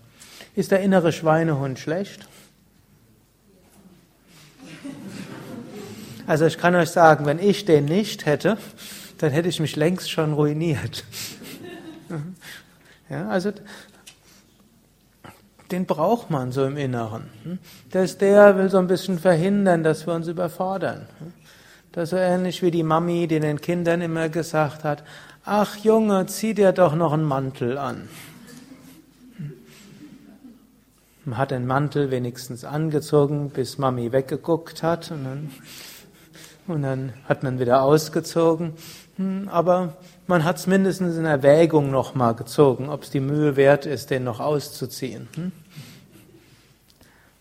Ist 0.55 0.71
der 0.71 0.81
innere 0.81 1.11
Schweinehund 1.11 1.79
schlecht? 1.79 2.27
Also 6.25 6.45
ich 6.45 6.57
kann 6.57 6.75
euch 6.75 6.89
sagen, 6.89 7.25
wenn 7.25 7.39
ich 7.39 7.65
den 7.65 7.85
nicht 7.85 8.25
hätte, 8.25 8.57
dann 9.17 9.31
hätte 9.31 9.49
ich 9.49 9.59
mich 9.59 9.75
längst 9.75 10.09
schon 10.09 10.33
ruiniert. 10.33 11.03
Ja, 13.09 13.27
also 13.29 13.51
den 15.71 15.85
braucht 15.85 16.29
man 16.29 16.51
so 16.51 16.65
im 16.65 16.77
Inneren. 16.77 17.29
Der 17.93 18.03
ist 18.03 18.21
der, 18.21 18.57
will 18.57 18.69
so 18.69 18.77
ein 18.77 18.87
bisschen 18.87 19.19
verhindern, 19.19 19.83
dass 19.83 20.05
wir 20.05 20.13
uns 20.13 20.27
überfordern. 20.27 21.07
Das 21.93 22.05
ist 22.05 22.09
so 22.09 22.17
ähnlich 22.17 22.63
wie 22.63 22.71
die 22.71 22.81
Mami, 22.81 23.27
die 23.27 23.39
den 23.39 23.61
Kindern 23.61 24.01
immer 24.01 24.27
gesagt 24.27 24.83
hat, 24.83 25.03
ach 25.45 25.77
Junge, 25.77 26.25
zieh 26.25 26.55
dir 26.55 26.71
doch 26.71 26.95
noch 26.95 27.13
einen 27.13 27.23
Mantel 27.23 27.77
an. 27.77 28.09
Man 31.23 31.37
hat 31.37 31.51
den 31.51 31.67
Mantel 31.67 32.09
wenigstens 32.09 32.65
angezogen, 32.65 33.51
bis 33.51 33.77
Mami 33.77 34.11
weggeguckt 34.11 34.81
hat 34.81 35.11
und 35.11 35.23
dann, 35.23 35.51
und 36.65 36.81
dann 36.81 37.13
hat 37.29 37.43
man 37.43 37.59
wieder 37.59 37.83
ausgezogen. 37.83 38.73
Hm, 39.17 39.47
aber 39.47 39.93
man 40.25 40.43
hat 40.45 40.57
es 40.57 40.65
mindestens 40.65 41.15
in 41.15 41.25
Erwägung 41.25 41.91
nochmal 41.91 42.33
gezogen, 42.33 42.89
ob 42.89 43.03
es 43.03 43.11
die 43.11 43.19
Mühe 43.19 43.55
wert 43.55 43.85
ist, 43.85 44.09
den 44.09 44.23
noch 44.23 44.39
auszuziehen. 44.39 45.27
Hm? 45.35 45.51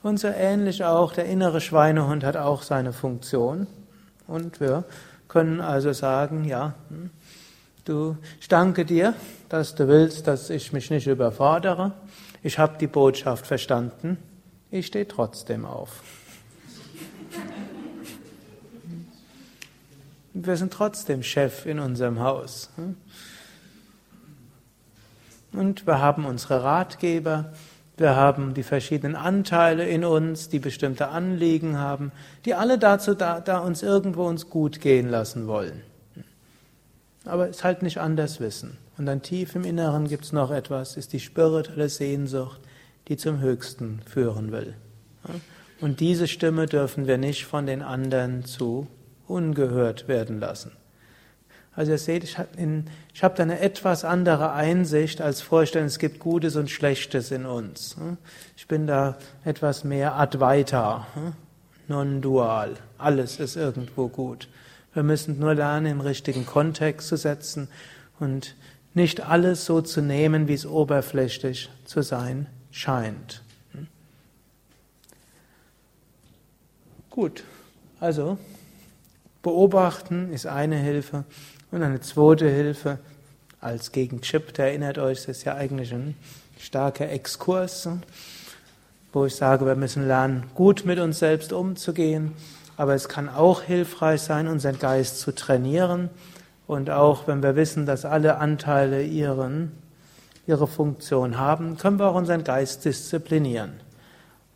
Und 0.02 0.20
so 0.20 0.28
ähnlich 0.28 0.84
auch, 0.84 1.14
der 1.14 1.24
innere 1.24 1.62
Schweinehund 1.62 2.22
hat 2.22 2.36
auch 2.36 2.60
seine 2.60 2.92
Funktion. 2.92 3.66
Und 4.32 4.60
wir 4.60 4.84
können 5.28 5.60
also 5.60 5.92
sagen, 5.92 6.46
ja, 6.46 6.74
hm, 6.88 7.10
du, 7.84 8.16
ich 8.40 8.48
danke 8.48 8.86
dir, 8.86 9.14
dass 9.50 9.74
du 9.74 9.88
willst, 9.88 10.26
dass 10.26 10.48
ich 10.48 10.72
mich 10.72 10.90
nicht 10.90 11.06
überfordere. 11.06 11.92
Ich 12.42 12.58
habe 12.58 12.78
die 12.78 12.86
Botschaft 12.86 13.46
verstanden. 13.46 14.16
Ich 14.70 14.86
stehe 14.86 15.06
trotzdem 15.06 15.66
auf. 15.66 16.02
Wir 20.32 20.56
sind 20.56 20.72
trotzdem 20.72 21.22
Chef 21.22 21.66
in 21.66 21.78
unserem 21.78 22.20
Haus. 22.20 22.70
Und 25.52 25.86
wir 25.86 26.00
haben 26.00 26.24
unsere 26.24 26.64
Ratgeber, 26.64 27.52
wir 27.96 28.16
haben 28.16 28.54
die 28.54 28.62
verschiedenen 28.62 29.16
Anteile 29.16 29.86
in 29.86 30.04
uns, 30.04 30.48
die 30.48 30.58
bestimmte 30.58 31.08
Anliegen 31.08 31.78
haben, 31.78 32.10
die 32.44 32.54
alle 32.54 32.78
dazu 32.78 33.14
da, 33.14 33.40
da 33.40 33.58
uns 33.58 33.82
irgendwo 33.82 34.26
uns 34.26 34.48
gut 34.48 34.80
gehen 34.80 35.08
lassen 35.08 35.46
wollen. 35.46 35.82
Aber 37.24 37.48
es 37.48 37.64
halt 37.64 37.82
nicht 37.82 37.98
anders 37.98 38.40
wissen. 38.40 38.78
Und 38.98 39.06
dann 39.06 39.22
tief 39.22 39.54
im 39.54 39.64
Inneren 39.64 40.08
gibt 40.08 40.24
es 40.24 40.32
noch 40.32 40.50
etwas, 40.50 40.96
ist 40.96 41.12
die 41.12 41.20
spirituelle 41.20 41.88
Sehnsucht, 41.88 42.60
die 43.08 43.16
zum 43.16 43.40
Höchsten 43.40 44.00
führen 44.06 44.52
will. 44.52 44.74
Und 45.80 46.00
diese 46.00 46.28
Stimme 46.28 46.66
dürfen 46.66 47.06
wir 47.06 47.18
nicht 47.18 47.44
von 47.44 47.66
den 47.66 47.82
anderen 47.82 48.44
zu 48.44 48.86
ungehört 49.26 50.08
werden 50.08 50.40
lassen. 50.40 50.72
Also 51.74 51.92
ihr 51.92 51.98
seht, 51.98 52.22
ich 52.24 52.36
habe 52.36 52.84
hab 53.22 53.36
da 53.36 53.42
eine 53.42 53.60
etwas 53.60 54.04
andere 54.04 54.52
Einsicht 54.52 55.22
als 55.22 55.40
vorstellen, 55.40 55.86
es 55.86 55.98
gibt 55.98 56.18
Gutes 56.18 56.56
und 56.56 56.70
Schlechtes 56.70 57.30
in 57.30 57.46
uns. 57.46 57.96
Ich 58.56 58.68
bin 58.68 58.86
da 58.86 59.16
etwas 59.44 59.82
mehr 59.82 60.16
Advaita, 60.16 61.06
non-dual. 61.88 62.74
Alles 62.98 63.40
ist 63.40 63.56
irgendwo 63.56 64.08
gut. 64.08 64.48
Wir 64.92 65.02
müssen 65.02 65.38
nur 65.38 65.54
lernen, 65.54 65.86
im 65.86 66.00
richtigen 66.02 66.44
Kontext 66.44 67.08
zu 67.08 67.16
setzen 67.16 67.68
und 68.20 68.54
nicht 68.92 69.26
alles 69.26 69.64
so 69.64 69.80
zu 69.80 70.02
nehmen, 70.02 70.48
wie 70.48 70.54
es 70.54 70.66
oberflächlich 70.66 71.70
zu 71.86 72.02
sein 72.02 72.46
scheint. 72.70 73.42
Gut, 77.08 77.44
also 78.00 78.38
beobachten 79.42 80.32
ist 80.32 80.46
eine 80.46 80.76
Hilfe 80.76 81.24
und 81.72 81.82
eine 81.82 82.00
zweite 82.00 82.48
Hilfe 82.48 82.98
als 83.60 83.92
gegen 83.92 84.20
Chip, 84.20 84.52
der 84.54 84.66
erinnert 84.66 84.98
euch, 84.98 85.20
das 85.20 85.38
ist 85.38 85.44
ja 85.44 85.54
eigentlich 85.54 85.92
ein 85.92 86.14
starker 86.58 87.08
Exkurs, 87.08 87.88
wo 89.12 89.24
ich 89.24 89.34
sage, 89.34 89.64
wir 89.64 89.74
müssen 89.74 90.06
lernen, 90.06 90.44
gut 90.54 90.84
mit 90.84 90.98
uns 90.98 91.18
selbst 91.18 91.52
umzugehen, 91.52 92.32
aber 92.76 92.94
es 92.94 93.08
kann 93.08 93.28
auch 93.28 93.62
hilfreich 93.62 94.20
sein, 94.20 94.48
unseren 94.48 94.78
Geist 94.78 95.20
zu 95.20 95.34
trainieren 95.34 96.10
und 96.66 96.90
auch 96.90 97.26
wenn 97.26 97.42
wir 97.42 97.56
wissen, 97.56 97.86
dass 97.86 98.04
alle 98.04 98.36
Anteile 98.36 99.02
ihren, 99.02 99.72
ihre 100.46 100.66
Funktion 100.66 101.38
haben, 101.38 101.78
können 101.78 101.98
wir 101.98 102.08
auch 102.08 102.16
unseren 102.16 102.44
Geist 102.44 102.84
disziplinieren. 102.84 103.80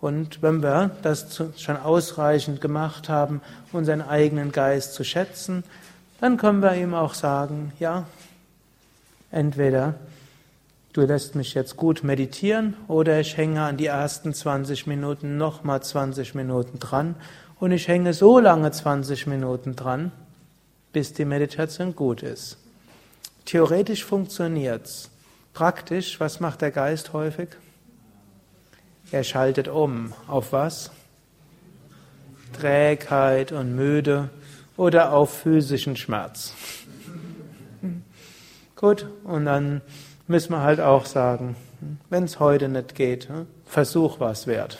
Und 0.00 0.42
wenn 0.42 0.62
wir 0.62 0.90
das 1.02 1.42
schon 1.56 1.76
ausreichend 1.78 2.60
gemacht 2.60 3.08
haben, 3.08 3.40
unseren 3.72 4.02
eigenen 4.02 4.52
Geist 4.52 4.92
zu 4.92 5.02
schätzen, 5.02 5.64
dann 6.20 6.36
können 6.36 6.62
wir 6.62 6.74
ihm 6.74 6.94
auch 6.94 7.14
sagen, 7.14 7.72
ja, 7.78 8.06
entweder 9.30 9.94
du 10.92 11.02
lässt 11.02 11.34
mich 11.34 11.54
jetzt 11.54 11.76
gut 11.76 12.04
meditieren 12.04 12.74
oder 12.88 13.20
ich 13.20 13.36
hänge 13.36 13.62
an 13.62 13.76
die 13.76 13.86
ersten 13.86 14.32
20 14.32 14.86
Minuten 14.86 15.36
nochmal 15.36 15.82
20 15.82 16.34
Minuten 16.34 16.78
dran 16.78 17.16
und 17.60 17.70
ich 17.72 17.88
hänge 17.88 18.14
so 18.14 18.38
lange 18.38 18.70
20 18.70 19.26
Minuten 19.26 19.76
dran, 19.76 20.12
bis 20.92 21.12
die 21.12 21.24
Meditation 21.24 21.94
gut 21.94 22.22
ist. 22.22 22.58
Theoretisch 23.44 24.04
funktioniert's. 24.04 25.10
Praktisch, 25.52 26.18
was 26.20 26.40
macht 26.40 26.62
der 26.62 26.70
Geist 26.70 27.12
häufig? 27.12 27.48
Er 29.12 29.24
schaltet 29.24 29.68
um. 29.68 30.12
Auf 30.26 30.52
was? 30.52 30.90
Trägheit 32.52 33.52
und 33.52 33.76
müde 33.76 34.30
oder 34.76 35.12
auf 35.12 35.38
physischen 35.38 35.96
Schmerz. 35.96 36.54
Gut, 38.74 39.06
und 39.24 39.46
dann 39.46 39.80
müssen 40.26 40.52
wir 40.52 40.60
halt 40.60 40.80
auch 40.80 41.06
sagen, 41.06 41.56
wenn 42.10 42.24
es 42.24 42.40
heute 42.40 42.68
nicht 42.68 42.94
geht, 42.94 43.28
Versuch 43.64 44.20
was 44.20 44.46
wert. 44.46 44.78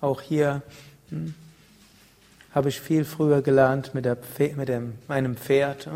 Auch 0.00 0.20
hier 0.20 0.62
hm, 1.10 1.34
habe 2.54 2.68
ich 2.68 2.80
viel 2.80 3.04
früher 3.04 3.42
gelernt 3.42 3.94
mit, 3.94 4.04
der, 4.04 4.16
mit 4.56 4.68
dem, 4.68 4.94
meinem 5.08 5.36
Pferd. 5.36 5.88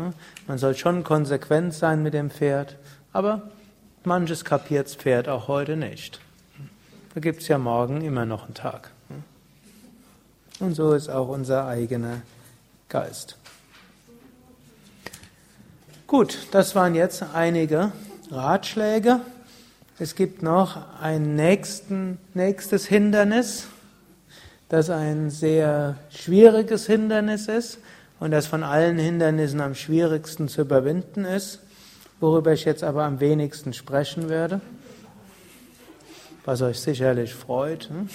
Man 0.47 0.57
soll 0.57 0.75
schon 0.75 1.03
konsequent 1.03 1.73
sein 1.73 2.03
mit 2.03 2.13
dem 2.13 2.29
Pferd, 2.29 2.77
aber 3.13 3.49
manches 4.03 4.45
kapiert 4.45 4.87
das 4.87 4.95
Pferd 4.95 5.27
auch 5.27 5.47
heute 5.47 5.75
nicht. 5.75 6.19
Da 7.13 7.19
gibt 7.19 7.41
es 7.41 7.47
ja 7.47 7.57
morgen 7.57 8.01
immer 8.01 8.25
noch 8.25 8.45
einen 8.45 8.53
Tag. 8.53 8.91
Und 10.61 10.75
so 10.75 10.93
ist 10.93 11.09
auch 11.09 11.27
unser 11.27 11.65
eigener 11.65 12.21
Geist. 12.87 13.35
Gut, 16.05 16.37
das 16.51 16.75
waren 16.75 16.93
jetzt 16.93 17.23
einige 17.33 17.91
Ratschläge. 18.29 19.21
Es 19.97 20.13
gibt 20.13 20.43
noch 20.43 20.77
ein 21.01 21.35
nächsten, 21.35 22.19
nächstes 22.35 22.85
Hindernis, 22.85 23.69
das 24.69 24.91
ein 24.91 25.31
sehr 25.31 25.95
schwieriges 26.11 26.85
Hindernis 26.85 27.47
ist 27.47 27.79
und 28.19 28.29
das 28.29 28.45
von 28.45 28.63
allen 28.63 28.99
Hindernissen 28.99 29.61
am 29.61 29.73
schwierigsten 29.73 30.47
zu 30.47 30.61
überwinden 30.61 31.25
ist, 31.25 31.57
worüber 32.19 32.53
ich 32.53 32.65
jetzt 32.65 32.83
aber 32.83 33.05
am 33.05 33.19
wenigsten 33.19 33.73
sprechen 33.73 34.29
werde, 34.29 34.61
was 36.45 36.61
euch 36.61 36.79
sicherlich 36.79 37.33
freut. 37.33 37.89
Hm? 37.89 38.09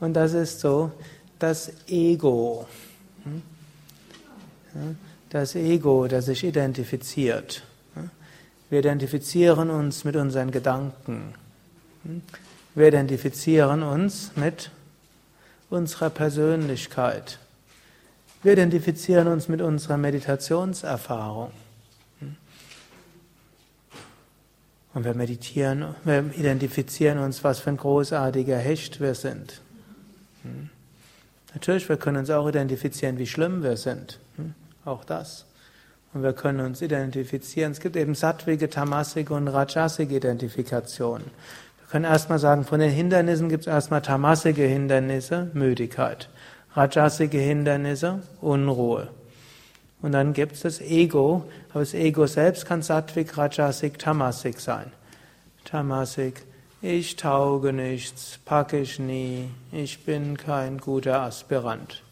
Und 0.00 0.14
das 0.14 0.32
ist 0.32 0.60
so 0.60 0.90
das 1.38 1.72
Ego. 1.88 2.66
Das 5.28 5.54
Ego, 5.54 6.06
das 6.08 6.26
sich 6.26 6.44
identifiziert. 6.44 7.62
Wir 8.68 8.78
identifizieren 8.78 9.70
uns 9.70 10.04
mit 10.04 10.16
unseren 10.16 10.50
Gedanken. 10.50 11.34
Wir 12.74 12.88
identifizieren 12.88 13.82
uns 13.82 14.32
mit 14.36 14.70
unserer 15.70 16.10
Persönlichkeit. 16.10 17.38
Wir 18.42 18.54
identifizieren 18.54 19.28
uns 19.28 19.48
mit 19.48 19.60
unserer 19.60 19.96
Meditationserfahrung. 19.96 21.50
Und 24.92 25.04
wir 25.04 25.14
meditieren, 25.14 25.94
wir 26.04 26.24
identifizieren 26.36 27.18
uns, 27.18 27.44
was 27.44 27.60
für 27.60 27.70
ein 27.70 27.76
großartiger 27.76 28.58
Hecht 28.58 29.00
wir 29.00 29.14
sind. 29.14 29.60
Hm? 30.42 30.70
Natürlich, 31.54 31.88
wir 31.88 31.96
können 31.96 32.18
uns 32.18 32.30
auch 32.30 32.48
identifizieren, 32.48 33.18
wie 33.18 33.26
schlimm 33.26 33.62
wir 33.62 33.76
sind. 33.76 34.18
Hm? 34.36 34.54
Auch 34.84 35.04
das. 35.04 35.46
Und 36.12 36.22
wir 36.22 36.32
können 36.32 36.60
uns 36.60 36.82
identifizieren. 36.82 37.72
Es 37.72 37.80
gibt 37.80 37.96
eben 37.96 38.14
sattwige, 38.14 38.68
tamasige 38.68 39.34
und 39.34 39.48
rajasige 39.48 40.16
Identifikationen. 40.16 41.26
Wir 41.26 41.88
können 41.90 42.04
erstmal 42.04 42.38
sagen, 42.38 42.64
von 42.64 42.80
den 42.80 42.90
Hindernissen 42.90 43.48
gibt 43.48 43.62
es 43.62 43.66
erstmal 43.66 44.02
tamasige 44.02 44.62
Hindernisse, 44.62 45.50
Müdigkeit. 45.54 46.28
Rajasige 46.74 47.38
Hindernisse, 47.38 48.20
Unruhe. 48.40 49.08
Und 50.02 50.12
dann 50.12 50.32
gibt 50.32 50.52
es 50.52 50.60
das 50.60 50.80
Ego, 50.80 51.44
aber 51.70 51.80
das 51.80 51.94
Ego 51.94 52.26
selbst 52.26 52.64
kann 52.64 52.82
sattwig, 52.82 53.36
rajasig, 53.36 53.98
tamasig 53.98 54.60
sein. 54.60 54.92
Tamasik, 55.64 56.42
ich 56.82 57.16
tauge 57.16 57.72
nichts, 57.72 58.38
packe 58.44 58.78
ich 58.78 58.98
nie, 58.98 59.48
ich 59.72 60.04
bin 60.04 60.36
kein 60.36 60.78
guter 60.78 61.20
Aspirant. 61.20 62.02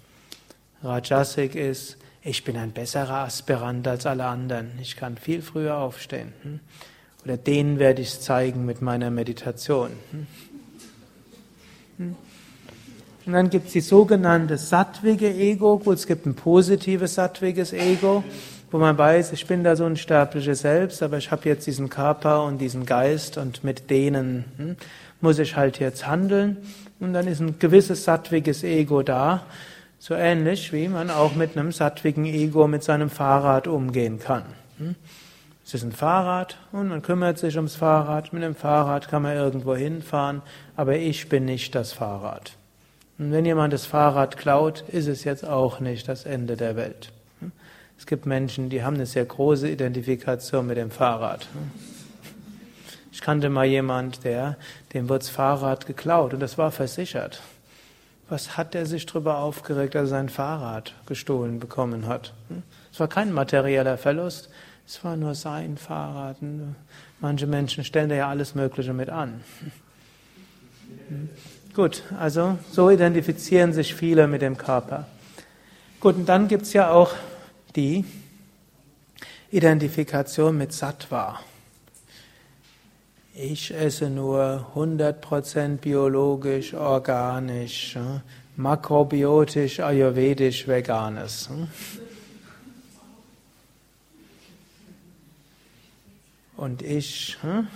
Rajasik 0.83 1.55
ist, 1.55 1.97
ich 2.23 2.45
bin 2.45 2.57
ein 2.57 2.73
besserer 2.73 3.25
Aspirant 3.25 3.89
als 3.89 4.07
alle 4.07 4.27
anderen, 4.27 4.73
ich 4.81 4.97
kann 4.97 5.17
viel 5.17 5.43
früher 5.43 5.79
aufstehen. 5.79 6.33
Hm? 6.43 6.61
Oder 7.25 7.37
denen 7.37 7.79
werde 7.79 8.03
ich 8.03 8.09
es 8.09 8.21
zeigen 8.21 8.65
mit 8.65 8.83
meiner 8.83 9.11
Meditation. 9.11 9.91
Hm? 10.11 10.27
Hm? 11.97 12.17
Und 13.27 13.35
dann 13.35 13.51
gibt 13.51 13.67
es 13.67 13.73
die 13.75 13.83
sogenannte 13.83 14.57
sattwige 14.57 15.29
Ego. 15.29 15.79
Gut, 15.79 15.99
es 15.99 16.07
gibt 16.07 16.25
ein 16.25 16.35
positives 16.35 17.17
sattwiges 17.17 17.75
Ego, 17.75 18.25
wo 18.71 18.79
man 18.79 18.99
weiß, 18.99 19.33
ich 19.33 19.47
bin 19.47 19.65
da 19.65 19.77
so 19.77 19.85
ein 19.85 19.97
sterbliches 19.97 20.61
Selbst, 20.61 21.03
aber 21.03 21.19
ich 21.19 21.31
habe 21.31 21.49
jetzt 21.49 21.67
diesen 21.67 21.89
Körper 21.89 22.45
und 22.45 22.59
diesen 22.59 22.85
Geist 22.85 23.39
und 23.39 23.65
mit 23.65 23.91
denen 23.91 24.45
hm, 24.57 24.77
muss 25.21 25.39
ich 25.39 25.57
halt 25.57 25.79
jetzt 25.79 26.07
handeln. 26.07 26.59
Und 27.01 27.13
dann 27.13 27.27
ist 27.27 27.41
ein 27.41 27.59
gewisses 27.59 28.05
sattwiges 28.05 28.65
Ego 28.65 29.03
da, 29.03 29.43
so 29.99 30.15
ähnlich 30.15 30.73
wie 30.73 30.89
man 30.89 31.11
auch 31.11 31.35
mit 31.35 31.57
einem 31.57 31.73
sattwigen 31.73 32.25
Ego 32.25 32.69
mit 32.69 32.83
seinem 32.83 33.11
Fahrrad 33.11 33.67
umgehen 33.67 34.19
kann. 34.19 34.45
Hm? 34.79 34.95
Es 35.65 35.75
ist 35.75 35.85
ein 35.85 35.93
Fahrrad 35.93 36.57
und 36.73 36.89
man 36.89 37.03
kümmert 37.03 37.39
sich 37.39 37.57
ums 37.57 37.77
Fahrrad. 37.77 38.33
Mit 38.33 38.43
dem 38.43 38.55
Fahrrad 38.55 39.09
kann 39.09 39.23
man 39.23 39.37
irgendwo 39.37 39.77
hinfahren, 39.77 40.41
aber 40.77 40.97
ich 40.97 41.29
bin 41.29 41.45
nicht 41.45 41.75
das 41.75 41.93
Fahrrad. 41.93 42.53
Und 43.19 43.33
wenn 43.33 43.45
jemand 43.45 43.73
das 43.73 43.85
Fahrrad 43.85 44.37
klaut, 44.37 44.85
ist 44.89 45.09
es 45.09 45.25
jetzt 45.25 45.47
auch 45.47 45.81
nicht 45.81 46.09
das 46.09 46.25
Ende 46.25 46.57
der 46.57 46.77
Welt. 46.77 47.13
Es 47.99 48.07
gibt 48.07 48.25
Menschen, 48.25 48.71
die 48.71 48.83
haben 48.83 48.95
eine 48.95 49.07
sehr 49.07 49.25
große 49.25 49.69
Identifikation 49.69 50.67
mit 50.67 50.77
dem 50.77 50.91
Fahrrad. 50.91 51.49
Ich 53.13 53.21
kannte 53.21 53.51
mal 53.51 53.67
jemand, 53.67 54.25
der, 54.25 54.57
dem 54.95 55.09
wird 55.09 55.23
das 55.23 55.29
Fahrrad 55.29 55.87
geklaut 55.87 56.33
und 56.33 56.41
das 56.41 56.57
war 56.57 56.71
versichert. 56.71 57.43
Was 58.29 58.57
hat 58.57 58.75
er 58.75 58.87
sich 58.87 59.07
darüber 59.07 59.39
aufgeregt, 59.39 59.95
dass 59.95 60.03
er 60.03 60.07
sein 60.07 60.29
Fahrrad 60.29 60.95
gestohlen 61.07 61.59
bekommen 61.59 62.07
hat? 62.07 62.35
Es 62.93 63.01
war 63.01 63.09
kein 63.09 63.33
materieller 63.33 63.99
Verlust, 63.99 64.49
es 64.87 65.03
war 65.03 65.17
nur 65.17 65.35
sein 65.35 65.77
Fahrrad. 65.77 66.37
Manche 67.21 67.47
Menschen 67.47 67.85
stellen 67.85 68.11
da 68.11 68.15
ja 68.15 68.29
alles 68.29 68.55
Mögliche 68.55 68.93
mit 68.93 69.11
an. 69.11 69.41
Gut, 71.75 72.03
also 72.19 72.59
so 72.71 72.91
identifizieren 72.91 73.73
sich 73.73 73.95
viele 73.95 74.29
mit 74.29 74.43
dem 74.43 74.57
Körper. 74.57 75.07
Gut, 76.01 76.15
und 76.17 76.29
dann 76.29 76.49
gibt 76.49 76.63
es 76.63 76.73
ja 76.73 76.91
auch 76.91 77.15
die 77.79 78.05
Identifikation 79.53 80.59
mit 80.59 80.73
Sattva. 80.73 81.39
Ich 83.35 83.73
esse 83.73 84.11
nur 84.11 84.67
100% 84.75 85.77
biologisch, 85.77 86.75
organisch, 86.75 87.97
makrobiotisch, 88.57 89.79
ayurvedisch, 89.79 90.67
veganes. 90.67 91.49
Und 96.57 96.83
ich, 96.83 97.39
hm? 97.43 97.69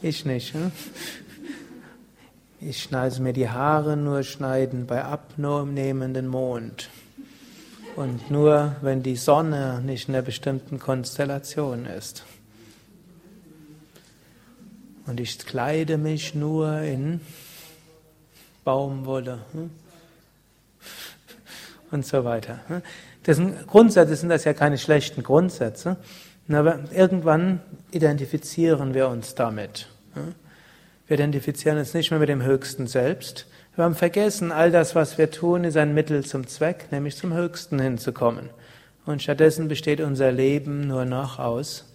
ich 0.00 0.24
nicht. 0.24 0.54
Hm? 2.66 2.70
Ich 2.70 2.82
schneide 2.82 3.22
mir 3.22 3.32
die 3.32 3.48
Haare 3.48 3.96
nur 3.96 4.22
schneiden 4.22 4.86
bei 4.86 5.04
abnehmendem 5.04 6.26
Mond. 6.26 6.88
Und 7.94 8.30
nur 8.30 8.76
wenn 8.82 9.02
die 9.02 9.16
Sonne 9.16 9.80
nicht 9.80 10.08
in 10.08 10.14
einer 10.14 10.22
bestimmten 10.22 10.78
Konstellation 10.78 11.86
ist. 11.86 12.24
Und 15.06 15.20
ich 15.20 15.38
kleide 15.38 15.96
mich 15.96 16.34
nur 16.34 16.80
in 16.80 17.20
Baumwolle. 18.64 19.38
Hm? 19.52 19.70
Und 21.92 22.04
so 22.04 22.24
weiter. 22.24 22.60
Hm? 22.66 22.82
Das 23.22 23.36
sind 23.36 23.66
Grundsätze 23.66 24.16
sind 24.16 24.28
das 24.28 24.44
ja 24.44 24.52
keine 24.52 24.76
schlechten 24.76 25.22
Grundsätze, 25.22 25.96
aber 26.48 26.80
irgendwann 26.92 27.60
identifizieren 27.90 28.94
wir 28.94 29.08
uns 29.08 29.34
damit. 29.34 29.88
Wir 31.06 31.14
identifizieren 31.14 31.78
uns 31.78 31.94
nicht 31.94 32.10
mehr 32.10 32.18
mit 32.18 32.28
dem 32.28 32.42
höchsten 32.42 32.86
Selbst. 32.86 33.46
Wir 33.74 33.84
haben 33.84 33.94
vergessen, 33.94 34.50
all 34.50 34.70
das, 34.70 34.94
was 34.94 35.18
wir 35.18 35.30
tun, 35.30 35.64
ist 35.64 35.76
ein 35.76 35.94
Mittel 35.94 36.24
zum 36.24 36.46
Zweck, 36.46 36.88
nämlich 36.90 37.16
zum 37.16 37.32
Höchsten 37.32 37.78
hinzukommen. 37.78 38.50
Und 39.04 39.22
stattdessen 39.22 39.68
besteht 39.68 40.00
unser 40.00 40.32
Leben 40.32 40.88
nur 40.88 41.04
noch 41.04 41.38
aus 41.38 41.92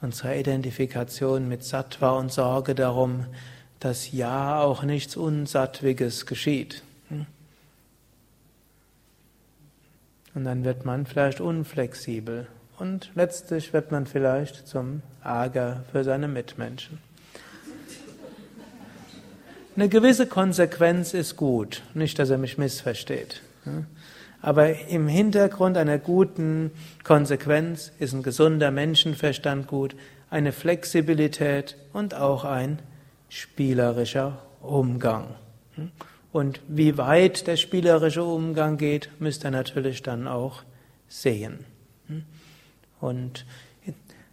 unserer 0.00 0.36
Identifikation 0.36 1.48
mit 1.48 1.64
Sattva 1.64 2.10
und 2.10 2.30
Sorge 2.30 2.74
darum, 2.74 3.26
dass 3.80 4.12
ja 4.12 4.60
auch 4.60 4.82
nichts 4.82 5.16
Unsattwiges 5.16 6.26
geschieht. 6.26 6.82
Und 10.34 10.44
dann 10.44 10.64
wird 10.64 10.84
man 10.84 11.06
vielleicht 11.06 11.40
unflexibel 11.40 12.46
und 12.78 13.10
letztlich 13.14 13.72
wird 13.72 13.90
man 13.90 14.04
vielleicht 14.04 14.68
zum 14.68 15.00
Ärger 15.24 15.82
für 15.90 16.04
seine 16.04 16.28
Mitmenschen. 16.28 17.05
Eine 19.76 19.90
gewisse 19.90 20.26
Konsequenz 20.26 21.12
ist 21.12 21.36
gut, 21.36 21.82
nicht, 21.92 22.18
dass 22.18 22.30
er 22.30 22.38
mich 22.38 22.56
missversteht. 22.56 23.42
Aber 24.40 24.88
im 24.88 25.06
Hintergrund 25.06 25.76
einer 25.76 25.98
guten 25.98 26.70
Konsequenz 27.04 27.92
ist 27.98 28.14
ein 28.14 28.22
gesunder 28.22 28.70
Menschenverstand 28.70 29.66
gut, 29.66 29.94
eine 30.30 30.52
Flexibilität 30.52 31.76
und 31.92 32.14
auch 32.14 32.44
ein 32.44 32.78
spielerischer 33.28 34.38
Umgang. 34.62 35.34
Und 36.32 36.62
wie 36.68 36.96
weit 36.96 37.46
der 37.46 37.56
spielerische 37.56 38.24
Umgang 38.24 38.78
geht, 38.78 39.10
müsst 39.18 39.44
ihr 39.44 39.50
natürlich 39.50 40.02
dann 40.02 40.26
auch 40.26 40.62
sehen. 41.06 41.66
Und 42.98 43.44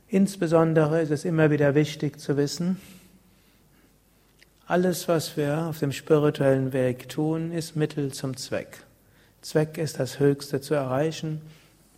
insbesondere 0.08 1.02
ist 1.02 1.12
es 1.12 1.26
immer 1.26 1.52
wieder 1.52 1.76
wichtig 1.76 2.18
zu 2.18 2.38
wissen, 2.38 2.78
alles, 4.66 5.08
was 5.08 5.36
wir 5.36 5.68
auf 5.68 5.80
dem 5.80 5.92
spirituellen 5.92 6.74
Weg 6.74 7.10
tun, 7.10 7.52
ist 7.52 7.76
Mittel 7.76 8.14
zum 8.14 8.38
Zweck. 8.38 8.84
Zweck 9.42 9.78
ist 9.78 10.00
das 10.00 10.20
Höchste 10.20 10.62
zu 10.62 10.74
erreichen 10.74 11.42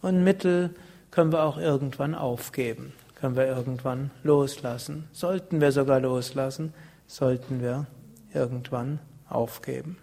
und 0.01 0.23
Mittel 0.23 0.71
können 1.11 1.31
wir 1.31 1.43
auch 1.43 1.57
irgendwann 1.57 2.15
aufgeben, 2.15 2.93
können 3.15 3.35
wir 3.35 3.45
irgendwann 3.45 4.09
loslassen. 4.23 5.07
Sollten 5.11 5.61
wir 5.61 5.71
sogar 5.71 5.99
loslassen, 5.99 6.73
sollten 7.07 7.61
wir 7.61 7.85
irgendwann 8.33 8.99
aufgeben. 9.29 9.97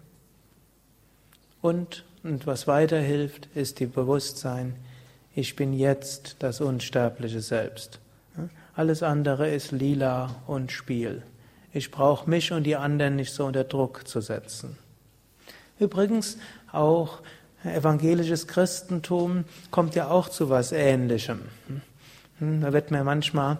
Und, 1.61 2.05
und 2.23 2.47
was 2.47 2.67
weiterhilft, 2.67 3.47
ist 3.55 3.79
die 3.79 3.85
Bewusstsein, 3.85 4.75
ich 5.35 5.55
bin 5.55 5.73
jetzt 5.73 6.37
das 6.39 6.61
unsterbliche 6.61 7.41
Selbst. 7.41 7.99
Alles 8.75 9.03
andere 9.03 9.49
ist 9.49 9.71
lila 9.71 10.35
und 10.47 10.71
Spiel. 10.71 11.23
Ich 11.73 11.89
brauche 11.89 12.29
mich 12.29 12.51
und 12.51 12.63
die 12.63 12.75
anderen 12.75 13.15
nicht 13.15 13.33
so 13.33 13.45
unter 13.45 13.63
Druck 13.63 14.07
zu 14.07 14.21
setzen. 14.21 14.77
Übrigens, 15.79 16.37
auch 16.71 17.19
evangelisches 17.63 18.47
Christentum 18.47 19.45
kommt 19.71 19.95
ja 19.95 20.09
auch 20.09 20.29
zu 20.29 20.49
was 20.49 20.71
Ähnlichem. 20.71 21.41
Hm, 22.39 22.61
da 22.61 22.73
wird 22.73 22.91
mir 22.91 23.03
manchmal, 23.03 23.57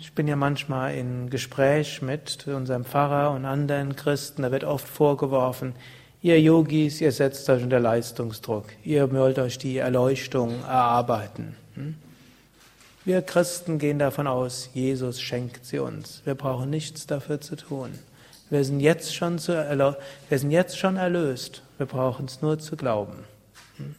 ich 0.00 0.12
bin 0.12 0.28
ja 0.28 0.36
manchmal 0.36 0.94
in 0.94 1.30
Gespräch 1.30 2.02
mit 2.02 2.46
unserem 2.46 2.84
Pfarrer 2.84 3.32
und 3.32 3.44
anderen 3.44 3.96
Christen, 3.96 4.42
da 4.42 4.52
wird 4.52 4.64
oft 4.64 4.86
vorgeworfen, 4.86 5.74
ihr 6.22 6.40
Yogis, 6.40 7.00
ihr 7.00 7.12
setzt 7.12 7.48
euch 7.50 7.62
unter 7.62 7.80
Leistungsdruck, 7.80 8.66
ihr 8.84 9.10
wollt 9.12 9.38
euch 9.38 9.58
die 9.58 9.78
Erleuchtung 9.78 10.62
erarbeiten. 10.62 11.56
Wir 13.06 13.22
Christen 13.22 13.78
gehen 13.78 13.98
davon 13.98 14.26
aus, 14.26 14.68
Jesus 14.74 15.22
schenkt 15.22 15.64
sie 15.64 15.78
uns. 15.78 16.20
Wir 16.26 16.34
brauchen 16.34 16.68
nichts 16.68 17.06
dafür 17.06 17.40
zu 17.40 17.56
tun. 17.56 17.98
Wir 18.50 18.62
sind 18.62 18.80
jetzt 18.80 19.14
schon, 19.14 19.38
zu 19.38 19.54
wir 19.54 20.38
sind 20.38 20.50
jetzt 20.50 20.76
schon 20.76 20.96
erlöst. 20.96 21.62
Wir 21.78 21.86
brauchen 21.86 22.26
es 22.26 22.42
nur 22.42 22.58
zu 22.58 22.76
glauben. 22.76 23.24
Hm? 23.78 23.94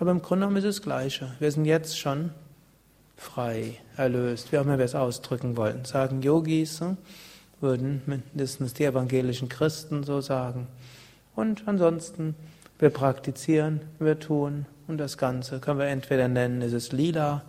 Aber 0.00 0.10
im 0.10 0.20
Grunde 0.20 0.46
genommen 0.46 0.56
ist 0.56 0.64
es 0.64 0.76
das 0.76 0.82
Gleiche. 0.82 1.32
Wir 1.38 1.52
sind 1.52 1.64
jetzt 1.64 1.96
schon 1.96 2.30
frei, 3.16 3.78
erlöst, 3.96 4.50
wie 4.50 4.58
auch 4.58 4.62
immer 4.62 4.78
wir 4.78 4.84
es 4.84 4.96
ausdrücken 4.96 5.56
wollen. 5.56 5.84
Sagen 5.84 6.20
Yogis, 6.22 6.80
hm, 6.80 6.96
würden 7.60 8.02
mindestens 8.06 8.74
die 8.74 8.84
evangelischen 8.84 9.48
Christen 9.48 10.02
so 10.02 10.20
sagen. 10.20 10.66
Und 11.36 11.62
ansonsten, 11.66 12.34
wir 12.80 12.90
praktizieren, 12.90 13.80
wir 14.00 14.18
tun 14.18 14.66
und 14.88 14.98
das 14.98 15.18
Ganze 15.18 15.60
können 15.60 15.78
wir 15.78 15.86
entweder 15.86 16.26
nennen, 16.26 16.62
ist 16.62 16.72
es 16.72 16.90
lila 16.90 17.44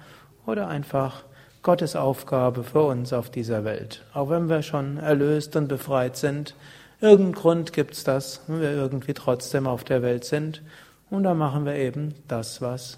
oder 0.46 0.68
einfach 0.68 1.24
Gottes 1.64 1.96
Aufgabe 1.96 2.64
für 2.64 2.84
uns 2.84 3.12
auf 3.12 3.30
dieser 3.30 3.64
Welt. 3.64 4.04
Auch 4.14 4.30
wenn 4.30 4.50
wir 4.50 4.62
schon 4.62 4.98
erlöst 4.98 5.56
und 5.56 5.68
befreit 5.68 6.16
sind, 6.16 6.56
irgendeinen 7.02 7.34
Grund 7.34 7.74
gibt 7.74 7.94
es 7.94 8.04
das, 8.04 8.42
wenn 8.48 8.62
wir 8.62 8.72
irgendwie 8.72 9.14
trotzdem 9.14 9.66
auf 9.68 9.84
der 9.84 10.02
Welt 10.02 10.26
sind 10.26 10.62
und 11.10 11.24
da 11.24 11.34
machen 11.34 11.66
wir 11.66 11.76
eben 11.76 12.14
das, 12.28 12.62
was 12.62 12.98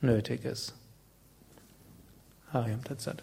nötig 0.00 0.44
ist. 0.44 0.74
Hariam 2.52 2.84
Tatsat. 2.84 3.22